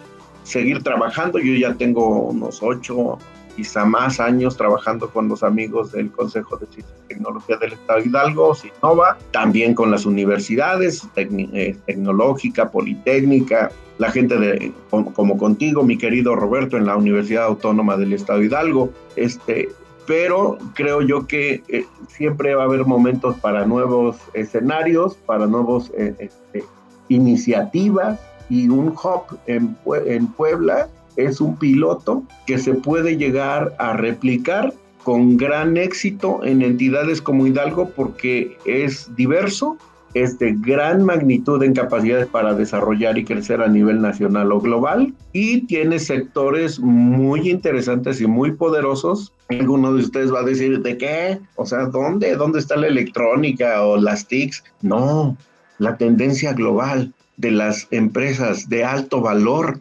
seguir 0.44 0.84
trabajando. 0.84 1.40
Yo 1.40 1.54
ya 1.54 1.74
tengo 1.74 2.28
unos 2.28 2.62
ocho 2.62 3.18
quizá 3.56 3.84
más 3.84 4.20
años 4.20 4.56
trabajando 4.56 5.10
con 5.10 5.28
los 5.28 5.42
amigos 5.42 5.92
del 5.92 6.10
Consejo 6.10 6.56
de 6.56 6.66
Ciencia 6.66 6.94
y 7.04 7.08
Tecnología 7.08 7.56
del 7.56 7.72
Estado 7.72 8.00
Hidalgo, 8.00 8.54
SINOVA, 8.54 9.18
también 9.30 9.74
con 9.74 9.90
las 9.90 10.06
universidades, 10.06 11.06
eh, 11.16 11.76
tecnológica, 11.86 12.70
politécnica, 12.70 13.70
la 13.98 14.10
gente 14.10 14.36
de, 14.36 14.72
como, 14.90 15.38
contigo, 15.38 15.84
mi 15.84 15.96
querido 15.96 16.34
Roberto, 16.34 16.76
en 16.76 16.86
la 16.86 16.96
Universidad 16.96 17.44
Autónoma 17.44 17.96
del 17.96 18.12
Estado 18.12 18.42
Hidalgo, 18.42 18.90
este, 19.16 19.68
pero 20.06 20.58
creo 20.74 21.00
yo 21.00 21.26
que 21.26 21.62
eh, 21.68 21.86
siempre 22.08 22.54
va 22.54 22.62
a 22.62 22.66
haber 22.66 22.84
momentos 22.84 23.36
para 23.38 23.64
nuevos 23.64 24.16
escenarios, 24.34 25.14
para 25.26 25.46
nuevas 25.46 25.90
eh, 25.96 26.14
este, 26.18 26.64
iniciativas 27.08 28.18
y 28.48 28.68
un 28.68 28.88
hub 28.88 29.38
en, 29.46 29.76
en 30.06 30.26
Puebla 30.26 30.88
es 31.16 31.40
un 31.40 31.56
piloto 31.56 32.24
que 32.46 32.58
se 32.58 32.74
puede 32.74 33.16
llegar 33.16 33.74
a 33.78 33.94
replicar 33.94 34.72
con 35.02 35.36
gran 35.36 35.76
éxito 35.76 36.44
en 36.44 36.62
entidades 36.62 37.20
como 37.20 37.46
Hidalgo 37.46 37.90
porque 37.90 38.56
es 38.64 39.14
diverso, 39.16 39.76
es 40.14 40.38
de 40.38 40.54
gran 40.58 41.04
magnitud 41.04 41.62
en 41.62 41.74
capacidades 41.74 42.26
para 42.28 42.54
desarrollar 42.54 43.18
y 43.18 43.24
crecer 43.24 43.60
a 43.60 43.68
nivel 43.68 44.00
nacional 44.00 44.50
o 44.52 44.60
global 44.60 45.12
y 45.32 45.62
tiene 45.66 45.98
sectores 45.98 46.80
muy 46.80 47.50
interesantes 47.50 48.20
y 48.20 48.26
muy 48.26 48.52
poderosos. 48.52 49.32
Alguno 49.50 49.92
de 49.92 50.04
ustedes 50.04 50.32
va 50.32 50.40
a 50.40 50.44
decir, 50.44 50.80
¿de 50.80 50.96
qué? 50.96 51.40
O 51.56 51.66
sea, 51.66 51.86
¿dónde? 51.86 52.36
¿Dónde 52.36 52.60
está 52.60 52.76
la 52.76 52.86
electrónica 52.86 53.82
o 53.82 53.96
las 53.96 54.26
TICs? 54.26 54.64
No, 54.82 55.36
la 55.78 55.96
tendencia 55.96 56.52
global 56.52 57.12
de 57.36 57.50
las 57.50 57.88
empresas 57.90 58.68
de 58.68 58.84
alto 58.84 59.20
valor 59.20 59.80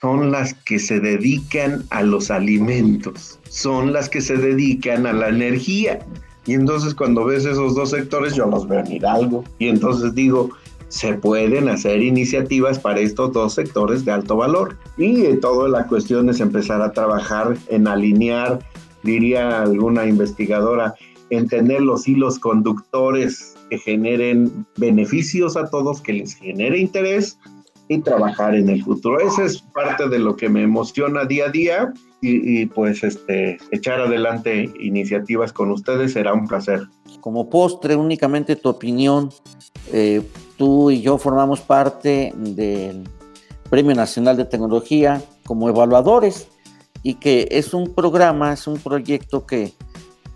son 0.00 0.30
las 0.30 0.54
que 0.54 0.78
se 0.78 0.98
dedican 0.98 1.84
a 1.90 2.02
los 2.02 2.30
alimentos, 2.30 3.38
son 3.48 3.92
las 3.92 4.08
que 4.08 4.20
se 4.20 4.36
dedican 4.36 5.06
a 5.06 5.12
la 5.12 5.28
energía. 5.28 5.98
Y 6.46 6.54
entonces 6.54 6.94
cuando 6.94 7.24
ves 7.26 7.44
esos 7.44 7.74
dos 7.74 7.90
sectores, 7.90 8.34
yo 8.34 8.46
los 8.46 8.66
veo 8.66 8.80
en 8.80 8.92
Hidalgo. 8.92 9.44
Y 9.58 9.68
entonces 9.68 10.14
digo, 10.14 10.50
se 10.88 11.14
pueden 11.14 11.68
hacer 11.68 12.02
iniciativas 12.02 12.78
para 12.78 13.00
estos 13.00 13.32
dos 13.32 13.54
sectores 13.54 14.04
de 14.06 14.12
alto 14.12 14.36
valor. 14.36 14.78
Y 14.96 15.22
toda 15.36 15.68
la 15.68 15.86
cuestión 15.86 16.30
es 16.30 16.40
empezar 16.40 16.80
a 16.80 16.92
trabajar 16.92 17.56
en 17.68 17.86
alinear, 17.86 18.58
diría 19.02 19.62
alguna 19.62 20.06
investigadora, 20.06 20.94
en 21.28 21.46
tener 21.46 21.82
los 21.82 22.08
hilos 22.08 22.38
conductores 22.38 23.54
que 23.68 23.78
generen 23.78 24.66
beneficios 24.78 25.56
a 25.56 25.68
todos, 25.68 26.00
que 26.00 26.14
les 26.14 26.34
genere 26.34 26.78
interés 26.78 27.38
y 27.90 28.00
trabajar 28.02 28.54
en 28.54 28.68
el 28.68 28.84
futuro. 28.84 29.18
Esa 29.18 29.44
es 29.44 29.60
parte 29.60 30.08
de 30.08 30.20
lo 30.20 30.36
que 30.36 30.48
me 30.48 30.62
emociona 30.62 31.24
día 31.24 31.46
a 31.46 31.48
día 31.48 31.92
y, 32.20 32.66
pues 32.66 33.02
este, 33.02 33.58
echar 33.72 34.00
adelante 34.00 34.70
iniciativas 34.78 35.52
con 35.52 35.72
ustedes 35.72 36.12
será 36.12 36.32
un 36.32 36.46
placer. 36.46 36.86
Como 37.20 37.50
postre, 37.50 37.96
únicamente 37.96 38.54
tu 38.54 38.68
opinión. 38.68 39.30
Eh, 39.92 40.22
tú 40.56 40.92
y 40.92 41.02
yo 41.02 41.18
formamos 41.18 41.62
parte 41.62 42.32
del 42.36 43.08
Premio 43.68 43.96
Nacional 43.96 44.36
de 44.36 44.44
Tecnología 44.44 45.20
como 45.44 45.68
evaluadores 45.68 46.46
y 47.02 47.14
que 47.14 47.48
es 47.50 47.74
un 47.74 47.92
programa, 47.92 48.52
es 48.52 48.68
un 48.68 48.78
proyecto 48.78 49.46
que 49.46 49.72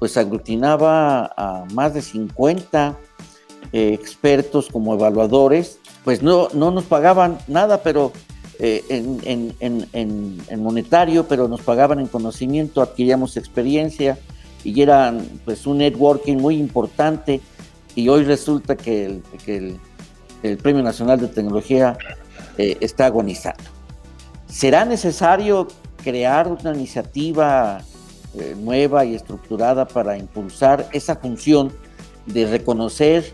pues 0.00 0.16
aglutinaba 0.16 1.26
a 1.36 1.66
más 1.72 1.94
de 1.94 2.02
50 2.02 2.98
eh, 3.72 3.92
expertos 3.92 4.68
como 4.68 4.94
evaluadores, 4.94 5.78
pues 6.04 6.22
no, 6.22 6.48
no 6.52 6.70
nos 6.70 6.84
pagaban 6.84 7.38
nada, 7.48 7.82
pero 7.82 8.12
eh, 8.60 8.84
en, 8.88 10.62
monetario, 10.62 11.26
pero 11.26 11.48
nos 11.48 11.62
pagaban 11.62 11.98
en 11.98 12.06
conocimiento, 12.06 12.82
adquiríamos 12.82 13.36
experiencia 13.36 14.18
y 14.62 14.80
era 14.80 15.12
pues 15.44 15.66
un 15.66 15.78
networking 15.78 16.36
muy 16.36 16.56
importante 16.56 17.40
y 17.96 18.08
hoy 18.08 18.22
resulta 18.24 18.76
que 18.76 19.20
el, 19.46 19.80
Premio 20.62 20.82
Nacional 20.82 21.18
de 21.18 21.28
Tecnología 21.28 21.96
eh, 22.58 22.76
está 22.80 23.06
agonizando. 23.06 23.64
¿Será 24.46 24.84
necesario 24.84 25.68
crear 26.02 26.48
una 26.48 26.74
iniciativa 26.74 27.80
eh, 28.34 28.54
nueva 28.58 29.06
y 29.06 29.14
estructurada 29.14 29.88
para 29.88 30.18
impulsar 30.18 30.86
esa 30.92 31.16
función 31.16 31.72
de 32.26 32.46
reconocer 32.46 33.32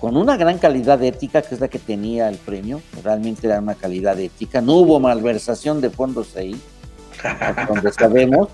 con 0.00 0.16
una 0.16 0.36
gran 0.36 0.58
calidad 0.58 1.02
ética, 1.02 1.42
que 1.42 1.54
es 1.54 1.60
la 1.60 1.68
que 1.68 1.78
tenía 1.78 2.28
el 2.28 2.36
premio, 2.36 2.80
realmente 3.02 3.46
era 3.46 3.58
una 3.58 3.74
calidad 3.74 4.18
ética, 4.18 4.60
no 4.60 4.74
hubo 4.74 5.00
malversación 5.00 5.80
de 5.80 5.90
fondos 5.90 6.36
ahí, 6.36 6.60
hasta 7.22 7.66
donde 7.66 7.92
sabemos, 7.92 8.48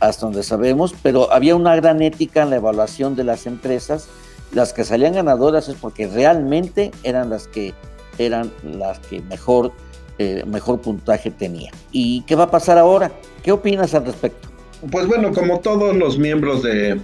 hasta 0.00 0.26
donde 0.26 0.42
sabemos, 0.42 0.94
pero 1.02 1.32
había 1.32 1.56
una 1.56 1.74
gran 1.76 2.00
ética 2.02 2.42
en 2.42 2.50
la 2.50 2.56
evaluación 2.56 3.16
de 3.16 3.24
las 3.24 3.46
empresas, 3.46 4.08
las 4.52 4.72
que 4.72 4.84
salían 4.84 5.14
ganadoras 5.14 5.68
es 5.68 5.74
porque 5.74 6.06
realmente 6.06 6.90
eran 7.02 7.28
las 7.28 7.48
que 7.48 7.74
eran 8.18 8.50
las 8.64 8.98
que 8.98 9.20
mejor, 9.22 9.72
eh, 10.18 10.42
mejor 10.46 10.80
puntaje 10.80 11.30
tenían. 11.30 11.72
¿Y 11.92 12.22
qué 12.22 12.34
va 12.34 12.44
a 12.44 12.50
pasar 12.50 12.78
ahora? 12.78 13.12
¿Qué 13.42 13.52
opinas 13.52 13.94
al 13.94 14.06
respecto? 14.06 14.48
Pues 14.90 15.06
bueno, 15.06 15.32
como 15.32 15.60
todos 15.60 15.96
los 15.96 16.18
miembros 16.18 16.62
de 16.62 17.00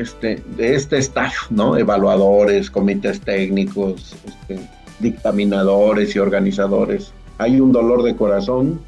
este, 0.00 0.42
de 0.56 0.74
este 0.74 0.98
staff, 0.98 1.50
¿no? 1.50 1.76
Evaluadores, 1.76 2.70
comités 2.70 3.20
técnicos, 3.20 4.14
este, 4.26 4.60
dictaminadores 5.00 6.14
y 6.16 6.18
organizadores. 6.18 7.12
Hay 7.38 7.60
un 7.60 7.72
dolor 7.72 8.02
de 8.02 8.14
corazón 8.16 8.80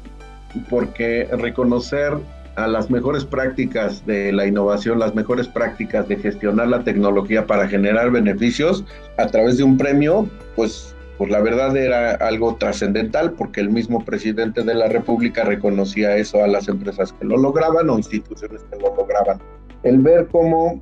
porque 0.69 1.27
reconocer 1.31 2.13
a 2.55 2.67
las 2.67 2.89
mejores 2.89 3.25
prácticas 3.25 4.05
de 4.05 4.31
la 4.31 4.45
innovación, 4.45 4.99
las 4.99 5.13
mejores 5.13 5.47
prácticas 5.47 6.07
de 6.07 6.17
gestionar 6.17 6.69
la 6.69 6.83
tecnología 6.83 7.45
para 7.45 7.67
generar 7.67 8.11
beneficios 8.11 8.85
a 9.17 9.27
través 9.27 9.57
de 9.57 9.63
un 9.63 9.77
premio, 9.77 10.29
pues, 10.55 10.95
pues 11.17 11.29
la 11.29 11.41
verdad 11.41 11.75
era 11.75 12.11
algo 12.15 12.55
trascendental 12.55 13.33
porque 13.33 13.59
el 13.59 13.69
mismo 13.69 14.03
presidente 14.05 14.63
de 14.63 14.73
la 14.73 14.87
República 14.87 15.43
reconocía 15.43 16.15
eso 16.15 16.43
a 16.43 16.47
las 16.47 16.67
empresas 16.69 17.11
que 17.13 17.25
lo 17.25 17.37
lograban 17.37 17.89
o 17.89 17.97
instituciones 17.97 18.61
que 18.71 18.79
lo 18.79 18.95
lograban. 18.95 19.39
El 19.83 19.99
ver 19.99 20.27
cómo 20.31 20.81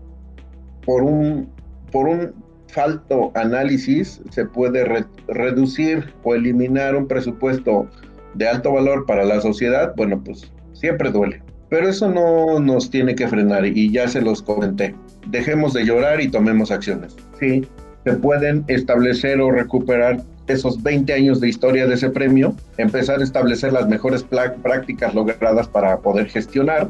por 0.86 1.04
un, 1.04 1.50
por 1.92 2.08
un 2.08 2.34
falto 2.68 3.32
análisis 3.36 4.22
se 4.32 4.46
puede 4.46 5.06
reducir 5.28 6.14
o 6.24 6.36
eliminar 6.36 6.96
un 6.96 7.08
presupuesto 7.08 7.88
de 8.34 8.48
alto 8.48 8.74
valor 8.74 9.06
para 9.06 9.24
la 9.24 9.40
sociedad, 9.42 9.94
bueno, 9.96 10.22
pues 10.24 10.52
siempre 10.74 11.12
duele. 11.12 11.42
Pero 11.70 11.90
eso 11.90 12.10
no 12.10 12.60
nos 12.60 12.90
tiene 12.90 13.16
que 13.16 13.28
frenar 13.28 13.66
y 13.66 13.92
ya 13.92 14.08
se 14.08 14.22
los 14.22 14.42
comenté. 14.42 14.96
Dejemos 15.28 15.74
de 15.74 15.86
llorar 15.86 16.22
y 16.22 16.30
tomemos 16.30 16.72
acciones. 16.72 17.16
Sí, 17.40 17.68
se 18.04 18.14
pueden 18.14 18.64
establecer 18.68 19.40
o 19.40 19.52
recuperar 19.52 20.22
esos 20.48 20.82
20 20.84 21.14
años 21.14 21.40
de 21.40 21.50
historia 21.50 21.88
de 21.88 21.94
ese 21.94 22.10
premio, 22.10 22.54
empezar 22.78 23.22
a 23.22 23.24
establecer 23.24 23.72
las 23.72 23.88
mejores 23.88 24.24
prácticas 24.24 25.16
logradas 25.16 25.68
para 25.68 25.98
poder 26.00 26.28
gestionar 26.28 26.90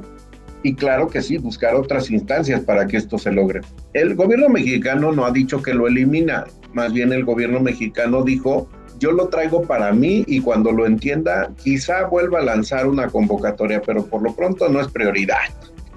y 0.64 0.74
claro 0.76 1.08
que 1.08 1.22
sí, 1.22 1.38
buscar 1.38 1.76
otras 1.76 2.10
instancias 2.10 2.62
para 2.62 2.88
que 2.88 2.98
esto 2.98 3.18
se 3.18 3.32
logre. 3.32 3.62
El 3.94 4.16
gobierno 4.16 4.50
mexicano 4.50 5.12
no 5.12 5.26
ha 5.26 5.32
dicho 5.32 5.62
que 5.62 5.74
lo 5.74 5.88
elimina, 5.88 6.46
más 6.74 6.94
bien 6.94 7.14
el 7.14 7.26
gobierno 7.26 7.60
mexicano 7.60 8.24
dijo, 8.24 8.70
yo 9.00 9.12
lo 9.12 9.28
traigo 9.28 9.64
para 9.64 9.92
mí 9.92 10.24
y 10.28 10.40
cuando 10.40 10.72
lo 10.72 10.86
entienda, 10.86 11.52
quizá 11.62 12.06
vuelva 12.08 12.40
a 12.40 12.44
lanzar 12.44 12.88
una 12.88 13.08
convocatoria, 13.08 13.82
pero 13.82 14.06
por 14.06 14.22
lo 14.22 14.34
pronto 14.34 14.70
no 14.70 14.80
es 14.80 14.88
prioridad. 14.88 15.38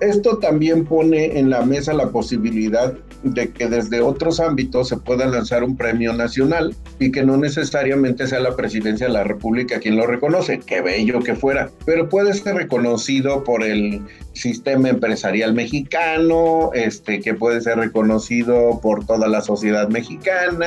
Esto 0.01 0.39
también 0.39 0.85
pone 0.85 1.39
en 1.39 1.49
la 1.49 1.63
mesa 1.63 1.95
la 1.95 2.11
posibilidad 2.11 2.95
de 3.23 3.51
que 3.51 3.67
desde 3.67 4.03
otros 4.03 4.41
ámbitos 4.41 4.89
se 4.89 4.99
pueda 4.99 5.27
lanzar 5.27 5.65
un 5.65 5.77
premio 5.77 6.13
nacional 6.13 6.75
y 6.99 7.11
que 7.11 7.25
no 7.25 7.37
necesariamente 7.37 8.27
sea 8.27 8.41
la 8.41 8.55
presidencia 8.57 9.07
de 9.07 9.13
la 9.15 9.25
República 9.25 9.81
quien 9.81 9.97
lo 9.97 10.07
reconoce, 10.07 10.61
qué 10.61 10.83
bello 10.83 11.21
que 11.21 11.35
fuera, 11.35 11.71
pero 11.85 12.09
puede 12.09 12.35
ser 12.35 12.57
reconocido 12.57 13.43
por 13.43 13.63
el 13.63 14.03
sistema 14.35 14.91
empresarial 14.91 15.55
mexicano, 15.55 16.71
este, 16.75 17.21
que 17.21 17.35
puede 17.35 17.61
ser 17.63 17.79
reconocido 17.79 18.81
por 18.83 19.07
toda 19.07 19.29
la 19.29 19.41
sociedad 19.41 19.89
mexicana, 19.89 20.67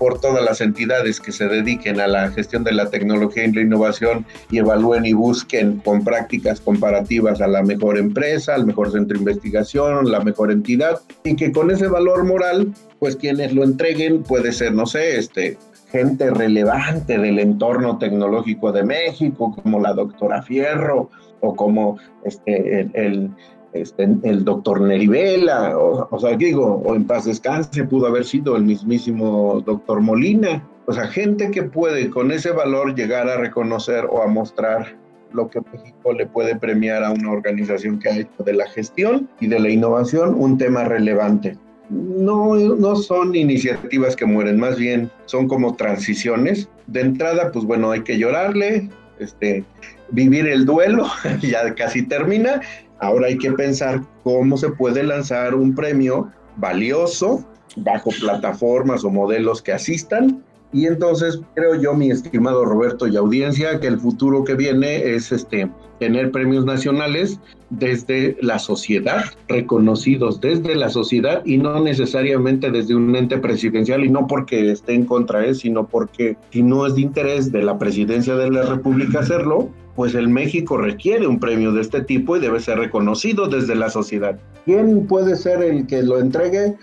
por 0.00 0.18
todas 0.18 0.42
las 0.42 0.62
entidades 0.62 1.20
que 1.20 1.30
se 1.30 1.46
dediquen 1.46 2.00
a 2.00 2.06
la 2.06 2.30
gestión 2.30 2.64
de 2.64 2.72
la 2.72 2.88
tecnología 2.88 3.44
y 3.44 3.52
la 3.52 3.60
innovación 3.60 4.24
y 4.50 4.56
evalúen 4.56 5.04
y 5.04 5.12
busquen 5.12 5.76
con 5.80 6.02
prácticas 6.02 6.58
comparativas 6.58 7.42
a 7.42 7.46
la 7.46 7.62
mejor 7.62 7.98
empresa, 7.98 8.54
al 8.54 8.64
mejor 8.64 8.90
centro 8.90 9.18
de 9.18 9.20
investigación, 9.20 10.10
la 10.10 10.20
mejor 10.20 10.50
entidad, 10.50 11.02
y 11.22 11.36
que 11.36 11.52
con 11.52 11.70
ese 11.70 11.86
valor 11.86 12.24
moral, 12.24 12.72
pues 12.98 13.14
quienes 13.14 13.52
lo 13.52 13.62
entreguen 13.62 14.22
puede 14.22 14.52
ser, 14.52 14.72
no 14.72 14.86
sé, 14.86 15.18
este, 15.18 15.58
gente 15.92 16.30
relevante 16.30 17.18
del 17.18 17.38
entorno 17.38 17.98
tecnológico 17.98 18.72
de 18.72 18.84
México, 18.84 19.54
como 19.62 19.80
la 19.80 19.92
doctora 19.92 20.42
Fierro 20.42 21.10
o 21.40 21.54
como 21.54 21.98
este, 22.24 22.88
el 22.94 23.30
este, 23.72 24.08
el 24.24 24.44
doctor 24.44 24.80
Nerivela, 24.80 25.76
o, 25.78 26.18
sea, 26.18 26.36
digo, 26.36 26.82
o 26.84 26.94
en 26.94 27.04
paz 27.04 27.24
descanse, 27.24 27.84
pudo 27.84 28.08
haber 28.08 28.24
sido 28.24 28.56
el 28.56 28.64
mismísimo 28.64 29.62
doctor 29.64 30.00
Molina. 30.00 30.66
O 30.86 30.92
sea, 30.92 31.06
gente 31.06 31.50
que 31.50 31.62
puede 31.62 32.10
con 32.10 32.32
ese 32.32 32.50
valor 32.50 32.94
llegar 32.96 33.28
a 33.28 33.36
reconocer 33.36 34.06
o 34.10 34.22
a 34.22 34.26
mostrar 34.26 34.96
lo 35.32 35.48
que 35.48 35.60
México 35.72 36.12
le 36.12 36.26
puede 36.26 36.56
premiar 36.56 37.04
a 37.04 37.12
una 37.12 37.30
organización 37.30 38.00
que 38.00 38.08
ha 38.08 38.18
hecho 38.18 38.42
de 38.44 38.54
la 38.54 38.66
gestión 38.68 39.28
y 39.38 39.46
de 39.46 39.60
la 39.60 39.70
innovación 39.70 40.34
un 40.34 40.58
tema 40.58 40.84
relevante. 40.84 41.56
No, 41.90 42.56
no 42.56 42.96
son 42.96 43.34
iniciativas 43.34 44.16
que 44.16 44.26
mueren, 44.26 44.58
más 44.58 44.76
bien 44.76 45.10
son 45.26 45.46
como 45.46 45.76
transiciones. 45.76 46.68
De 46.88 47.00
entrada, 47.00 47.52
pues 47.52 47.64
bueno, 47.64 47.92
hay 47.92 48.02
que 48.02 48.18
llorarle, 48.18 48.88
este, 49.20 49.64
vivir 50.10 50.48
el 50.48 50.66
duelo, 50.66 51.06
ya 51.40 51.74
casi 51.74 52.02
termina, 52.02 52.60
Ahora 53.00 53.28
hay 53.28 53.38
que 53.38 53.52
pensar 53.52 54.02
cómo 54.22 54.56
se 54.56 54.70
puede 54.70 55.02
lanzar 55.02 55.54
un 55.54 55.74
premio 55.74 56.30
valioso 56.56 57.44
bajo 57.76 58.10
plataformas 58.20 59.04
o 59.04 59.10
modelos 59.10 59.62
que 59.62 59.72
asistan. 59.72 60.42
Y 60.72 60.86
entonces 60.86 61.40
creo 61.54 61.74
yo, 61.74 61.94
mi 61.94 62.10
estimado 62.10 62.64
Roberto 62.64 63.08
y 63.08 63.16
audiencia, 63.16 63.80
que 63.80 63.88
el 63.88 63.98
futuro 63.98 64.44
que 64.44 64.54
viene 64.54 65.14
es 65.14 65.32
este, 65.32 65.68
tener 65.98 66.30
premios 66.30 66.64
nacionales 66.64 67.40
desde 67.70 68.36
la 68.40 68.58
sociedad, 68.58 69.24
reconocidos 69.48 70.40
desde 70.40 70.74
la 70.74 70.88
sociedad 70.88 71.42
y 71.44 71.58
no 71.58 71.80
necesariamente 71.80 72.70
desde 72.70 72.94
un 72.94 73.14
ente 73.16 73.38
presidencial 73.38 74.04
y 74.04 74.10
no 74.10 74.26
porque 74.26 74.70
esté 74.70 74.94
en 74.94 75.06
contra 75.06 75.40
de, 75.40 75.54
sino 75.54 75.86
porque 75.86 76.36
si 76.50 76.62
no 76.62 76.86
es 76.86 76.94
de 76.94 77.02
interés 77.02 77.50
de 77.50 77.62
la 77.62 77.78
presidencia 77.78 78.36
de 78.36 78.50
la 78.50 78.62
República 78.62 79.20
hacerlo, 79.20 79.70
pues 80.00 80.14
el 80.14 80.30
México 80.30 80.78
requiere 80.78 81.26
un 81.26 81.38
premio 81.38 81.72
de 81.72 81.82
este 81.82 82.00
tipo 82.00 82.34
y 82.34 82.40
debe 82.40 82.58
ser 82.58 82.78
reconocido 82.78 83.48
desde 83.48 83.74
la 83.74 83.90
sociedad. 83.90 84.40
¿Quién 84.64 85.06
puede 85.06 85.36
ser 85.36 85.62
el 85.62 85.86
que 85.86 86.02
lo 86.02 86.18
entregue? 86.18 86.74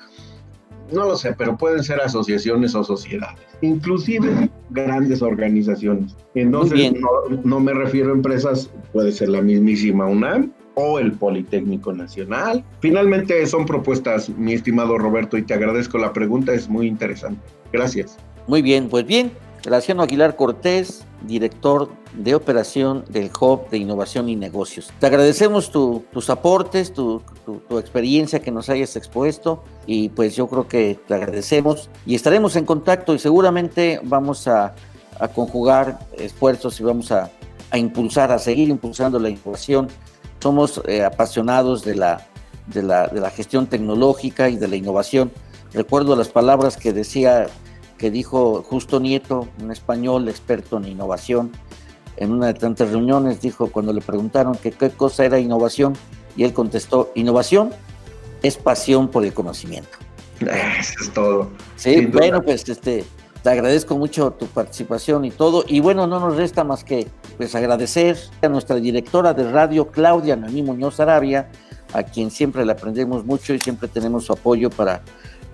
No 0.94 1.06
lo 1.06 1.16
sé, 1.16 1.34
pero 1.36 1.58
pueden 1.58 1.84
ser 1.84 2.00
asociaciones 2.00 2.76
o 2.76 2.84
sociedades, 2.84 3.40
inclusive 3.62 4.52
grandes 4.70 5.24
organizaciones. 5.24 6.16
Entonces, 6.36 6.94
no, 6.94 7.42
no, 7.44 7.60
me 7.60 7.74
refiero 7.74 8.12
a 8.12 8.14
empresas, 8.14 8.70
puede 8.94 9.12
ser 9.12 9.30
la 9.30 9.42
mismísima 9.42 10.06
UNAM 10.06 10.52
o 10.76 11.00
el 11.00 11.12
Politécnico 11.12 11.92
Nacional. 11.94 12.64
Finalmente 12.82 13.44
son 13.48 13.66
propuestas, 13.66 14.30
mi 14.30 14.54
estimado 14.54 14.96
Roberto, 15.00 15.40
y 15.40 15.42
te 15.42 15.56
agradezco 15.56 15.98
la 15.98 16.14
pregunta, 16.14 16.54
es 16.54 16.70
muy 16.70 16.86
interesante. 16.86 17.42
Gracias. 17.74 18.16
Muy 18.46 18.62
bien, 18.62 18.90
pues 18.90 19.08
bien, 19.08 19.32
Graciano 19.68 20.02
Aguilar 20.02 20.38
Cortés, 20.38 21.04
director 21.24 21.90
de 22.14 22.36
operación 22.36 23.04
del 23.10 23.30
Hub 23.38 23.68
de 23.70 23.78
Innovación 23.78 24.30
y 24.30 24.38
Negocios. 24.38 24.94
Te 25.02 25.08
agradecemos 25.08 25.72
tus 25.72 26.30
aportes, 26.30 26.94
tu, 26.94 27.22
experiencia 27.72 28.40
que 28.40 28.50
nos 28.50 28.70
hayas 28.70 28.96
expuesto 28.96 29.62
y 29.86 30.08
pues 30.08 30.38
yo 30.38 30.48
creo 30.48 30.70
que 30.70 30.98
te 31.06 31.14
agradecemos 31.14 31.90
y 32.06 32.16
estaremos 32.16 32.56
en 32.56 32.64
contacto 32.64 33.14
y 33.14 33.20
seguramente 33.20 34.00
vamos 34.04 34.48
a, 34.48 34.74
conjugar 35.36 36.00
esfuerzos 36.18 36.80
y 36.80 36.84
vamos 36.84 37.12
a, 37.12 37.30
impulsar, 37.74 38.32
a 38.32 38.40
seguir 38.40 38.70
impulsando 38.70 39.20
la 39.20 39.28
innovación. 39.28 39.90
Somos 40.40 40.82
eh, 40.88 41.04
apasionados 41.04 41.84
de 41.84 41.96
la, 41.96 42.26
de, 42.68 42.84
la, 42.84 43.10
de 43.10 43.20
la 43.20 43.32
gestión 43.32 43.68
tecnológica 43.68 44.48
y 44.48 44.56
de 44.56 44.70
la 44.70 44.78
innovación. 44.78 45.30
Recuerdo 45.74 46.16
las 46.16 46.30
palabras 46.30 46.78
que 46.78 46.94
decía 46.94 47.48
que 47.98 48.12
dijo 48.12 48.64
Justo 48.64 49.00
Nieto, 49.00 49.48
un 49.62 49.72
español 49.72 50.28
experto 50.30 50.78
en 50.78 50.88
innovación, 50.88 51.52
en 52.18 52.32
una 52.32 52.48
de 52.48 52.54
tantas 52.56 52.90
reuniones, 52.92 53.42
dijo 53.42 53.72
cuando 53.72 53.94
le 53.94 54.02
preguntaron 54.02 54.56
que 54.56 54.72
qué 54.72 54.90
cosa 54.90 55.26
era 55.26 55.40
innovación, 55.40 55.94
y 56.36 56.44
él 56.44 56.54
contestó, 56.54 57.12
innovación 57.16 57.72
es 58.44 58.58
pasión 58.58 59.08
por 59.10 59.26
el 59.26 59.34
conocimiento. 59.34 59.98
Eso 60.40 60.94
es 61.02 61.14
todo. 61.14 61.50
Sí, 61.76 62.06
bueno, 62.06 62.42
pues 62.44 62.68
este, 62.70 63.04
te 63.42 63.50
agradezco 63.50 63.98
mucho 63.98 64.32
tu 64.32 64.46
participación 64.46 65.26
y 65.26 65.32
todo. 65.32 65.64
Y 65.68 65.80
bueno, 65.80 66.06
no 66.06 66.20
nos 66.20 66.36
resta 66.36 66.64
más 66.64 66.84
que 66.84 67.08
pues 67.38 67.56
agradecer 67.56 68.18
a 68.42 68.50
nuestra 68.50 68.76
directora 68.76 69.34
de 69.34 69.50
radio, 69.52 69.88
Claudia 69.88 70.36
Nani 70.36 70.62
Muñoz 70.62 71.00
Arabia, 71.00 71.50
a 71.94 72.04
quien 72.04 72.30
siempre 72.30 72.66
le 72.66 72.72
aprendemos 72.72 73.26
mucho 73.26 73.54
y 73.54 73.60
siempre 73.60 73.88
tenemos 73.88 74.26
su 74.26 74.34
apoyo 74.34 74.70
para 74.70 75.02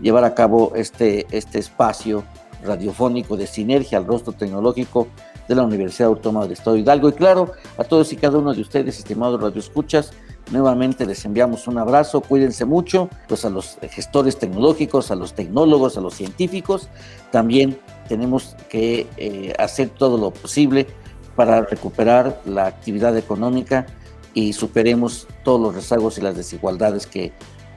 llevar 0.04 0.24
a 0.26 0.36
cabo 0.36 0.74
este, 0.76 1.26
este 1.32 1.58
espacio 1.58 2.24
radiofónico 2.64 3.36
de 3.36 3.48
sinergia 3.48 3.98
al 3.98 4.06
rostro 4.06 4.34
tecnológico 4.34 5.08
de 5.48 5.56
la 5.56 5.64
Universidad 5.64 6.10
Autónoma 6.10 6.44
del 6.44 6.54
Estado 6.54 6.76
de 6.76 6.82
Hidalgo. 6.82 7.10
Y 7.10 7.14
claro, 7.14 7.52
a 7.78 7.84
todos 7.84 8.14
y 8.14 8.16
cada 8.16 8.38
uno 8.38 8.54
de 8.54 8.62
ustedes, 8.62 9.00
estimados 9.00 9.42
radioescuchas, 9.42 10.12
nuevamente 10.52 11.06
les 11.06 11.26
enviamos 11.26 11.68
un 11.68 11.78
abrazo, 11.78 12.22
cuídense 12.22 12.66
mucho, 12.66 13.10
pues 13.28 13.46
a 13.46 13.50
los 13.50 13.78
gestores 13.90 14.38
tecnológicos, 14.38 15.12
a 15.12 15.16
los 15.16 15.34
tecnólogos, 15.34 15.98
a 15.98 16.02
los 16.02 16.14
científicos, 16.14 16.90
también 17.32 17.80
tenemos 18.08 18.56
que 18.70 19.08
eh, 19.18 19.54
hacer 19.58 19.90
todo 19.90 20.18
lo 20.18 20.32
posible 20.32 20.88
para 21.36 21.62
recuperar 21.62 22.42
la 22.46 22.68
actividad 22.68 23.18
económica 23.18 23.86
y 24.34 24.54
superemos 24.54 25.28
todos 25.44 25.60
los 25.60 25.76
rezagos 25.76 26.18
y 26.18 26.22
las 26.22 26.36
desigualdades 26.36 27.08
que 27.08 27.32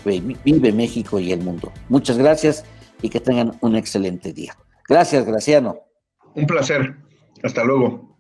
vive 0.07 0.73
México 0.73 1.19
y 1.19 1.33
el 1.33 1.41
mundo. 1.41 1.73
Muchas 1.89 2.19
gracias 2.19 2.65
y 3.03 3.09
que 3.09 3.21
tengan 3.21 3.57
un 3.61 3.77
excelente 3.77 4.33
día. 4.33 4.57
Gracias, 4.89 5.27
Graciano. 5.27 5.81
Un 6.35 6.47
placer. 6.47 6.97
Hasta 7.43 7.65
luego. 7.65 8.17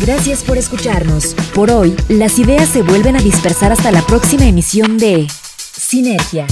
Gracias 0.00 0.44
por 0.44 0.58
escucharnos. 0.58 1.34
Por 1.54 1.70
hoy, 1.70 1.96
las 2.08 2.38
ideas 2.38 2.68
se 2.68 2.82
vuelven 2.82 3.16
a 3.16 3.20
dispersar 3.20 3.72
hasta 3.72 3.90
la 3.90 4.02
próxima 4.02 4.46
emisión 4.46 4.98
de 4.98 5.26
Sinergia 5.28 6.46